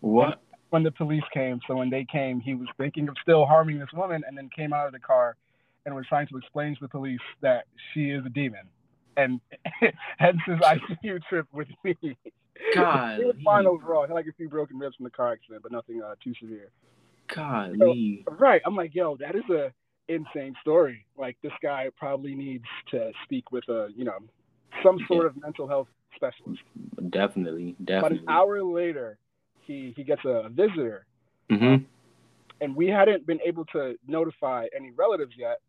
What? 0.00 0.40
When 0.70 0.82
the 0.82 0.90
police 0.90 1.24
came, 1.32 1.60
so 1.66 1.76
when 1.76 1.90
they 1.90 2.06
came, 2.10 2.40
he 2.40 2.54
was 2.54 2.68
thinking 2.78 3.08
of 3.08 3.16
still 3.22 3.44
harming 3.44 3.78
this 3.78 3.92
woman, 3.92 4.22
and 4.26 4.36
then 4.36 4.48
came 4.54 4.72
out 4.72 4.86
of 4.86 4.92
the 4.92 4.98
car 4.98 5.36
and 5.84 5.94
was 5.94 6.06
trying 6.08 6.26
to 6.28 6.36
explain 6.36 6.74
to 6.74 6.80
the 6.80 6.88
police 6.88 7.20
that 7.42 7.64
she 7.92 8.10
is 8.10 8.24
a 8.24 8.30
demon, 8.30 8.68
and 9.16 9.40
hence 10.18 10.38
his 10.46 10.58
ICU 10.58 11.20
trip 11.28 11.46
with 11.52 11.68
me. 11.84 12.16
God, 12.74 13.18
he 13.18 13.24
was 13.24 13.36
fine 13.44 13.66
overall. 13.66 14.02
He 14.02 14.08
had 14.08 14.14
like 14.14 14.26
a 14.26 14.32
few 14.32 14.48
broken 14.48 14.78
ribs 14.78 14.96
from 14.96 15.04
the 15.04 15.10
car 15.10 15.32
accident, 15.32 15.62
but 15.62 15.72
nothing 15.72 16.02
uh, 16.02 16.14
too 16.22 16.32
severe. 16.40 16.70
God, 17.34 17.76
so, 17.78 17.94
right. 18.38 18.62
I'm 18.64 18.76
like, 18.76 18.94
yo, 18.94 19.16
that 19.16 19.34
is 19.34 19.48
a 19.50 19.72
insane 20.08 20.54
story. 20.60 21.04
Like 21.16 21.36
this 21.42 21.52
guy 21.62 21.88
probably 21.96 22.34
needs 22.34 22.64
to 22.90 23.12
speak 23.24 23.50
with 23.52 23.68
a, 23.68 23.88
you 23.96 24.04
know, 24.04 24.18
some 24.82 24.98
sort 25.08 25.24
yeah. 25.24 25.28
of 25.28 25.42
mental 25.42 25.66
health 25.66 25.88
specialist. 26.14 26.62
Definitely, 27.10 27.76
definitely. 27.84 28.18
But 28.18 28.22
an 28.22 28.28
hour 28.28 28.62
later, 28.62 29.18
he 29.66 29.92
he 29.96 30.04
gets 30.04 30.22
a 30.24 30.48
visitor, 30.48 31.06
mm-hmm. 31.50 31.84
and 32.60 32.76
we 32.76 32.88
hadn't 32.88 33.26
been 33.26 33.40
able 33.44 33.64
to 33.66 33.96
notify 34.06 34.66
any 34.74 34.90
relatives 34.92 35.32
yet. 35.36 35.60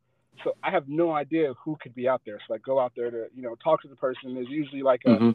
So 0.44 0.54
I 0.64 0.70
have 0.70 0.88
no 0.88 1.12
idea 1.12 1.54
who 1.64 1.78
could 1.82 1.96
be 1.96 2.08
out 2.08 2.22
there. 2.26 2.40
So 2.48 2.54
I 2.54 2.58
go 2.60 2.80
out 2.80 2.94
there 2.96 3.10
to 3.10 3.28
you 3.36 3.42
know 3.42 3.56
talk 3.64 3.82
to 3.82 3.88
the 3.88 3.96
person. 3.96 4.34
There's 4.34 4.50
usually 4.50 4.84
like 4.84 5.02
a 5.06 5.10
mm-hmm. 5.10 5.32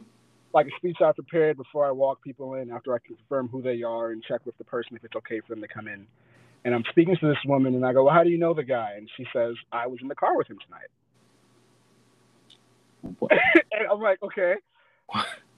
Like 0.53 0.67
a 0.67 0.71
speech 0.77 0.97
I 1.01 1.11
prepared 1.11 1.57
before 1.57 1.85
I 1.85 1.91
walk 1.91 2.23
people 2.23 2.55
in 2.55 2.71
after 2.71 2.93
I 2.93 2.99
confirm 2.99 3.47
who 3.47 3.61
they 3.61 3.83
are 3.83 4.11
and 4.11 4.23
check 4.23 4.45
with 4.45 4.57
the 4.57 4.63
person 4.63 4.95
if 4.95 5.03
it's 5.03 5.15
okay 5.15 5.39
for 5.39 5.55
them 5.55 5.61
to 5.61 5.67
come 5.67 5.87
in. 5.87 6.05
And 6.65 6.73
I'm 6.73 6.83
speaking 6.89 7.17
to 7.19 7.27
this 7.27 7.37
woman, 7.45 7.75
and 7.75 7.85
I 7.85 7.91
go, 7.91 8.05
"Well, 8.05 8.13
how 8.13 8.23
do 8.23 8.29
you 8.29 8.37
know 8.37 8.53
the 8.53 8.63
guy?" 8.63 8.93
And 8.95 9.09
she 9.17 9.25
says, 9.33 9.55
"I 9.71 9.87
was 9.87 9.99
in 10.01 10.07
the 10.07 10.15
car 10.15 10.37
with 10.37 10.47
him 10.47 10.59
tonight." 10.65 10.89
and 13.71 13.87
I'm 13.91 13.99
like, 13.99 14.21
"Okay." 14.23 14.55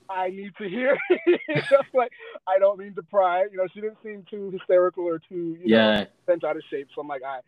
I 0.10 0.30
need 0.30 0.54
to 0.58 0.70
hear. 0.70 0.98
Like, 1.93 2.12
I 2.48 2.60
don't 2.60 2.78
mean 2.78 2.93
to 2.96 3.04
pry. 3.04 3.46
You 3.50 3.58
know, 3.58 3.68
she 3.74 3.80
didn't 3.80 3.98
seem 4.04 4.26
too 4.30 4.52
hysterical 4.52 5.06
or 5.06 5.20
too, 5.20 5.58
you 5.60 5.62
yeah. 5.64 6.02
know, 6.02 6.06
bent 6.28 6.43
out 6.43 6.58
of 6.58 6.64
shape. 6.70 6.89
So 6.93 7.02
I'm 7.02 7.08
like, 7.08 7.24
I, 7.24 7.39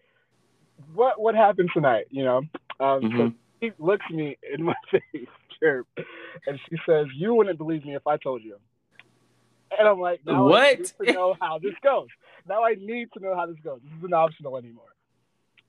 what 0.93 1.19
what 1.19 1.35
happened 1.35 1.69
tonight? 1.73 2.05
You 2.09 2.23
know, 2.23 2.37
um, 2.79 3.01
mm-hmm. 3.01 3.17
so 3.17 3.33
she 3.61 3.71
looks 3.77 4.05
me 4.09 4.37
in 4.53 4.63
my 4.63 4.75
face, 4.91 5.27
and 5.61 6.59
she 6.69 6.77
says, 6.85 7.07
"You 7.15 7.33
wouldn't 7.33 7.57
believe 7.57 7.85
me 7.85 7.95
if 7.95 8.05
I 8.07 8.17
told 8.17 8.43
you." 8.43 8.57
And 9.77 9.87
I'm 9.87 9.99
like, 9.99 10.21
now 10.25 10.45
what? 10.45 10.63
I 10.63 10.73
need 10.75 10.85
to 11.05 11.13
know 11.13 11.35
how 11.39 11.59
this 11.59 11.73
goes. 11.83 12.07
Now 12.47 12.63
I 12.63 12.75
need 12.75 13.09
to 13.13 13.19
know 13.19 13.35
how 13.35 13.45
this 13.45 13.57
goes. 13.63 13.79
This 13.83 13.91
isn't 13.99 14.13
optional 14.13 14.57
anymore. 14.57 14.85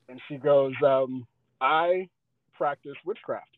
And 0.09 0.21
she 0.29 0.37
goes, 0.37 0.73
um, 0.85 1.27
I 1.61 2.09
practice 2.55 2.95
witchcraft. 3.05 3.51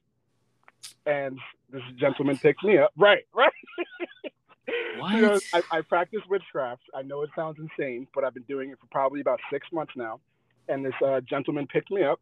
And 1.06 1.38
this 1.70 1.82
gentleman 1.98 2.38
picks 2.38 2.62
me 2.62 2.78
up. 2.78 2.92
Right, 2.96 3.24
right. 3.34 3.52
What? 4.98 5.20
Goes, 5.20 5.42
I, 5.52 5.62
I 5.72 5.80
practice 5.80 6.20
witchcraft. 6.28 6.82
I 6.94 7.02
know 7.02 7.22
it 7.22 7.30
sounds 7.34 7.58
insane, 7.58 8.06
but 8.14 8.22
I've 8.22 8.34
been 8.34 8.44
doing 8.44 8.70
it 8.70 8.78
for 8.78 8.86
probably 8.90 9.20
about 9.20 9.40
six 9.50 9.66
months 9.72 9.92
now. 9.96 10.20
And 10.68 10.84
this 10.84 10.94
uh, 11.04 11.20
gentleman 11.22 11.66
picked 11.66 11.90
me 11.90 12.04
up. 12.04 12.20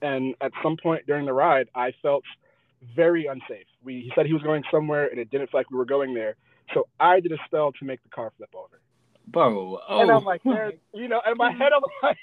And 0.00 0.34
at 0.40 0.52
some 0.62 0.76
point 0.82 1.06
during 1.06 1.26
the 1.26 1.32
ride, 1.32 1.68
I 1.74 1.92
felt 2.02 2.22
very 2.94 3.26
unsafe. 3.26 3.66
We, 3.82 4.00
he 4.00 4.12
said 4.14 4.26
he 4.26 4.32
was 4.32 4.42
going 4.42 4.62
somewhere, 4.70 5.08
and 5.08 5.18
it 5.18 5.30
didn't 5.30 5.50
feel 5.50 5.60
like 5.60 5.70
we 5.70 5.78
were 5.78 5.84
going 5.84 6.14
there. 6.14 6.36
So 6.74 6.88
I 6.98 7.20
did 7.20 7.32
a 7.32 7.38
spell 7.46 7.72
to 7.72 7.84
make 7.84 8.02
the 8.02 8.08
car 8.08 8.32
flip 8.36 8.50
over. 8.54 8.80
Bro, 9.28 9.80
oh. 9.88 10.00
And 10.00 10.10
I'm 10.10 10.24
like, 10.24 10.40
you 10.44 11.08
know, 11.08 11.20
in 11.26 11.36
my 11.36 11.50
head, 11.50 11.72
I'm 11.74 11.82
like, 12.02 12.18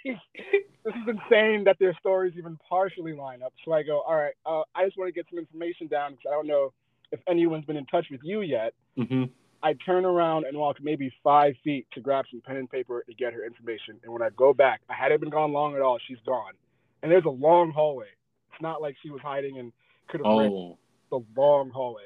this 0.85 0.93
is 0.93 1.07
insane 1.07 1.65
that 1.65 1.77
their 1.79 1.93
stories 1.99 2.33
even 2.37 2.57
partially 2.69 3.13
line 3.13 3.43
up. 3.43 3.53
So 3.65 3.73
I 3.73 3.83
go, 3.83 4.01
all 4.01 4.15
right, 4.15 4.33
uh, 4.45 4.61
I 4.73 4.85
just 4.85 4.97
want 4.97 5.09
to 5.09 5.13
get 5.13 5.25
some 5.29 5.37
information 5.37 5.87
down 5.87 6.11
because 6.11 6.25
I 6.29 6.31
don't 6.31 6.47
know 6.47 6.71
if 7.11 7.19
anyone's 7.27 7.65
been 7.65 7.77
in 7.77 7.85
touch 7.87 8.07
with 8.09 8.21
you 8.23 8.41
yet. 8.41 8.73
Mm-hmm. 8.97 9.25
I 9.61 9.73
turn 9.85 10.05
around 10.05 10.45
and 10.45 10.57
walk 10.57 10.77
maybe 10.81 11.11
five 11.23 11.55
feet 11.63 11.87
to 11.93 12.01
grab 12.01 12.25
some 12.29 12.41
pen 12.41 12.57
and 12.57 12.69
paper 12.69 13.03
to 13.07 13.13
get 13.15 13.33
her 13.33 13.45
information. 13.45 13.99
And 14.03 14.11
when 14.11 14.21
I 14.21 14.29
go 14.35 14.53
back, 14.53 14.81
I 14.89 14.93
hadn't 14.93 15.21
been 15.21 15.29
gone 15.29 15.53
long 15.53 15.75
at 15.75 15.81
all. 15.81 15.99
She's 16.05 16.17
gone. 16.25 16.53
And 17.01 17.11
there's 17.11 17.25
a 17.25 17.29
long 17.29 17.71
hallway. 17.71 18.07
It's 18.51 18.61
not 18.61 18.81
like 18.81 18.95
she 19.01 19.09
was 19.09 19.21
hiding 19.21 19.59
and 19.59 19.71
could 20.07 20.19
have 20.19 20.27
oh. 20.27 20.77
the 21.09 21.17
long 21.35 21.69
haul 21.69 21.93
hallway 21.95 22.03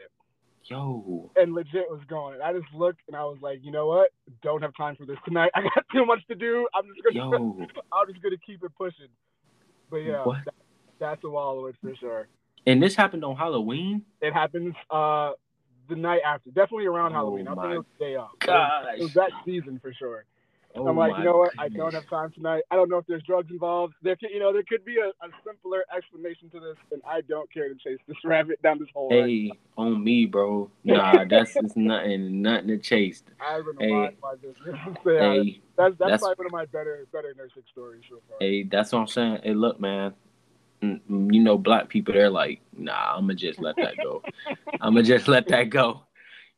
yo. 0.69 1.31
And 1.35 1.53
legit 1.53 1.89
was 1.89 2.01
going. 2.07 2.35
And 2.35 2.43
I 2.43 2.53
just 2.53 2.71
looked 2.73 3.01
and 3.07 3.15
I 3.15 3.23
was 3.23 3.37
like, 3.41 3.59
you 3.63 3.71
know 3.71 3.87
what? 3.87 4.09
Don't 4.43 4.61
have 4.61 4.75
time 4.75 4.95
for 4.95 5.05
this 5.05 5.17
tonight. 5.25 5.51
I 5.55 5.61
got 5.61 5.85
too 5.93 6.05
much 6.05 6.25
to 6.27 6.35
do. 6.35 6.67
I'm 6.73 6.83
just 6.85 7.03
gonna 7.03 7.29
yo. 7.29 7.67
I'm 7.91 8.07
just 8.07 8.21
gonna 8.21 8.37
keep 8.45 8.63
it 8.63 8.71
pushing. 8.77 9.07
But 9.89 9.97
yeah, 9.97 10.23
that, 10.45 10.53
that's 10.99 11.23
a 11.23 11.29
wallow 11.29 11.71
for 11.81 11.95
sure. 11.95 12.27
And 12.65 12.83
this 12.83 12.95
happened 12.95 13.23
on 13.23 13.35
Halloween? 13.35 14.03
It 14.21 14.33
happens 14.33 14.75
uh 14.89 15.31
the 15.89 15.95
night 15.95 16.21
after. 16.25 16.49
Definitely 16.49 16.87
around 16.87 17.11
oh 17.13 17.15
Halloween. 17.15 17.47
I 17.47 17.55
think 17.55 17.65
it 17.65 17.77
was 17.77 17.85
the 17.97 18.05
day 18.05 18.15
of. 18.15 18.27
Gosh. 18.39 18.85
It 18.97 19.03
was 19.03 19.13
that 19.13 19.31
season 19.45 19.79
for 19.81 19.93
sure. 19.93 20.25
Oh 20.77 20.87
I'm 20.87 20.95
like, 20.95 21.17
you 21.17 21.23
know 21.23 21.37
what? 21.37 21.51
Goodness. 21.57 21.71
I 21.73 21.77
don't 21.77 21.93
have 21.93 22.09
time 22.09 22.31
tonight. 22.31 22.63
I 22.71 22.75
don't 22.75 22.89
know 22.89 22.97
if 22.97 23.07
there's 23.07 23.23
drugs 23.23 23.49
involved. 23.49 23.95
There, 24.01 24.15
could, 24.15 24.29
you 24.31 24.39
know, 24.39 24.53
there 24.53 24.63
could 24.67 24.85
be 24.85 24.97
a, 24.97 25.07
a, 25.07 25.29
simpler 25.45 25.83
explanation 25.95 26.49
to 26.51 26.59
this, 26.59 26.77
and 26.91 27.01
I 27.07 27.21
don't 27.21 27.51
care 27.51 27.67
to 27.67 27.75
chase 27.75 27.99
this 28.07 28.17
rabbit 28.23 28.61
down 28.61 28.79
this 28.79 28.89
hole. 28.93 29.09
Hey, 29.09 29.49
right 29.49 29.59
on 29.77 30.03
me, 30.03 30.25
bro. 30.25 30.69
Nah, 30.83 31.25
that's 31.25 31.53
just 31.53 31.75
nothing, 31.75 32.41
nothing 32.41 32.67
to 32.67 32.77
chase. 32.77 33.21
I 33.39 33.61
hey, 33.79 34.15
why 34.19 34.35
this. 34.41 34.55
hey, 35.03 35.61
that's 35.77 35.95
that's, 35.97 35.97
that's 35.97 36.23
probably 36.23 36.35
one 36.37 36.45
of 36.47 36.51
my 36.51 36.65
better 36.65 37.05
better 37.11 37.33
nursing 37.37 37.63
stories 37.71 38.03
so 38.09 38.21
far. 38.27 38.37
Hey, 38.39 38.63
that's 38.63 38.91
what 38.91 38.99
I'm 38.99 39.07
saying. 39.07 39.39
Hey, 39.43 39.53
look, 39.53 39.79
man. 39.79 40.13
Mm, 40.81 41.01
mm, 41.09 41.33
you 41.33 41.41
know, 41.41 41.57
black 41.57 41.89
people, 41.89 42.13
they're 42.13 42.29
like, 42.29 42.61
nah, 42.75 43.15
I'm 43.15 43.21
gonna 43.21 43.35
just 43.35 43.59
let 43.59 43.75
that 43.77 43.95
go. 43.97 44.21
I'm 44.79 44.93
gonna 44.93 45.03
just 45.03 45.27
let 45.27 45.47
that 45.47 45.69
go 45.69 46.03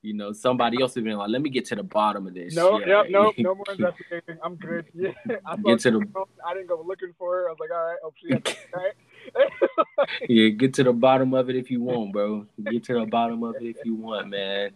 you 0.02 0.14
know, 0.14 0.32
somebody 0.32 0.82
else 0.82 0.96
has 0.96 1.04
been 1.04 1.18
like, 1.18 1.30
let 1.30 1.42
me 1.42 1.50
get 1.50 1.66
to 1.66 1.76
the 1.76 1.84
bottom 1.84 2.26
of 2.28 2.34
this. 2.34 2.56
No, 2.56 2.80
yep, 2.80 3.08
no, 3.10 3.34
no 3.38 3.56
more 3.56 3.66
investigating. 3.72 4.38
I'm 4.44 4.56
good. 4.56 4.86
Yeah, 4.94 5.12
I 5.46 5.58
get 5.58 5.80
to 5.82 5.92
the. 5.92 6.06
I 6.46 6.54
didn't 6.54 6.68
go 6.68 6.82
looking 6.86 7.14
for 7.18 7.36
her. 7.36 7.50
I 7.50 7.52
was 7.52 7.60
like, 7.60 7.72
all 7.72 7.86
right, 7.86 7.98
hope 8.02 8.16
she 8.22 8.32
has 8.34 8.58
right. 8.74 10.10
yeah, 10.30 10.50
get 10.50 10.74
to 10.76 10.84
the 10.84 10.94
bottom 10.94 11.34
of 11.34 11.50
it 11.50 11.56
if 11.56 11.70
you 11.70 11.82
want, 11.82 12.14
bro. 12.14 12.46
Get 12.64 12.84
to 12.86 12.94
the 12.94 13.06
bottom 13.06 13.44
of 13.44 13.56
it 13.58 13.64
if 13.64 13.78
you 13.84 13.96
want, 13.96 14.30
man. 14.30 14.72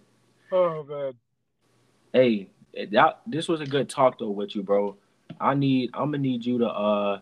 Oh 0.51 0.83
man. 0.83 1.13
Hey, 2.11 2.49
that 2.91 3.21
this 3.25 3.47
was 3.47 3.61
a 3.61 3.65
good 3.65 3.89
talk 3.89 4.19
though 4.19 4.29
with 4.29 4.55
you, 4.55 4.63
bro. 4.63 4.97
I 5.39 5.53
need. 5.55 5.91
I'm 5.93 6.07
gonna 6.11 6.17
need 6.19 6.45
you 6.45 6.57
to. 6.59 6.67
uh 6.67 7.19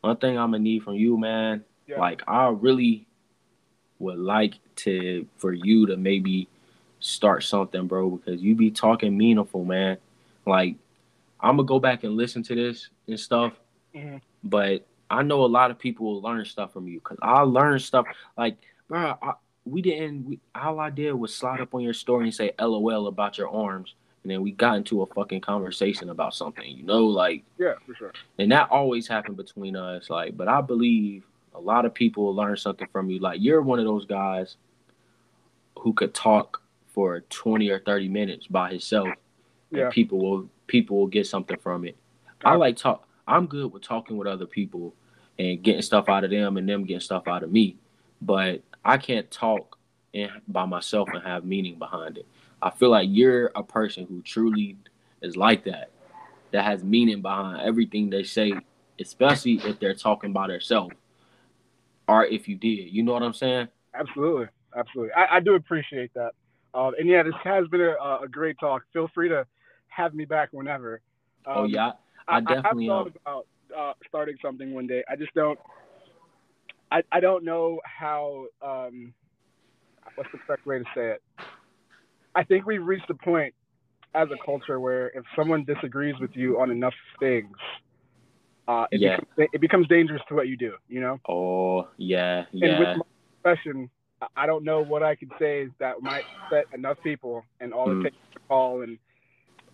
One 0.00 0.16
thing 0.16 0.38
I'm 0.38 0.52
gonna 0.52 0.60
need 0.62 0.84
from 0.84 0.94
you, 0.94 1.18
man. 1.18 1.64
Yeah. 1.86 1.98
Like 1.98 2.22
I 2.28 2.48
really 2.48 3.06
would 3.98 4.18
like 4.18 4.54
to 4.76 5.26
for 5.36 5.52
you 5.52 5.86
to 5.86 5.96
maybe 5.96 6.48
start 7.00 7.44
something, 7.44 7.86
bro, 7.86 8.10
because 8.10 8.40
you 8.40 8.54
be 8.54 8.70
talking 8.70 9.16
meaningful, 9.16 9.64
man. 9.64 9.98
Like, 10.46 10.76
I'm 11.40 11.56
gonna 11.56 11.66
go 11.66 11.78
back 11.78 12.04
and 12.04 12.16
listen 12.16 12.42
to 12.44 12.54
this 12.54 12.88
and 13.06 13.18
stuff, 13.18 13.52
mm-hmm. 13.94 14.16
but 14.44 14.86
I 15.10 15.22
know 15.22 15.44
a 15.44 15.46
lot 15.46 15.70
of 15.70 15.78
people 15.78 16.06
will 16.06 16.22
learn 16.22 16.44
stuff 16.44 16.72
from 16.72 16.88
you 16.88 16.98
because 16.98 17.18
I 17.22 17.40
learned 17.42 17.82
stuff. 17.82 18.06
Like, 18.36 18.56
bro, 18.88 19.16
I, 19.22 19.34
we 19.64 19.82
didn't. 19.82 20.26
We, 20.26 20.40
all 20.54 20.80
I 20.80 20.90
did 20.90 21.12
was 21.12 21.34
slide 21.34 21.60
up 21.60 21.74
on 21.74 21.82
your 21.82 21.94
story 21.94 22.24
and 22.24 22.34
say 22.34 22.52
"LOL" 22.58 23.06
about 23.06 23.38
your 23.38 23.50
arms, 23.50 23.94
and 24.22 24.32
then 24.32 24.42
we 24.42 24.52
got 24.52 24.76
into 24.76 25.02
a 25.02 25.06
fucking 25.06 25.40
conversation 25.40 26.10
about 26.10 26.34
something. 26.34 26.76
You 26.76 26.82
know, 26.82 27.04
like 27.04 27.44
yeah, 27.58 27.74
for 27.86 27.94
sure. 27.94 28.12
And 28.38 28.50
that 28.52 28.70
always 28.70 29.06
happened 29.06 29.36
between 29.36 29.76
us. 29.76 30.10
Like, 30.10 30.36
but 30.36 30.48
I 30.48 30.60
believe 30.60 31.24
a 31.54 31.60
lot 31.60 31.84
of 31.84 31.94
people 31.94 32.24
will 32.24 32.34
learn 32.34 32.56
something 32.56 32.88
from 32.92 33.10
you. 33.10 33.18
Like, 33.18 33.40
you're 33.40 33.62
one 33.62 33.78
of 33.78 33.84
those 33.84 34.06
guys 34.06 34.56
who 35.78 35.92
could 35.92 36.14
talk 36.14 36.60
for 36.98 37.20
20 37.20 37.70
or 37.70 37.78
30 37.78 38.08
minutes 38.08 38.48
by 38.48 38.70
himself 38.70 39.08
Yeah. 39.70 39.84
and 39.84 39.92
people 39.92 40.18
will 40.18 40.50
people 40.66 40.98
will 40.98 41.06
get 41.06 41.28
something 41.28 41.56
from 41.56 41.84
it 41.84 41.96
i 42.44 42.56
like 42.56 42.76
talk 42.76 43.06
i'm 43.28 43.46
good 43.46 43.72
with 43.72 43.82
talking 43.84 44.16
with 44.16 44.26
other 44.26 44.46
people 44.46 44.96
and 45.38 45.62
getting 45.62 45.82
stuff 45.82 46.08
out 46.08 46.24
of 46.24 46.30
them 46.30 46.56
and 46.56 46.68
them 46.68 46.82
getting 46.84 46.98
stuff 46.98 47.28
out 47.28 47.44
of 47.44 47.52
me 47.52 47.76
but 48.20 48.62
i 48.84 48.98
can't 48.98 49.30
talk 49.30 49.78
and 50.12 50.32
by 50.48 50.64
myself 50.64 51.08
and 51.14 51.22
have 51.22 51.44
meaning 51.44 51.78
behind 51.78 52.18
it 52.18 52.26
i 52.62 52.68
feel 52.68 52.90
like 52.90 53.06
you're 53.12 53.52
a 53.54 53.62
person 53.62 54.04
who 54.08 54.20
truly 54.22 54.76
is 55.22 55.36
like 55.36 55.62
that 55.62 55.90
that 56.50 56.64
has 56.64 56.82
meaning 56.82 57.22
behind 57.22 57.60
everything 57.60 58.10
they 58.10 58.24
say 58.24 58.52
especially 58.98 59.60
if 59.64 59.78
they're 59.78 59.94
talking 59.94 60.32
by 60.32 60.48
themselves 60.48 60.96
or 62.08 62.24
if 62.26 62.48
you 62.48 62.56
did 62.56 62.90
you 62.92 63.04
know 63.04 63.12
what 63.12 63.22
i'm 63.22 63.32
saying 63.32 63.68
Absolutely, 63.94 64.46
absolutely. 64.76 65.12
I, 65.12 65.36
I 65.36 65.40
do 65.40 65.54
appreciate 65.54 66.12
that. 66.14 66.32
Um, 66.78 66.94
and 66.96 67.08
yeah, 67.08 67.24
this 67.24 67.34
has 67.42 67.66
been 67.68 67.80
a, 67.80 68.18
a 68.22 68.28
great 68.30 68.56
talk. 68.60 68.82
Feel 68.92 69.08
free 69.12 69.28
to 69.28 69.44
have 69.88 70.14
me 70.14 70.24
back 70.24 70.50
whenever. 70.52 71.00
Um, 71.44 71.54
oh 71.56 71.64
yeah 71.64 71.92
I, 72.28 72.36
I 72.36 72.40
definitely 72.40 72.88
I 72.88 72.98
have 72.98 73.06
um, 73.06 73.12
thought 73.12 73.20
about 73.22 73.46
uh, 73.76 73.92
starting 74.06 74.36
something 74.40 74.72
one 74.72 74.86
day. 74.86 75.02
I 75.10 75.16
just 75.16 75.34
don't. 75.34 75.58
I, 76.92 77.02
I 77.10 77.20
don't 77.20 77.44
know 77.44 77.80
how. 77.84 78.46
Um, 78.62 79.12
what's 80.14 80.30
the 80.32 80.38
correct 80.46 80.66
way 80.66 80.78
to 80.78 80.84
say 80.94 81.10
it? 81.10 81.22
I 82.34 82.44
think 82.44 82.64
we've 82.64 82.84
reached 82.84 83.10
a 83.10 83.14
point 83.14 83.54
as 84.14 84.28
a 84.30 84.44
culture 84.44 84.78
where 84.78 85.08
if 85.08 85.24
someone 85.36 85.64
disagrees 85.64 86.14
with 86.20 86.30
you 86.34 86.60
on 86.60 86.70
enough 86.70 86.94
things, 87.18 87.56
uh, 88.68 88.86
it, 88.92 89.00
Yeah. 89.00 89.16
becomes, 89.16 89.48
it 89.52 89.60
becomes 89.60 89.88
dangerous 89.88 90.22
to 90.28 90.34
what 90.34 90.46
you 90.46 90.56
do. 90.56 90.74
You 90.88 91.00
know. 91.00 91.20
oh 91.28 91.88
yeah 91.96 92.44
yeah. 92.52 92.68
And 92.68 92.78
with 92.78 92.96
my 92.98 93.04
profession, 93.42 93.90
I- 94.36 94.46
don't 94.46 94.64
know 94.64 94.82
what 94.82 95.02
I 95.02 95.14
could 95.14 95.30
say 95.38 95.68
that 95.78 96.02
might 96.02 96.24
upset 96.44 96.66
enough 96.72 96.98
people, 97.02 97.44
and 97.60 97.72
all 97.72 97.88
Mm. 97.88 98.00
it 98.00 98.04
takes 98.04 98.16
is 98.16 98.36
a 98.36 98.40
call 98.48 98.82
and 98.82 98.98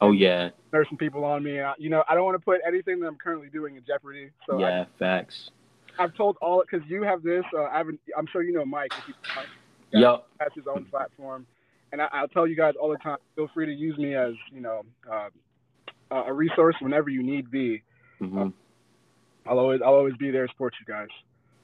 oh 0.01 0.13
yeah 0.13 0.51
nursing 0.73 0.99
people 0.99 1.25
on 1.25 1.43
me. 1.43 1.61
I, 1.61 1.75
you 1.79 1.89
know, 1.89 2.05
I 2.09 2.15
don't 2.15 2.25
want 2.25 2.35
to 2.35 2.45
put 2.45 2.61
anything 2.67 3.01
that 3.01 3.07
I'm 3.07 3.17
currently 3.17 3.49
doing 3.49 3.77
in 3.77 3.85
jeopardy. 3.85 4.31
So 4.49 4.59
yeah 4.59 4.85
facts 4.99 5.51
I, 5.99 6.03
have 6.03 6.15
told 6.15 6.37
all 6.43 6.63
because 6.69 6.87
you 6.89 7.03
have 7.03 7.23
this. 7.23 7.45
Uh, 7.57 7.65
I 7.65 7.79
haven't. 7.79 8.01
I'm 8.17 8.27
sure 8.27 8.43
you 8.43 8.53
know 8.53 8.65
Mike. 8.65 8.93
If 8.97 9.07
you, 9.07 9.15
Yup. 9.93 10.29
has 10.41 10.51
his 10.55 10.65
own 10.67 10.85
platform, 10.87 11.47
and 11.93 12.03
I, 12.03 12.09
I'll 12.13 12.29
tell 12.29 12.47
you 12.47 12.57
guys 12.57 12.75
all 12.81 12.91
the 12.91 12.97
time. 12.99 13.19
Feel 13.37 13.49
free 13.55 13.67
to 13.67 13.73
use 13.73 13.97
me 13.97 14.15
as 14.15 14.35
you 14.53 14.61
know 14.61 14.83
uh, 15.11 15.29
a 16.11 16.33
resource 16.33 16.75
whenever 16.81 17.11
you 17.11 17.23
need 17.23 17.51
be. 17.51 17.83
hmm 18.19 18.49
I'll 19.47 19.59
always 19.59 19.81
I'll 19.85 19.95
always 19.95 20.17
be 20.17 20.31
there 20.31 20.47
to 20.47 20.53
support 20.53 20.75
you 20.81 20.93
guys. 20.93 21.09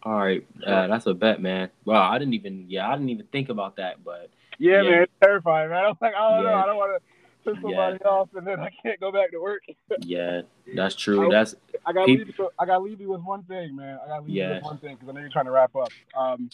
All 0.03 0.19
right, 0.19 0.47
uh, 0.67 0.87
that's 0.87 1.07
a 1.07 1.15
bet, 1.15 1.43
man. 1.43 1.71
Wow, 1.85 2.11
I 2.11 2.19
didn't 2.19 2.35
even 2.35 2.67
yeah, 2.69 2.89
I 2.89 2.93
didn't 2.93 3.11
even 3.11 3.27
think 3.27 3.51
about 3.51 3.77
that, 3.77 4.03
but 4.03 4.31
Yeah, 4.59 4.83
Yeah. 4.83 4.91
man, 4.91 5.03
it's 5.03 5.13
terrifying, 5.23 5.71
man. 5.71 5.85
I'm 5.89 5.97
like, 6.01 6.15
I 6.15 6.31
don't 6.31 6.45
know, 6.45 6.55
I 6.55 6.67
don't 6.67 6.77
want 6.77 7.03
to 7.03 7.51
piss 7.51 7.63
somebody 7.63 7.99
off, 8.05 8.29
and 8.35 8.47
then 8.47 8.61
I 8.61 8.71
can't 8.83 8.99
go 8.99 9.13
back 9.13 9.31
to 9.33 9.41
work. 9.41 9.63
yeah, 10.01 10.43
that's 10.75 10.95
true. 10.95 11.29
That's 11.31 11.55
I 11.85 11.93
gotta 11.93 12.13
leave. 12.13 12.29
You, 12.39 12.51
I 12.59 12.65
gotta 12.65 12.83
leave 12.83 13.01
you 13.01 13.11
with 13.11 13.23
one 13.23 13.43
thing, 13.45 13.77
man. 13.77 13.99
I 14.03 14.09
gotta 14.09 14.23
leave 14.23 14.37
you 14.37 14.49
with 14.49 14.63
one 14.63 14.79
thing 14.79 14.95
because 14.95 15.09
I 15.09 15.13
know 15.13 15.21
you're 15.21 15.31
trying 15.31 15.47
to 15.47 15.51
wrap 15.51 15.75
up. 15.77 15.93
Um, 16.17 16.49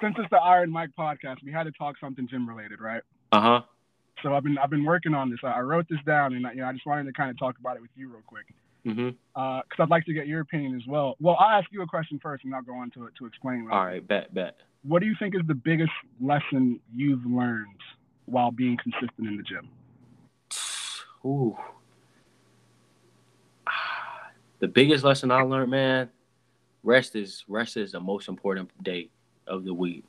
since 0.00 0.14
it's 0.18 0.30
the 0.30 0.38
Iron 0.38 0.70
Mike 0.70 0.90
podcast, 0.98 1.36
we 1.44 1.52
had 1.52 1.64
to 1.64 1.72
talk 1.72 1.96
something 2.00 2.26
gym 2.28 2.48
related, 2.48 2.80
right? 2.80 3.02
uh 3.32 3.40
huh. 3.40 3.60
So 4.22 4.34
I've 4.34 4.42
been 4.42 4.56
I've 4.56 4.70
been 4.70 4.84
working 4.84 5.12
on 5.12 5.28
this. 5.28 5.40
I 5.42 5.48
I 5.48 5.60
wrote 5.60 5.86
this 5.90 6.00
down, 6.06 6.32
and 6.32 6.46
you 6.54 6.62
know 6.62 6.68
I 6.68 6.72
just 6.72 6.86
wanted 6.86 7.04
to 7.04 7.12
kind 7.12 7.30
of 7.30 7.38
talk 7.38 7.58
about 7.58 7.76
it 7.76 7.82
with 7.82 7.90
you 7.94 8.08
real 8.08 8.22
quick 8.26 8.46
Mm-hmm. 8.86 9.10
Uh, 9.34 9.62
because 9.62 9.82
I'd 9.82 9.90
like 9.90 10.04
to 10.06 10.12
get 10.12 10.26
your 10.26 10.40
opinion 10.40 10.76
as 10.76 10.86
well. 10.86 11.16
Well, 11.20 11.36
I'll 11.38 11.58
ask 11.58 11.72
you 11.72 11.82
a 11.82 11.86
question 11.86 12.18
first, 12.22 12.44
and 12.44 12.54
I'll 12.54 12.62
go 12.62 12.74
on 12.74 12.90
to 12.92 13.06
it 13.06 13.14
to 13.18 13.26
explain. 13.26 13.68
All 13.70 13.84
right, 13.84 14.06
bet, 14.06 14.32
bet. 14.34 14.56
What 14.82 15.00
do 15.00 15.06
you 15.06 15.14
think 15.18 15.34
is 15.34 15.40
the 15.46 15.54
biggest 15.54 15.92
lesson 16.20 16.80
you've 16.94 17.24
learned 17.24 17.80
while 18.26 18.50
being 18.50 18.76
consistent 18.76 19.26
in 19.26 19.36
the 19.36 19.42
gym? 19.42 19.68
Ooh. 21.24 21.56
The 24.60 24.68
biggest 24.68 25.04
lesson 25.04 25.30
I 25.30 25.42
learned, 25.42 25.72
man, 25.72 26.08
rest 26.84 27.16
is 27.16 27.44
rest 27.48 27.76
is 27.76 27.92
the 27.92 28.00
most 28.00 28.28
important 28.28 28.70
day 28.82 29.10
of 29.46 29.64
the 29.64 29.74
week. 29.74 30.04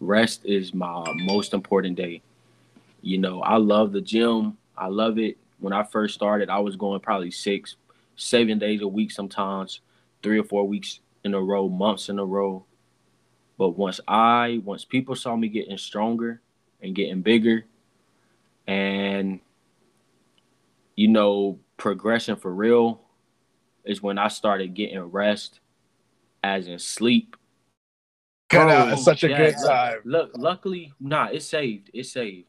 Rest 0.00 0.44
is 0.44 0.74
my 0.74 1.04
most 1.24 1.54
important 1.54 1.96
day. 1.96 2.20
You 3.00 3.16
know, 3.16 3.40
I 3.40 3.56
love 3.56 3.92
the 3.92 4.02
gym. 4.02 4.58
I 4.76 4.88
love 4.88 5.18
it. 5.18 5.38
When 5.60 5.72
I 5.72 5.82
first 5.84 6.14
started, 6.14 6.50
I 6.50 6.58
was 6.58 6.76
going 6.76 7.00
probably 7.00 7.30
six, 7.30 7.76
seven 8.20 8.58
days 8.58 8.82
a 8.82 8.88
week 8.88 9.10
sometimes, 9.10 9.80
three 10.22 10.38
or 10.38 10.44
four 10.44 10.66
weeks 10.68 11.00
in 11.24 11.34
a 11.34 11.40
row, 11.40 11.68
months 11.68 12.08
in 12.08 12.18
a 12.18 12.24
row. 12.24 12.64
But 13.58 13.70
once 13.70 14.00
I, 14.06 14.60
once 14.64 14.84
people 14.84 15.14
saw 15.16 15.36
me 15.36 15.48
getting 15.48 15.76
stronger 15.78 16.40
and 16.82 16.94
getting 16.94 17.22
bigger, 17.22 17.64
and 18.66 19.40
you 20.96 21.08
know, 21.08 21.58
progression 21.76 22.36
for 22.36 22.52
real 22.54 23.00
is 23.84 24.02
when 24.02 24.18
I 24.18 24.28
started 24.28 24.74
getting 24.74 25.00
rest, 25.00 25.60
as 26.44 26.68
in 26.68 26.78
sleep. 26.78 27.36
Cut 28.50 28.64
Bro, 28.66 28.72
out 28.74 28.88
at 28.88 28.98
such 28.98 29.24
a 29.24 29.30
yeah, 29.30 29.36
good 29.38 29.54
look- 29.56 29.66
time. 29.66 29.98
Look, 30.04 30.30
luckily, 30.36 30.92
nah, 31.00 31.26
it's 31.26 31.46
saved. 31.46 31.90
It's 31.94 32.12
saved. 32.12 32.46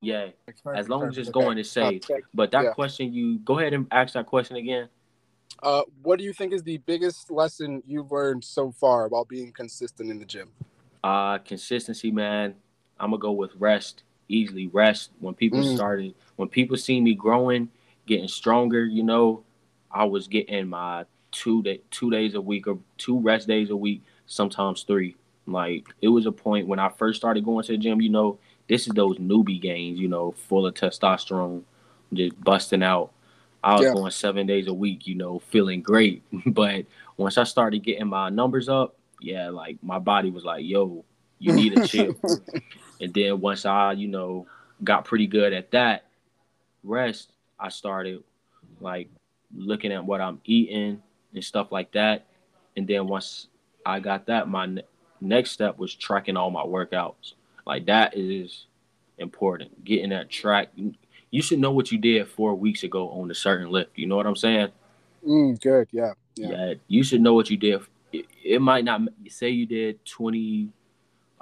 Yeah, 0.00 0.28
as 0.74 0.88
long 0.88 1.08
as 1.08 1.18
it's 1.18 1.30
going, 1.30 1.58
it's 1.58 1.70
saved. 1.70 2.10
But 2.32 2.52
that 2.52 2.64
Yeah. 2.64 2.72
question, 2.72 3.12
you 3.12 3.38
go 3.38 3.58
ahead 3.58 3.72
and 3.72 3.86
ask 3.90 4.14
that 4.14 4.26
question 4.26 4.56
again. 4.56 4.88
Uh, 5.60 5.82
what 6.02 6.18
do 6.18 6.24
you 6.24 6.32
think 6.32 6.52
is 6.52 6.62
the 6.62 6.78
biggest 6.78 7.30
lesson 7.30 7.82
you've 7.84 8.12
learned 8.12 8.44
so 8.44 8.70
far 8.70 9.06
about 9.06 9.28
being 9.28 9.52
consistent 9.52 10.08
in 10.10 10.18
the 10.18 10.24
gym? 10.24 10.50
Uh, 11.02 11.38
consistency, 11.38 12.10
man. 12.12 12.54
I'm 13.00 13.10
gonna 13.10 13.20
go 13.20 13.32
with 13.32 13.50
rest. 13.56 14.04
Easily 14.28 14.68
rest. 14.68 15.10
When 15.18 15.34
people 15.34 15.60
Mm. 15.60 15.74
started, 15.74 16.14
when 16.36 16.48
people 16.48 16.76
see 16.76 17.00
me 17.00 17.14
growing, 17.14 17.70
getting 18.06 18.28
stronger, 18.28 18.84
you 18.84 19.02
know, 19.02 19.42
I 19.90 20.04
was 20.04 20.28
getting 20.28 20.68
my 20.68 21.06
two 21.32 21.62
day, 21.62 21.80
two 21.90 22.10
days 22.10 22.34
a 22.34 22.40
week 22.40 22.66
or 22.66 22.78
two 22.98 23.18
rest 23.18 23.48
days 23.48 23.70
a 23.70 23.76
week, 23.76 24.02
sometimes 24.26 24.82
three. 24.82 25.16
Like 25.46 25.88
it 26.02 26.08
was 26.08 26.26
a 26.26 26.32
point 26.32 26.68
when 26.68 26.78
I 26.78 26.88
first 26.90 27.18
started 27.18 27.44
going 27.44 27.64
to 27.64 27.72
the 27.72 27.78
gym. 27.78 28.00
You 28.00 28.10
know, 28.10 28.38
this 28.68 28.86
is 28.86 28.92
those 28.94 29.18
newbie 29.18 29.60
gains. 29.60 29.98
You 29.98 30.08
know, 30.08 30.32
full 30.32 30.66
of 30.66 30.74
testosterone, 30.74 31.62
just 32.12 32.38
busting 32.42 32.82
out. 32.82 33.12
I 33.62 33.74
was 33.74 33.82
Yeah. 33.82 33.92
going 33.94 34.10
seven 34.10 34.46
days 34.46 34.68
a 34.68 34.74
week. 34.74 35.06
You 35.06 35.16
know, 35.16 35.38
feeling 35.38 35.82
great. 35.82 36.22
but 36.46 36.84
once 37.16 37.38
I 37.38 37.44
started 37.44 37.82
getting 37.82 38.06
my 38.08 38.28
numbers 38.28 38.68
up, 38.68 38.94
yeah, 39.20 39.48
like 39.50 39.78
my 39.82 39.98
body 39.98 40.30
was 40.30 40.44
like, 40.44 40.64
"Yo, 40.64 41.04
you 41.38 41.52
need 41.52 41.76
a 41.78 41.86
chill." 41.86 42.14
and 43.00 43.12
then 43.12 43.40
once 43.40 43.64
I, 43.66 43.92
you 43.92 44.08
know, 44.08 44.46
got 44.84 45.04
pretty 45.04 45.26
good 45.26 45.52
at 45.52 45.70
that 45.72 46.04
rest, 46.84 47.32
I 47.58 47.68
started 47.68 48.22
like 48.80 49.08
looking 49.56 49.92
at 49.92 50.04
what 50.04 50.20
I'm 50.20 50.40
eating 50.44 51.02
and 51.34 51.44
stuff 51.44 51.72
like 51.72 51.90
that. 51.92 52.26
And 52.76 52.86
then 52.86 53.06
once 53.08 53.48
I 53.84 53.98
got 53.98 54.26
that, 54.26 54.48
my 54.48 54.66
ne- 54.66 54.82
next 55.20 55.50
step 55.52 55.78
was 55.78 55.94
tracking 55.94 56.36
all 56.36 56.50
my 56.50 56.62
workouts. 56.62 57.32
Like 57.68 57.84
that 57.86 58.16
is 58.16 58.64
important. 59.18 59.84
Getting 59.84 60.08
that 60.10 60.30
track. 60.30 60.70
You 61.30 61.42
should 61.42 61.58
know 61.58 61.70
what 61.70 61.92
you 61.92 61.98
did 61.98 62.26
four 62.26 62.54
weeks 62.54 62.82
ago 62.82 63.10
on 63.10 63.30
a 63.30 63.34
certain 63.34 63.70
lift. 63.70 63.90
You 63.94 64.06
know 64.06 64.16
what 64.16 64.26
I'm 64.26 64.36
saying? 64.36 64.68
Mm, 65.24 65.60
good, 65.60 65.88
yeah. 65.92 66.14
Yeah. 66.34 66.48
Yeah. 66.48 66.74
You 66.88 67.02
should 67.04 67.20
know 67.20 67.34
what 67.34 67.50
you 67.50 67.58
did. 67.58 67.82
It, 68.10 68.24
it 68.42 68.62
might 68.62 68.84
not 68.84 69.02
say 69.28 69.50
you 69.50 69.66
did 69.66 70.02
20 70.06 70.70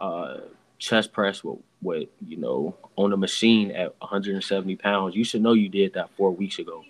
uh, 0.01 0.39
chest 0.79 1.12
press 1.12 1.45
with, 1.45 1.61
with, 1.81 2.09
you 2.27 2.39
know, 2.39 2.74
on 2.97 3.12
a 3.12 3.16
machine 3.16 3.70
at 3.70 3.95
170 4.01 4.74
pounds. 4.77 5.14
You 5.14 5.22
should 5.22 5.43
know 5.43 5.53
you 5.53 5.68
did 5.68 5.95
that 5.95 6.11
four 6.16 6.33
weeks 6.33 6.59
ago. 6.59 6.85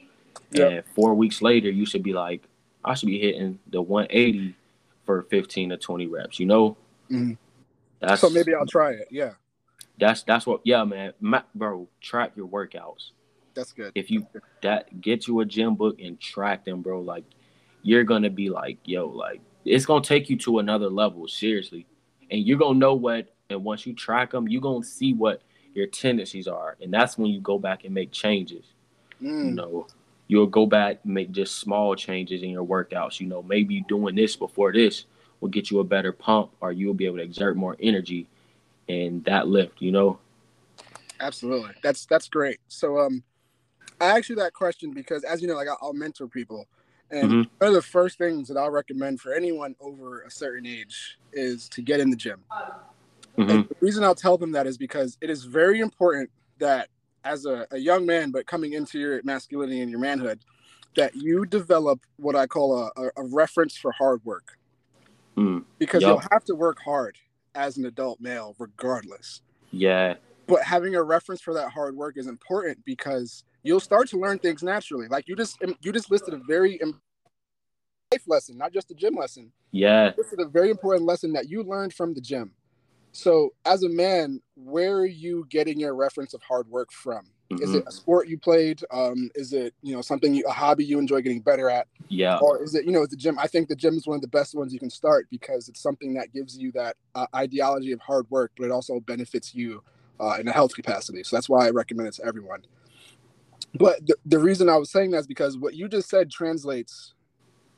Yeah. 0.53 0.66
And 0.68 0.84
four 0.95 1.12
weeks 1.14 1.43
later, 1.43 1.68
you 1.68 1.84
should 1.84 2.03
be 2.03 2.14
like, 2.14 2.43
I 2.82 2.95
should 2.95 3.09
be 3.09 3.18
hitting 3.20 3.59
the 3.70 3.82
180 3.82 4.55
for 5.05 5.22
15 5.24 5.70
to 5.70 5.76
20 5.76 6.07
reps. 6.07 6.41
You 6.41 6.47
know, 6.47 6.76
Mhm. 7.11 7.37
That's 8.07 8.20
So 8.22 8.30
maybe 8.30 8.54
I'll 8.54 8.66
try 8.66 8.92
it. 8.92 9.09
Yeah, 9.11 9.32
that's 9.98 10.22
that's 10.22 10.46
what. 10.46 10.61
Yeah, 10.64 10.84
man, 10.84 11.12
Ma- 11.20 11.42
bro, 11.54 11.88
track 12.00 12.32
your 12.36 12.48
workouts. 12.48 13.11
that's 13.54 13.72
good. 13.72 13.92
If 13.94 14.11
you 14.11 14.26
that 14.62 15.00
get 15.00 15.26
you 15.26 15.40
a 15.40 15.44
gym 15.44 15.74
book 15.74 15.98
and 16.00 16.20
track 16.20 16.64
them, 16.64 16.82
bro, 16.82 17.00
like 17.00 17.24
you're 17.82 18.04
gonna 18.04 18.30
be 18.30 18.50
like, 18.50 18.78
yo, 18.84 19.09
like 19.09 19.40
it's 19.64 19.86
gonna 19.86 20.04
take 20.04 20.30
you 20.30 20.36
to 20.38 20.59
another 20.59 20.88
level, 20.88 21.28
seriously, 21.28 21.86
and 22.30 22.46
you're 22.46 22.59
gonna 22.59 22.78
know 22.78 22.94
what. 22.94 23.28
And 23.50 23.64
once 23.64 23.86
you 23.86 23.94
track 23.94 24.32
them, 24.32 24.48
you're 24.48 24.62
gonna 24.62 24.84
see 24.84 25.14
what 25.14 25.42
your 25.74 25.86
tendencies 25.86 26.48
are, 26.48 26.76
and 26.82 26.92
that's 26.92 27.18
when 27.18 27.30
you 27.30 27.40
go 27.40 27.59
back 27.59 27.84
and 27.84 27.94
make 27.94 28.12
changes. 28.12 28.64
you 29.42 29.52
Mm, 29.52 29.54
know 29.54 29.86
you'll 30.28 30.46
go 30.46 30.66
back 30.66 31.00
and 31.04 31.14
make 31.14 31.30
just 31.32 31.57
small 31.59 31.94
changes 31.94 32.42
in 32.42 32.50
your 32.50 32.64
workouts 32.66 33.20
you 33.20 33.26
know 33.26 33.42
maybe 33.42 33.82
doing 33.82 34.14
this 34.14 34.36
before 34.36 34.72
this 34.72 35.04
will 35.41 35.49
get 35.49 35.70
you 35.70 35.80
a 35.80 35.84
better 35.84 36.12
pump 36.12 36.51
or 36.61 36.72
you'll 36.72 36.95
be 36.95 37.07
able 37.07 37.16
to 37.16 37.22
exert 37.22 37.57
more 37.57 37.76
energy 37.80 38.26
in 38.89 39.22
that 39.22 39.49
lift 39.49 39.80
you 39.80 39.91
know 39.93 40.18
absolutely. 41.20 41.72
That's 41.82 42.07
that's 42.07 42.28
great. 42.28 42.59
So 42.68 42.99
um, 42.99 43.22
I 44.01 44.18
asked 44.18 44.28
you 44.28 44.37
that 44.37 44.53
question 44.53 44.93
because, 44.93 45.24
as 45.24 45.41
you 45.41 45.49
know, 45.49 45.55
like 45.55 45.68
I'll, 45.80 45.93
mentor 45.93 46.28
people, 46.28 46.66
and 47.11 47.32
Mhm. 47.32 47.51
one 47.59 47.68
of 47.68 47.74
the 47.74 47.82
first 47.82 48.18
things 48.18 48.49
that 48.49 48.57
I'll 48.57 48.70
recommend 48.70 49.20
for 49.20 49.32
anyone 49.32 49.74
over 49.80 50.22
a 50.22 50.30
certain 50.30 50.66
age 50.66 51.18
is 51.32 51.68
to 51.70 51.82
get 51.82 52.01
in 52.01 52.11
the 52.11 52.16
gym. 52.16 52.45
Mhm. 53.39 53.51
And 53.51 53.68
the 53.68 53.76
reason 53.80 54.05
I'll 54.05 54.14
tell 54.14 54.39
them 54.39 54.53
that 54.53 54.66
is 54.66 54.78
because 54.78 55.16
it 55.20 55.30
is 55.30 55.45
very 55.45 55.80
important 55.80 56.30
that 56.59 56.89
as 57.24 57.45
a, 57.45 57.66
a 57.70 57.78
young 57.78 58.07
man, 58.07 58.30
but 58.30 58.47
coming 58.47 58.72
into 58.72 58.99
your 58.99 59.20
masculinity 59.24 59.80
and 59.80 59.91
your 59.91 60.01
manhood, 60.01 60.41
that 60.95 61.14
you 61.14 61.45
develop 61.45 62.01
what 62.16 62.37
I 62.37 62.47
call 62.47 62.78
a, 62.78 62.91
a, 62.97 63.11
a 63.16 63.24
reference 63.24 63.76
for 63.76 63.93
hard 63.93 64.24
work. 64.24 64.59
Mm. 65.37 65.64
Because 65.78 66.03
Yup. 66.03 66.11
you'll 66.11 66.28
have 66.32 66.45
to 66.45 66.55
work 66.55 66.78
hard 66.84 67.18
as 67.55 67.76
an 67.76 67.87
adult 67.87 68.20
male, 68.20 68.55
regardless. 68.59 69.43
Yeah. 69.70 70.14
But 70.47 70.62
having 70.62 70.95
a 70.95 71.03
reference 71.03 71.41
for 71.41 71.55
that 71.55 71.70
hard 71.70 71.97
work 71.97 72.16
is 72.16 72.26
important 72.26 72.84
because 72.84 73.45
you'll 73.62 73.80
start 73.80 74.09
to 74.11 74.18
learn 74.18 74.39
things 74.39 74.62
naturally. 74.62 75.09
Like 75.09 75.28
you 75.28 75.37
just 75.37 75.59
you 75.82 75.93
just 75.93 76.11
listed 76.11 76.34
a 76.34 76.41
very 76.47 76.80
life 78.12 78.22
lesson, 78.26 78.57
not 78.57 78.72
just 78.72 78.91
a 78.91 78.95
gym 78.95 79.14
lesson 79.14 79.53
Yeah. 79.72 80.12
this 80.16 80.32
is 80.32 80.39
a 80.39 80.47
very 80.47 80.70
important 80.70 81.05
lesson 81.07 81.32
that 81.34 81.49
you 81.49 81.62
learned 81.62 81.93
from 81.93 82.14
the 82.14 82.20
gym. 82.20 82.53
So, 83.12 83.55
as 83.64 83.82
a 83.82 83.89
man, 83.89 84.41
where 84.57 84.99
are 84.99 85.07
you 85.07 85.47
getting 85.49 85.80
your 85.80 85.95
reference 85.95 86.34
of 86.34 86.43
hard 86.43 86.68
work 86.68 86.93
from? 86.93 87.30
Is 87.51 87.70
Mhm. 87.70 87.76
it 87.76 87.84
a 87.86 87.92
sport 87.92 88.28
you 88.28 88.38
played? 88.38 88.82
Um, 88.90 89.30
is 89.34 89.53
it 89.53 89.74
you 89.82 89.94
know 89.94 90.03
something 90.03 90.34
you, 90.34 90.44
a 90.47 90.53
hobby 90.53 90.84
you 90.84 90.99
enjoy 90.99 91.20
getting 91.22 91.40
better 91.40 91.70
at, 91.70 91.86
Yeah. 92.09 92.38
or 92.40 92.62
is 92.62 92.74
it 92.74 92.84
you 92.84 92.92
know 92.92 93.07
the 93.07 93.16
gym? 93.16 93.38
I 93.38 93.47
think 93.47 93.68
the 93.68 93.76
gym 93.76 93.94
is 93.97 94.07
one 94.07 94.16
of 94.16 94.22
the 94.22 94.28
best 94.28 94.55
ones 94.55 94.72
you 94.72 94.80
can 94.80 94.90
start 94.90 95.26
because 95.30 95.68
it's 95.68 95.80
something 95.80 96.14
that 96.14 96.32
gives 96.32 96.59
you 96.59 96.72
that 96.72 96.97
uh, 97.14 97.26
ideology 97.34 97.92
of 97.92 98.01
hard 98.01 98.28
work, 98.30 98.53
but 98.57 98.64
it 98.64 98.70
also 98.72 99.01
benefits 99.01 99.55
you 99.55 99.82
uh, 100.20 100.36
in 100.40 100.49
a 100.49 100.53
health 100.53 100.74
capacity. 100.74 101.22
So 101.22 101.36
that's 101.36 101.49
why 101.49 101.66
I 101.66 101.70
recommend 101.70 102.09
it 102.09 102.14
to 102.14 102.24
everyone. 102.24 102.62
But 103.74 104.07
the, 104.07 104.16
the 104.24 104.38
reason 104.38 104.68
I 104.68 104.76
was 104.76 104.90
saying 104.90 105.11
that 105.12 105.18
is 105.18 105.26
because 105.26 105.57
what 105.59 105.74
you 105.74 105.88
just 105.88 106.09
said 106.09 106.30
translates 106.30 107.14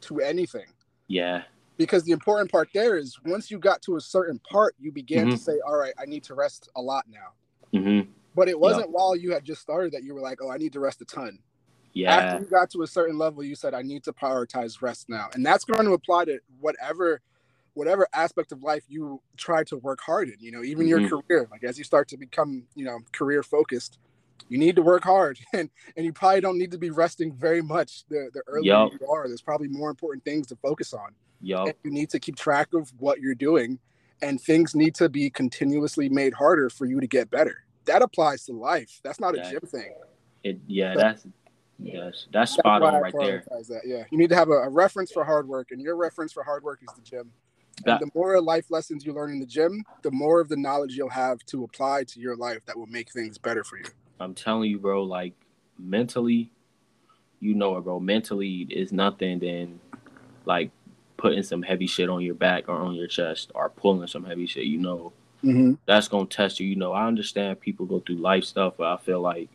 to 0.03 0.21
anything 0.21 0.67
Yeah. 1.09 1.43
because 1.77 2.05
the 2.05 2.13
important 2.13 2.51
part 2.51 2.69
there 2.73 2.97
is 2.97 3.19
once 3.25 3.51
you 3.51 3.59
got 3.59 3.83
to 3.83 3.97
a 3.97 4.01
certain 4.01 4.39
part, 4.51 4.75
you 4.79 4.93
began 4.93 5.29
to 5.29 5.37
Mhm. 5.37 5.39
say, 5.39 5.61
"All 5.67 5.77
right, 5.77 5.95
I 5.99 6.05
need 6.07 6.25
to 6.25 6.35
rest 6.35 6.69
a 6.77 6.81
lot 6.81 7.07
now." 7.09 7.33
hmm 7.79 8.01
But 8.39 8.49
it 8.49 8.59
wasn't 8.61 8.93
while 8.93 9.17
you 9.17 9.33
had 9.33 9.45
just 9.45 9.61
started 9.63 9.93
that 9.95 10.05
you 10.05 10.15
were 10.15 10.21
like, 10.21 10.39
"Oh, 10.43 10.51
I 10.51 10.59
need 10.59 10.73
to 10.75 10.81
rest 10.81 11.03
a 11.03 11.05
ton." 11.05 11.41
Yeah. 11.95 12.17
After 12.19 12.37
you 12.45 12.47
got 12.47 12.71
to 12.71 12.83
a 12.83 12.87
certain 12.87 13.19
level, 13.19 13.45
you 13.45 13.57
said, 13.57 13.75
"I 13.75 13.83
need 13.83 14.05
to 14.05 14.13
prioritize 14.13 14.83
rest 14.83 15.09
now," 15.09 15.29
and 15.35 15.45
that's 15.45 15.65
going 15.65 15.85
to 15.87 15.93
apply 15.93 16.27
to 16.27 16.41
whatever, 16.61 17.21
whatever 17.75 18.09
aspect 18.15 18.53
of 18.53 18.63
life 18.63 18.85
you 18.89 19.23
try 19.37 19.65
to 19.65 19.79
work 19.79 20.01
hard 20.01 20.29
in. 20.29 20.37
You 20.41 20.53
know, 20.53 20.63
even 20.65 20.89
your 20.89 21.01
Mhm. 21.01 21.11
career. 21.11 21.49
Like 21.51 21.65
as 21.65 21.79
you 21.79 21.85
start 21.85 22.09
to 22.09 22.17
become, 22.17 22.69
you 22.77 22.85
know, 22.85 23.01
career 23.13 23.43
focused, 23.43 23.99
you 24.49 24.59
need 24.59 24.77
to 24.77 24.83
work 24.83 25.05
hard, 25.05 25.39
and 25.55 25.71
and 25.97 26.07
you 26.07 26.13
probably 26.13 26.41
don't 26.41 26.59
need 26.59 26.73
to 26.73 26.79
be 26.79 26.91
resting 26.91 27.35
very 27.35 27.63
much. 27.63 28.05
The 28.09 28.31
the 28.33 28.43
earlier 28.47 28.65
Yup. 28.65 28.93
you 28.93 29.07
are, 29.09 29.29
there's 29.29 29.43
probably 29.43 29.69
more 29.69 29.91
important 29.91 30.25
things 30.25 30.47
to 30.49 30.57
focus 30.57 30.95
on 30.95 31.15
and 31.67 31.75
you 31.85 31.91
need 31.91 32.11
to 32.11 32.21
keep 32.21 32.37
track 32.37 32.69
of 32.75 32.93
what 32.99 33.21
you're 33.21 33.35
doing 33.35 33.79
and 34.23 34.41
things 34.41 34.75
need 34.75 34.95
to 34.97 35.09
be 35.09 35.31
continuously 35.31 36.09
made 36.09 36.35
harder 36.35 36.71
for 36.71 36.87
you 36.87 37.01
to 37.01 37.07
get 37.09 37.31
better 37.31 37.65
that 37.89 38.03
applies 38.03 38.45
to 38.45 38.53
life 38.53 39.01
that's 39.03 39.21
not 39.21 39.37
a 39.37 39.51
gym 39.51 39.61
thing 39.61 39.93
It. 40.45 40.61
Yeah. 40.67 40.95
But- 40.95 41.01
That's. 41.01 41.27
Yes. 41.81 42.27
That's 42.33 42.55
spot 42.55 42.83
on 42.83 43.01
right 43.01 43.15
there. 43.17 43.45
that 43.49 43.83
yeah 43.85 44.03
you 44.11 44.19
need 44.19 44.31
to 44.31 44.35
have 44.37 44.49
a, 44.49 44.53
a 44.53 44.69
reference 44.69 45.13
for 45.13 45.25
hard 45.25 45.47
work 45.47 45.69
and 45.71 45.81
your 45.81 45.97
reference 45.97 46.33
for 46.33 46.43
hard 46.43 46.65
work 46.65 46.81
is 46.83 46.89
the 46.95 47.03
gym 47.03 47.31
That- 47.85 48.01
and 48.03 48.11
the 48.11 48.19
more 48.19 48.41
life 48.41 48.67
lessons 48.71 49.05
you 49.05 49.13
learn 49.13 49.31
in 49.31 49.39
the 49.39 49.47
gym 49.47 49.85
the 50.03 50.11
more 50.11 50.41
of 50.41 50.49
the 50.49 50.57
knowledge 50.57 50.97
you'll 50.97 51.09
have 51.11 51.39
to 51.47 51.65
apply 51.65 52.05
to 52.05 52.21
your 52.21 52.37
life 52.37 52.65
that 52.67 52.77
will 52.77 52.87
make 52.87 53.13
things 53.13 53.39
better 53.39 53.63
for 53.63 53.79
you 53.79 53.85
I'm 54.21 54.35
telling 54.35 54.71
you, 54.71 54.79
bro. 54.79 55.05
Like 55.05 55.35
mentally, 55.79 56.51
you 57.41 57.55
know 57.55 57.77
it, 57.77 57.83
bro. 57.83 58.01
Mentally 58.01 58.67
is 58.71 58.93
nothing 58.93 59.39
than 59.39 59.81
like 60.45 60.71
putting 61.17 61.43
some 61.43 61.63
heavy 61.63 61.87
shit 61.87 62.09
on 62.09 62.23
your 62.23 62.35
back 62.35 62.69
or 62.69 62.77
on 62.77 62.95
your 62.95 63.07
chest 63.07 63.51
or 63.55 63.71
pulling 63.71 64.07
some 64.09 64.25
heavy 64.25 64.47
shit. 64.47 64.65
You 64.65 64.79
know 64.79 65.13
mm-hmm. 65.45 65.75
that's 65.87 66.09
gonna 66.09 66.27
test 66.27 66.61
you. 66.61 66.67
You 66.67 66.77
know, 66.77 66.93
I 66.93 67.07
understand 67.07 67.61
people 67.61 67.87
go 67.87 68.01
through 68.01 68.17
life 68.17 68.45
stuff, 68.45 68.75
but 68.77 68.87
I 68.87 68.97
feel 68.99 69.21
like 69.21 69.49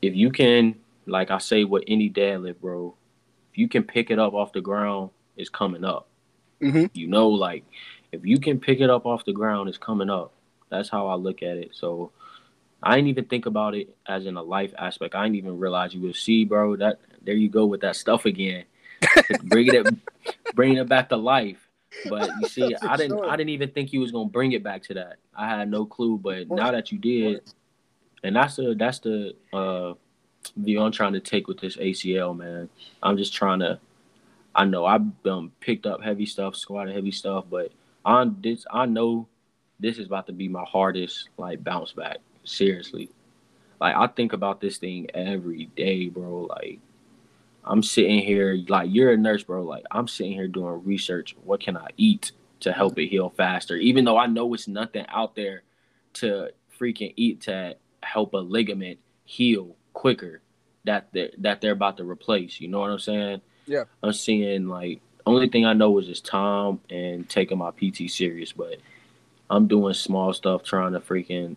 if 0.00 0.14
you 0.14 0.30
can, 0.30 0.76
like 1.06 1.30
I 1.30 1.38
say 1.38 1.64
with 1.64 1.84
any 1.86 2.10
deadlift, 2.10 2.60
bro, 2.60 2.94
if 3.52 3.58
you 3.58 3.68
can 3.68 3.84
pick 3.84 4.10
it 4.10 4.18
up 4.18 4.34
off 4.34 4.52
the 4.52 4.60
ground, 4.60 5.10
it's 5.36 5.50
coming 5.50 5.84
up. 5.84 6.08
Mm-hmm. 6.60 6.86
You 6.94 7.06
know, 7.06 7.28
like 7.28 7.64
if 8.12 8.24
you 8.24 8.38
can 8.38 8.60
pick 8.60 8.80
it 8.80 8.90
up 8.90 9.06
off 9.06 9.24
the 9.24 9.32
ground, 9.32 9.68
it's 9.68 9.78
coming 9.78 10.10
up. 10.10 10.32
That's 10.68 10.88
how 10.88 11.06
I 11.08 11.14
look 11.14 11.42
at 11.42 11.56
it. 11.56 11.70
So 11.72 12.12
I 12.82 12.96
didn't 12.96 13.08
even 13.08 13.24
think 13.26 13.46
about 13.46 13.74
it 13.74 13.94
as 14.06 14.26
in 14.26 14.36
a 14.36 14.42
life 14.42 14.72
aspect. 14.76 15.14
I 15.14 15.24
didn't 15.24 15.36
even 15.36 15.58
realize 15.58 15.94
you 15.94 16.00
would 16.02 16.16
see, 16.16 16.44
bro. 16.44 16.76
That 16.76 16.98
there 17.22 17.34
you 17.34 17.48
go 17.48 17.66
with 17.66 17.82
that 17.82 17.96
stuff 17.96 18.24
again. 18.24 18.64
bringing 19.44 19.74
it, 19.74 19.86
bringing 20.54 20.78
it 20.78 20.88
back 20.88 21.08
to 21.08 21.16
life. 21.16 21.61
But 22.08 22.30
you 22.40 22.48
see, 22.48 22.74
I 22.82 22.96
didn't. 22.96 23.24
I 23.24 23.36
didn't 23.36 23.50
even 23.50 23.70
think 23.70 23.92
you 23.92 24.00
was 24.00 24.12
gonna 24.12 24.28
bring 24.28 24.52
it 24.52 24.62
back 24.62 24.82
to 24.84 24.94
that. 24.94 25.16
I 25.36 25.48
had 25.48 25.70
no 25.70 25.84
clue, 25.84 26.18
but 26.18 26.50
now 26.50 26.70
that 26.70 26.92
you 26.92 26.98
did, 26.98 27.42
and 28.22 28.36
that's 28.36 28.56
the 28.56 28.74
that's 28.78 28.98
the 29.00 29.34
uh 29.52 29.94
view 30.56 30.80
I'm 30.80 30.92
trying 30.92 31.12
to 31.12 31.20
take 31.20 31.48
with 31.48 31.60
this 31.60 31.76
ACL, 31.76 32.36
man. 32.36 32.68
I'm 33.02 33.16
just 33.16 33.34
trying 33.34 33.60
to. 33.60 33.78
I 34.54 34.64
know 34.64 34.84
I've 34.84 35.06
um, 35.24 35.52
picked 35.60 35.86
up 35.86 36.02
heavy 36.02 36.26
stuff, 36.26 36.56
squatted 36.56 36.94
heavy 36.94 37.10
stuff, 37.10 37.46
but 37.50 37.72
on 38.04 38.36
this, 38.42 38.66
I 38.70 38.84
know 38.84 39.26
this 39.80 39.98
is 39.98 40.06
about 40.06 40.26
to 40.26 40.32
be 40.32 40.48
my 40.48 40.64
hardest 40.64 41.28
like 41.38 41.64
bounce 41.64 41.92
back. 41.92 42.18
Seriously, 42.44 43.10
like 43.80 43.96
I 43.96 44.06
think 44.08 44.32
about 44.32 44.60
this 44.60 44.78
thing 44.78 45.08
every 45.14 45.66
day, 45.76 46.08
bro. 46.08 46.48
Like 46.50 46.80
I'm 47.64 47.82
sitting 47.82 48.18
here, 48.18 48.58
like 48.68 48.88
you're 48.92 49.12
a 49.12 49.16
nurse, 49.16 49.42
bro. 49.42 49.62
Like 49.62 49.84
I'm 49.90 50.08
sitting 50.08 50.32
here 50.32 50.48
doing 50.48 50.84
research. 50.84 51.36
What 51.44 51.60
can 51.60 51.76
I 51.76 51.88
eat 51.96 52.32
to 52.60 52.72
help 52.72 52.98
it 52.98 53.08
heal 53.08 53.30
faster? 53.30 53.76
Even 53.76 54.04
though 54.04 54.18
I 54.18 54.26
know 54.26 54.52
it's 54.54 54.68
nothing 54.68 55.06
out 55.08 55.34
there 55.36 55.62
to 56.14 56.50
freaking 56.78 57.12
eat 57.16 57.42
to 57.42 57.76
help 58.02 58.34
a 58.34 58.38
ligament 58.38 58.98
heal 59.24 59.76
quicker 59.92 60.40
that 60.84 61.08
they're, 61.12 61.30
that 61.38 61.60
they're 61.60 61.72
about 61.72 61.96
to 61.98 62.04
replace. 62.04 62.60
You 62.60 62.68
know 62.68 62.80
what 62.80 62.90
I'm 62.90 62.98
saying? 62.98 63.40
Yeah. 63.66 63.84
I'm 64.02 64.12
seeing 64.12 64.68
like 64.68 65.00
only 65.26 65.48
thing 65.48 65.64
I 65.64 65.72
know 65.72 65.98
is 65.98 66.06
just 66.06 66.26
time 66.26 66.80
and 66.90 67.28
taking 67.28 67.58
my 67.58 67.70
PT 67.70 68.10
serious, 68.10 68.52
but 68.52 68.78
I'm 69.48 69.68
doing 69.68 69.94
small 69.94 70.32
stuff 70.32 70.64
trying 70.64 70.92
to 70.92 71.00
freaking 71.00 71.56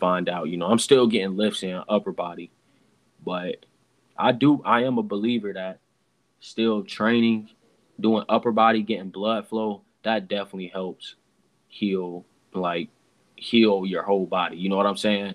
find 0.00 0.28
out. 0.28 0.48
You 0.48 0.56
know, 0.56 0.66
I'm 0.66 0.78
still 0.78 1.06
getting 1.06 1.36
lifts 1.36 1.62
in 1.62 1.80
upper 1.88 2.12
body, 2.12 2.50
but 3.24 3.64
I 4.16 4.32
do. 4.32 4.62
I 4.64 4.84
am 4.84 4.98
a 4.98 5.02
believer 5.02 5.52
that 5.52 5.78
still 6.40 6.82
training, 6.82 7.50
doing 7.98 8.24
upper 8.28 8.52
body, 8.52 8.82
getting 8.82 9.10
blood 9.10 9.48
flow, 9.48 9.82
that 10.02 10.28
definitely 10.28 10.68
helps 10.68 11.16
heal, 11.68 12.24
like 12.52 12.88
heal 13.36 13.84
your 13.86 14.02
whole 14.02 14.26
body. 14.26 14.56
You 14.56 14.68
know 14.68 14.76
what 14.76 14.86
I'm 14.86 14.96
saying? 14.96 15.34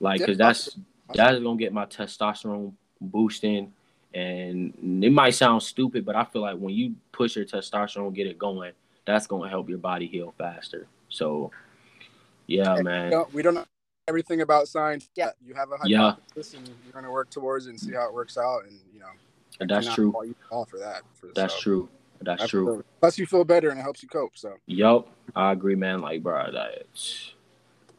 Like, 0.00 0.24
cause 0.24 0.36
that's 0.36 0.76
that's 1.12 1.40
gonna 1.40 1.58
get 1.58 1.72
my 1.72 1.86
testosterone 1.86 2.72
boosting, 3.00 3.72
and 4.12 5.04
it 5.04 5.12
might 5.12 5.34
sound 5.34 5.62
stupid, 5.62 6.04
but 6.04 6.16
I 6.16 6.24
feel 6.24 6.42
like 6.42 6.58
when 6.58 6.74
you 6.74 6.94
push 7.12 7.36
your 7.36 7.44
testosterone, 7.44 8.14
get 8.14 8.26
it 8.26 8.38
going, 8.38 8.72
that's 9.04 9.26
gonna 9.26 9.48
help 9.48 9.68
your 9.68 9.78
body 9.78 10.06
heal 10.06 10.34
faster. 10.38 10.86
So, 11.08 11.50
yeah, 12.46 12.80
man. 12.80 13.24
We 13.32 13.42
don't 13.42 13.54
know 13.54 13.64
everything 14.08 14.40
about 14.40 14.68
science 14.68 15.08
yet. 15.14 15.36
You 15.44 15.54
have 15.54 15.70
a 15.70 15.78
Yeah. 15.88 16.12
hypothesis, 16.12 16.54
and 16.54 16.68
you're 16.84 16.92
going 16.92 17.04
to 17.04 17.10
work 17.10 17.30
towards 17.30 17.66
it 17.66 17.70
and 17.70 17.80
see 17.80 17.92
how 17.92 18.06
it 18.08 18.14
works 18.14 18.36
out. 18.36 18.64
And 18.64 18.78
you 18.92 19.00
know, 19.00 19.06
And 19.60 19.70
that's 19.70 19.92
true. 19.94 20.14
you 20.24 20.34
all 20.50 20.64
for 20.64 20.78
that. 20.78 21.02
For, 21.14 21.28
That's 21.34 21.54
so, 21.54 21.60
true. 21.60 21.88
That's 22.20 22.48
true. 22.48 22.62
absolutely. 22.62 22.84
Plus, 23.00 23.18
you 23.18 23.26
feel 23.26 23.44
better 23.44 23.70
and 23.70 23.78
it 23.78 23.82
helps 23.82 24.02
you 24.02 24.08
cope. 24.08 24.36
So 24.36 24.56
Yup, 24.66 25.08
I 25.36 25.52
agree, 25.52 25.74
man. 25.74 26.00
Like, 26.00 26.22
bro, 26.22 26.50
that's 26.52 27.34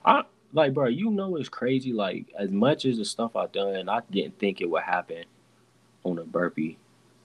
I 0.04 0.24
like, 0.54 0.74
bro. 0.74 0.88
You 0.88 1.12
know, 1.12 1.36
it's 1.36 1.50
crazy. 1.50 1.94
Like, 1.94 2.34
as 2.38 2.50
much 2.52 2.86
as 2.86 2.98
the 2.98 3.06
stuff 3.06 3.36
I've 3.36 3.52
done, 3.52 3.90
I 3.90 4.02
didn't 4.10 4.40
think 4.40 4.62
it 4.62 4.70
would 4.70 4.84
happen 4.84 5.26
on 6.04 6.18
a 6.20 6.24
burpee. 6.24 6.78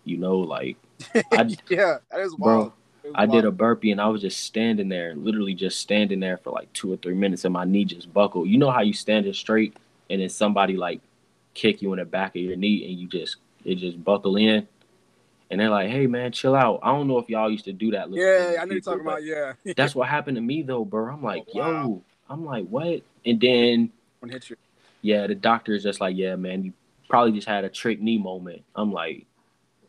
You 0.04 0.16
know, 0.18 0.38
like 0.38 0.76
I, 1.32 1.56
yeah, 1.68 1.98
that 2.10 2.20
is 2.20 2.34
wild. 2.36 2.66
It 2.66 2.68
is 2.68 2.72
I 3.14 3.26
did 3.26 3.44
a 3.44 3.50
burpee 3.50 3.90
and 3.92 4.00
I 4.00 4.06
was 4.08 4.20
just 4.22 4.40
standing 4.40 4.88
there, 4.88 5.14
literally 5.14 5.54
just 5.54 5.80
standing 5.80 6.20
there 6.20 6.36
for 6.36 6.50
like 6.50 6.72
two 6.72 6.92
or 6.92 6.96
three 6.96 7.14
minutes, 7.14 7.44
and 7.44 7.52
my 7.52 7.64
knee 7.64 7.84
just 7.84 8.12
buckled. 8.12 8.48
You 8.48 8.58
know 8.58 8.70
how 8.70 8.82
you 8.82 8.92
stand 8.92 9.22
standing 9.22 9.32
straight 9.34 9.76
and 10.08 10.20
then 10.20 10.28
somebody 10.28 10.76
like 10.76 11.00
kick 11.54 11.82
you 11.82 11.92
in 11.92 11.98
the 11.98 12.04
back 12.04 12.36
of 12.36 12.42
your 12.42 12.56
knee 12.56 12.84
and 12.88 12.98
you 12.98 13.06
just 13.08 13.36
it 13.64 13.76
just 13.76 14.02
buckle 14.02 14.36
in. 14.36 14.66
And 15.50 15.60
they're 15.60 15.70
like, 15.70 15.90
"Hey, 15.90 16.06
man, 16.06 16.30
chill 16.30 16.54
out." 16.54 16.78
I 16.82 16.92
don't 16.92 17.08
know 17.08 17.18
if 17.18 17.28
y'all 17.28 17.50
used 17.50 17.64
to 17.64 17.72
do 17.72 17.90
that. 17.90 18.08
Yeah, 18.10 18.58
I 18.60 18.64
know 18.64 18.72
you're 18.72 18.80
talking 18.80 19.00
about. 19.00 19.24
Yeah, 19.24 19.54
that's 19.76 19.94
what 19.94 20.08
happened 20.08 20.36
to 20.36 20.40
me 20.40 20.62
though, 20.62 20.84
bro. 20.84 21.12
I'm 21.12 21.22
like, 21.22 21.44
Oh, 21.54 21.58
wow. 21.58 21.82
yo, 21.82 22.02
I'm 22.28 22.44
like, 22.44 22.66
what? 22.68 23.02
And 23.26 23.40
then 23.40 23.90
one 24.20 24.30
hit 24.30 24.48
you. 24.50 24.56
yeah, 25.02 25.26
the 25.26 25.34
doctor 25.34 25.74
is 25.74 25.82
just 25.82 26.00
like, 26.00 26.16
yeah, 26.16 26.36
man, 26.36 26.62
you 26.62 26.72
probably 27.08 27.32
just 27.32 27.48
had 27.48 27.64
a 27.64 27.68
trick 27.68 28.00
knee 28.00 28.18
moment. 28.18 28.62
I'm 28.76 28.92
like, 28.92 29.26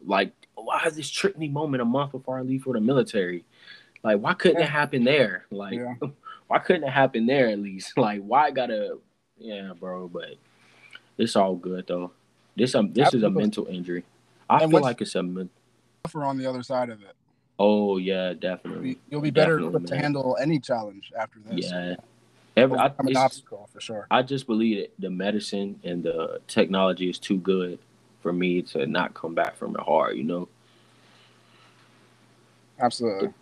like, 0.03 0.34
why 0.66 0.84
is 0.86 0.95
this 0.95 1.09
trick 1.09 1.38
knee 1.38 1.47
moment 1.49 1.82
a 1.82 1.86
month 1.86 2.12
before 2.12 2.38
I 2.38 2.41
leave 2.41 2.64
for 2.64 2.74
the 2.74 2.82
military? 2.82 3.45
Like, 4.03 4.20
why 4.20 4.34
couldn't 4.34 4.59
Yeah. 4.59 4.66
it 4.66 4.70
happen 4.70 5.03
there? 5.03 5.45
Like, 5.51 5.76
Yeah. 5.76 5.93
why 6.47 6.59
couldn't 6.59 6.84
it 6.84 6.91
happen 6.91 7.26
there 7.26 7.47
at 7.49 7.59
least? 7.59 7.93
Like, 7.97 8.22
why 8.22 8.47
I 8.47 8.51
gotta? 8.51 8.97
Yeah, 9.38 9.74
bro, 9.80 10.07
but 10.07 10.36
it's 11.18 11.36
all 11.36 11.55
good 11.55 11.88
though. 11.88 12.12
This 12.55 12.76
um, 12.76 12.93
this 12.93 13.14
is 13.14 13.24
a 13.24 13.30
mental 13.30 13.66
injury. 13.68 14.03
I 14.49 14.64
And 14.64 14.72
feel 14.72 14.82
like 14.82 15.01
it's 15.01 15.16
a 15.16 15.24
men- 15.24 15.49
Suffer 16.05 16.24
on 16.24 16.38
the 16.38 16.45
other 16.47 16.64
side 16.64 16.89
of 16.89 17.01
it. 17.01 17.16
Oh 17.59 17.97
yeah, 17.97 18.30
You'll 18.30 18.39
definitely. 18.39 18.93
be, 18.95 18.99
you'll 19.09 19.22
be 19.22 19.30
better 19.30 19.59
to 19.59 19.95
handle 19.95 20.36
any 20.41 20.59
challenge 20.59 21.12
after 21.18 21.39
this. 21.45 21.72
Yeah. 21.72 21.95
Every, 22.57 22.78
I, 22.78 22.88
an 22.99 23.16
obstacle 23.16 23.70
for 23.72 23.80
sure. 23.80 24.07
I 24.12 24.24
just 24.24 24.45
believe 24.45 24.78
that 24.80 24.91
the 24.99 25.09
medicine 25.09 25.80
and 25.86 26.03
the 26.03 26.41
technology 26.47 27.09
is 27.09 27.18
too 27.18 27.38
good 27.38 27.80
for 28.22 28.32
me 28.34 28.62
to 28.62 28.86
not 28.86 29.14
come 29.14 29.34
back 29.34 29.56
from 29.58 29.76
it 29.76 29.82
hard. 29.82 30.18
You 30.18 30.24
know, 30.24 30.50
Absolutely. 32.80 33.34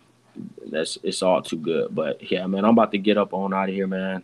that's 0.70 0.98
it's 1.02 1.22
all 1.22 1.42
too 1.42 1.58
good. 1.58 1.94
But 1.94 2.30
yeah, 2.30 2.46
man, 2.46 2.64
I'm 2.64 2.72
about 2.72 2.92
to 2.92 2.98
get 2.98 3.18
up 3.18 3.32
on 3.32 3.54
out 3.54 3.68
of 3.68 3.74
here, 3.74 3.86
man. 3.86 4.22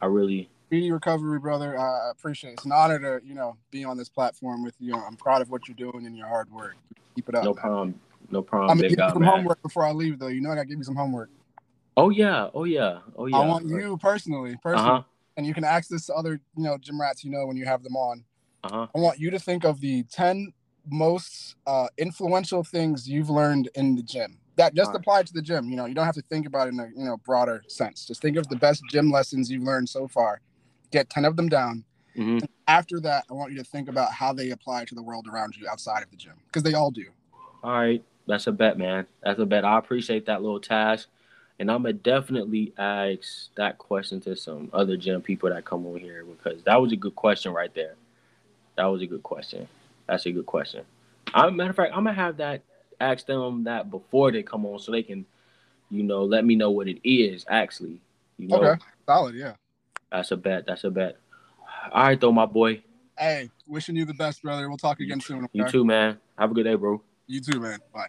I 0.00 0.06
really, 0.06 0.50
Speedy 0.66 0.92
recovery, 0.92 1.38
brother. 1.38 1.78
I 1.78 2.10
appreciate 2.10 2.50
it. 2.50 2.52
It's 2.54 2.64
an 2.66 2.72
honor 2.72 2.98
to, 2.98 3.26
you 3.26 3.34
know, 3.34 3.56
be 3.70 3.84
on 3.84 3.96
this 3.96 4.08
platform 4.10 4.62
with 4.62 4.74
you. 4.78 4.94
I'm 4.94 5.16
proud 5.16 5.40
of 5.40 5.48
what 5.48 5.66
you're 5.66 5.76
doing 5.76 6.04
and 6.04 6.16
your 6.16 6.26
hard 6.26 6.50
work. 6.52 6.74
Keep 7.14 7.30
it 7.30 7.34
up. 7.36 7.44
no 7.44 7.54
man. 7.54 7.62
problem, 7.62 8.00
no 8.30 8.42
problem. 8.42 8.70
I'm 8.70 8.76
gonna 8.78 8.88
give 8.88 8.98
you 8.98 9.08
some 9.08 9.22
man. 9.22 9.30
homework 9.30 9.62
before 9.62 9.84
I 9.84 9.92
leave, 9.92 10.18
though. 10.18 10.26
You 10.28 10.42
know, 10.42 10.50
I 10.50 10.56
gotta 10.56 10.66
give 10.66 10.78
you 10.78 10.84
some 10.84 10.96
homework. 10.96 11.30
Oh 11.96 12.10
yeah, 12.10 12.48
oh 12.54 12.64
yeah, 12.64 12.98
oh 13.16 13.26
yeah. 13.26 13.36
I 13.36 13.46
want 13.46 13.66
you 13.66 13.96
personally, 13.98 14.56
personally, 14.62 14.90
Uh 14.90 14.94
huh. 14.96 15.02
and 15.36 15.46
you 15.46 15.54
can 15.54 15.64
ask 15.64 15.88
this 15.88 16.06
to 16.06 16.14
other, 16.14 16.40
you 16.56 16.64
know, 16.64 16.76
gym 16.76 17.00
rats 17.00 17.24
you 17.24 17.30
know 17.30 17.46
when 17.46 17.56
you 17.56 17.64
have 17.64 17.82
them 17.82 17.96
on. 17.96 18.24
Uh 18.64 18.68
huh. 18.70 18.86
I 18.94 18.98
want 18.98 19.18
you 19.18 19.30
to 19.30 19.38
think 19.38 19.64
of 19.64 19.80
the 19.80 20.04
10 20.04 20.52
most 20.90 21.56
uh, 21.66 21.88
influential 21.98 22.62
things 22.64 23.08
you've 23.08 23.30
learned 23.30 23.68
in 23.74 23.94
the 23.94 24.02
gym. 24.02 24.38
That 24.56 24.74
just 24.74 24.94
apply 24.94 25.24
to 25.24 25.32
the 25.32 25.42
gym. 25.42 25.68
You 25.68 25.76
know, 25.76 25.86
you 25.86 25.94
don't 25.94 26.06
have 26.06 26.14
to 26.14 26.22
think 26.22 26.46
about 26.46 26.68
it 26.68 26.74
in 26.74 26.80
a 26.80 26.86
you 26.96 27.04
know 27.04 27.16
broader 27.18 27.64
sense. 27.66 28.06
Just 28.06 28.22
think 28.22 28.36
of 28.36 28.48
the 28.48 28.56
best 28.56 28.82
gym 28.90 29.10
lessons 29.10 29.50
you've 29.50 29.64
learned 29.64 29.88
so 29.88 30.06
far. 30.06 30.40
Get 30.92 31.10
10 31.10 31.24
of 31.24 31.36
them 31.36 31.48
down. 31.48 31.84
hmm 32.14 32.38
After 32.68 33.00
that, 33.00 33.24
I 33.28 33.34
want 33.34 33.50
you 33.52 33.58
to 33.58 33.64
think 33.64 33.88
about 33.88 34.12
how 34.12 34.32
they 34.32 34.50
apply 34.50 34.84
to 34.86 34.94
the 34.94 35.02
world 35.02 35.26
around 35.26 35.56
you 35.56 35.68
outside 35.68 36.02
of 36.04 36.10
the 36.10 36.16
gym 36.16 36.34
because 36.46 36.62
they 36.62 36.74
all 36.74 36.92
do. 36.92 37.06
All 37.64 37.72
right, 37.72 38.02
that's 38.26 38.46
a 38.46 38.52
bet, 38.52 38.78
man. 38.78 39.06
That's 39.22 39.40
a 39.40 39.46
bet. 39.46 39.64
I 39.64 39.76
appreciate 39.78 40.26
that 40.26 40.40
little 40.40 40.60
task, 40.60 41.08
and 41.58 41.68
I'm 41.68 41.82
gonna 41.82 41.94
definitely 41.94 42.72
ask 42.78 43.52
that 43.56 43.78
question 43.78 44.20
to 44.20 44.36
some 44.36 44.70
other 44.72 44.96
gym 44.96 45.20
people 45.20 45.50
that 45.50 45.64
come 45.64 45.84
over 45.84 45.98
here 45.98 46.24
because 46.24 46.62
that 46.62 46.80
was 46.80 46.92
a 46.92 46.96
good 46.96 47.16
question 47.16 47.52
right 47.52 47.74
there. 47.74 47.96
That 48.76 48.86
was 48.86 49.02
a 49.02 49.06
good 49.06 49.22
question. 49.22 49.68
That's 50.06 50.26
a 50.26 50.32
good 50.32 50.46
question. 50.46 50.84
I, 51.32 51.48
matter 51.50 51.70
of 51.70 51.76
fact, 51.76 51.92
I'm 51.94 52.04
gonna 52.04 52.14
have 52.14 52.36
that 52.38 52.62
ask 53.00 53.26
them 53.26 53.64
that 53.64 53.90
before 53.90 54.30
they 54.32 54.42
come 54.42 54.66
on 54.66 54.78
so 54.78 54.92
they 54.92 55.02
can, 55.02 55.26
you 55.90 56.02
know, 56.02 56.24
let 56.24 56.44
me 56.44 56.54
know 56.54 56.70
what 56.70 56.88
it 56.88 57.00
is 57.08 57.44
actually. 57.48 58.00
You 58.38 58.48
know, 58.48 58.62
Okay, 58.62 58.82
solid, 59.06 59.34
yeah. 59.34 59.54
that's 60.10 60.30
a 60.30 60.36
bet. 60.36 60.66
That's 60.66 60.84
a 60.84 60.90
bet. 60.90 61.16
All 61.92 62.04
right, 62.04 62.20
though, 62.20 62.32
my 62.32 62.46
boy. 62.46 62.82
Hey, 63.16 63.50
wishing 63.66 63.94
you 63.94 64.04
the 64.04 64.14
best, 64.14 64.42
brother. 64.42 64.68
We'll 64.68 64.78
talk 64.78 64.98
again 65.00 65.20
soon. 65.20 65.44
Okay? 65.44 65.48
You 65.52 65.68
too, 65.68 65.84
man. 65.84 66.18
Have 66.36 66.50
a 66.50 66.54
good 66.54 66.64
day, 66.64 66.74
bro. 66.74 67.00
You 67.26 67.40
too, 67.40 67.60
man. 67.60 67.78
Bye. 67.92 68.08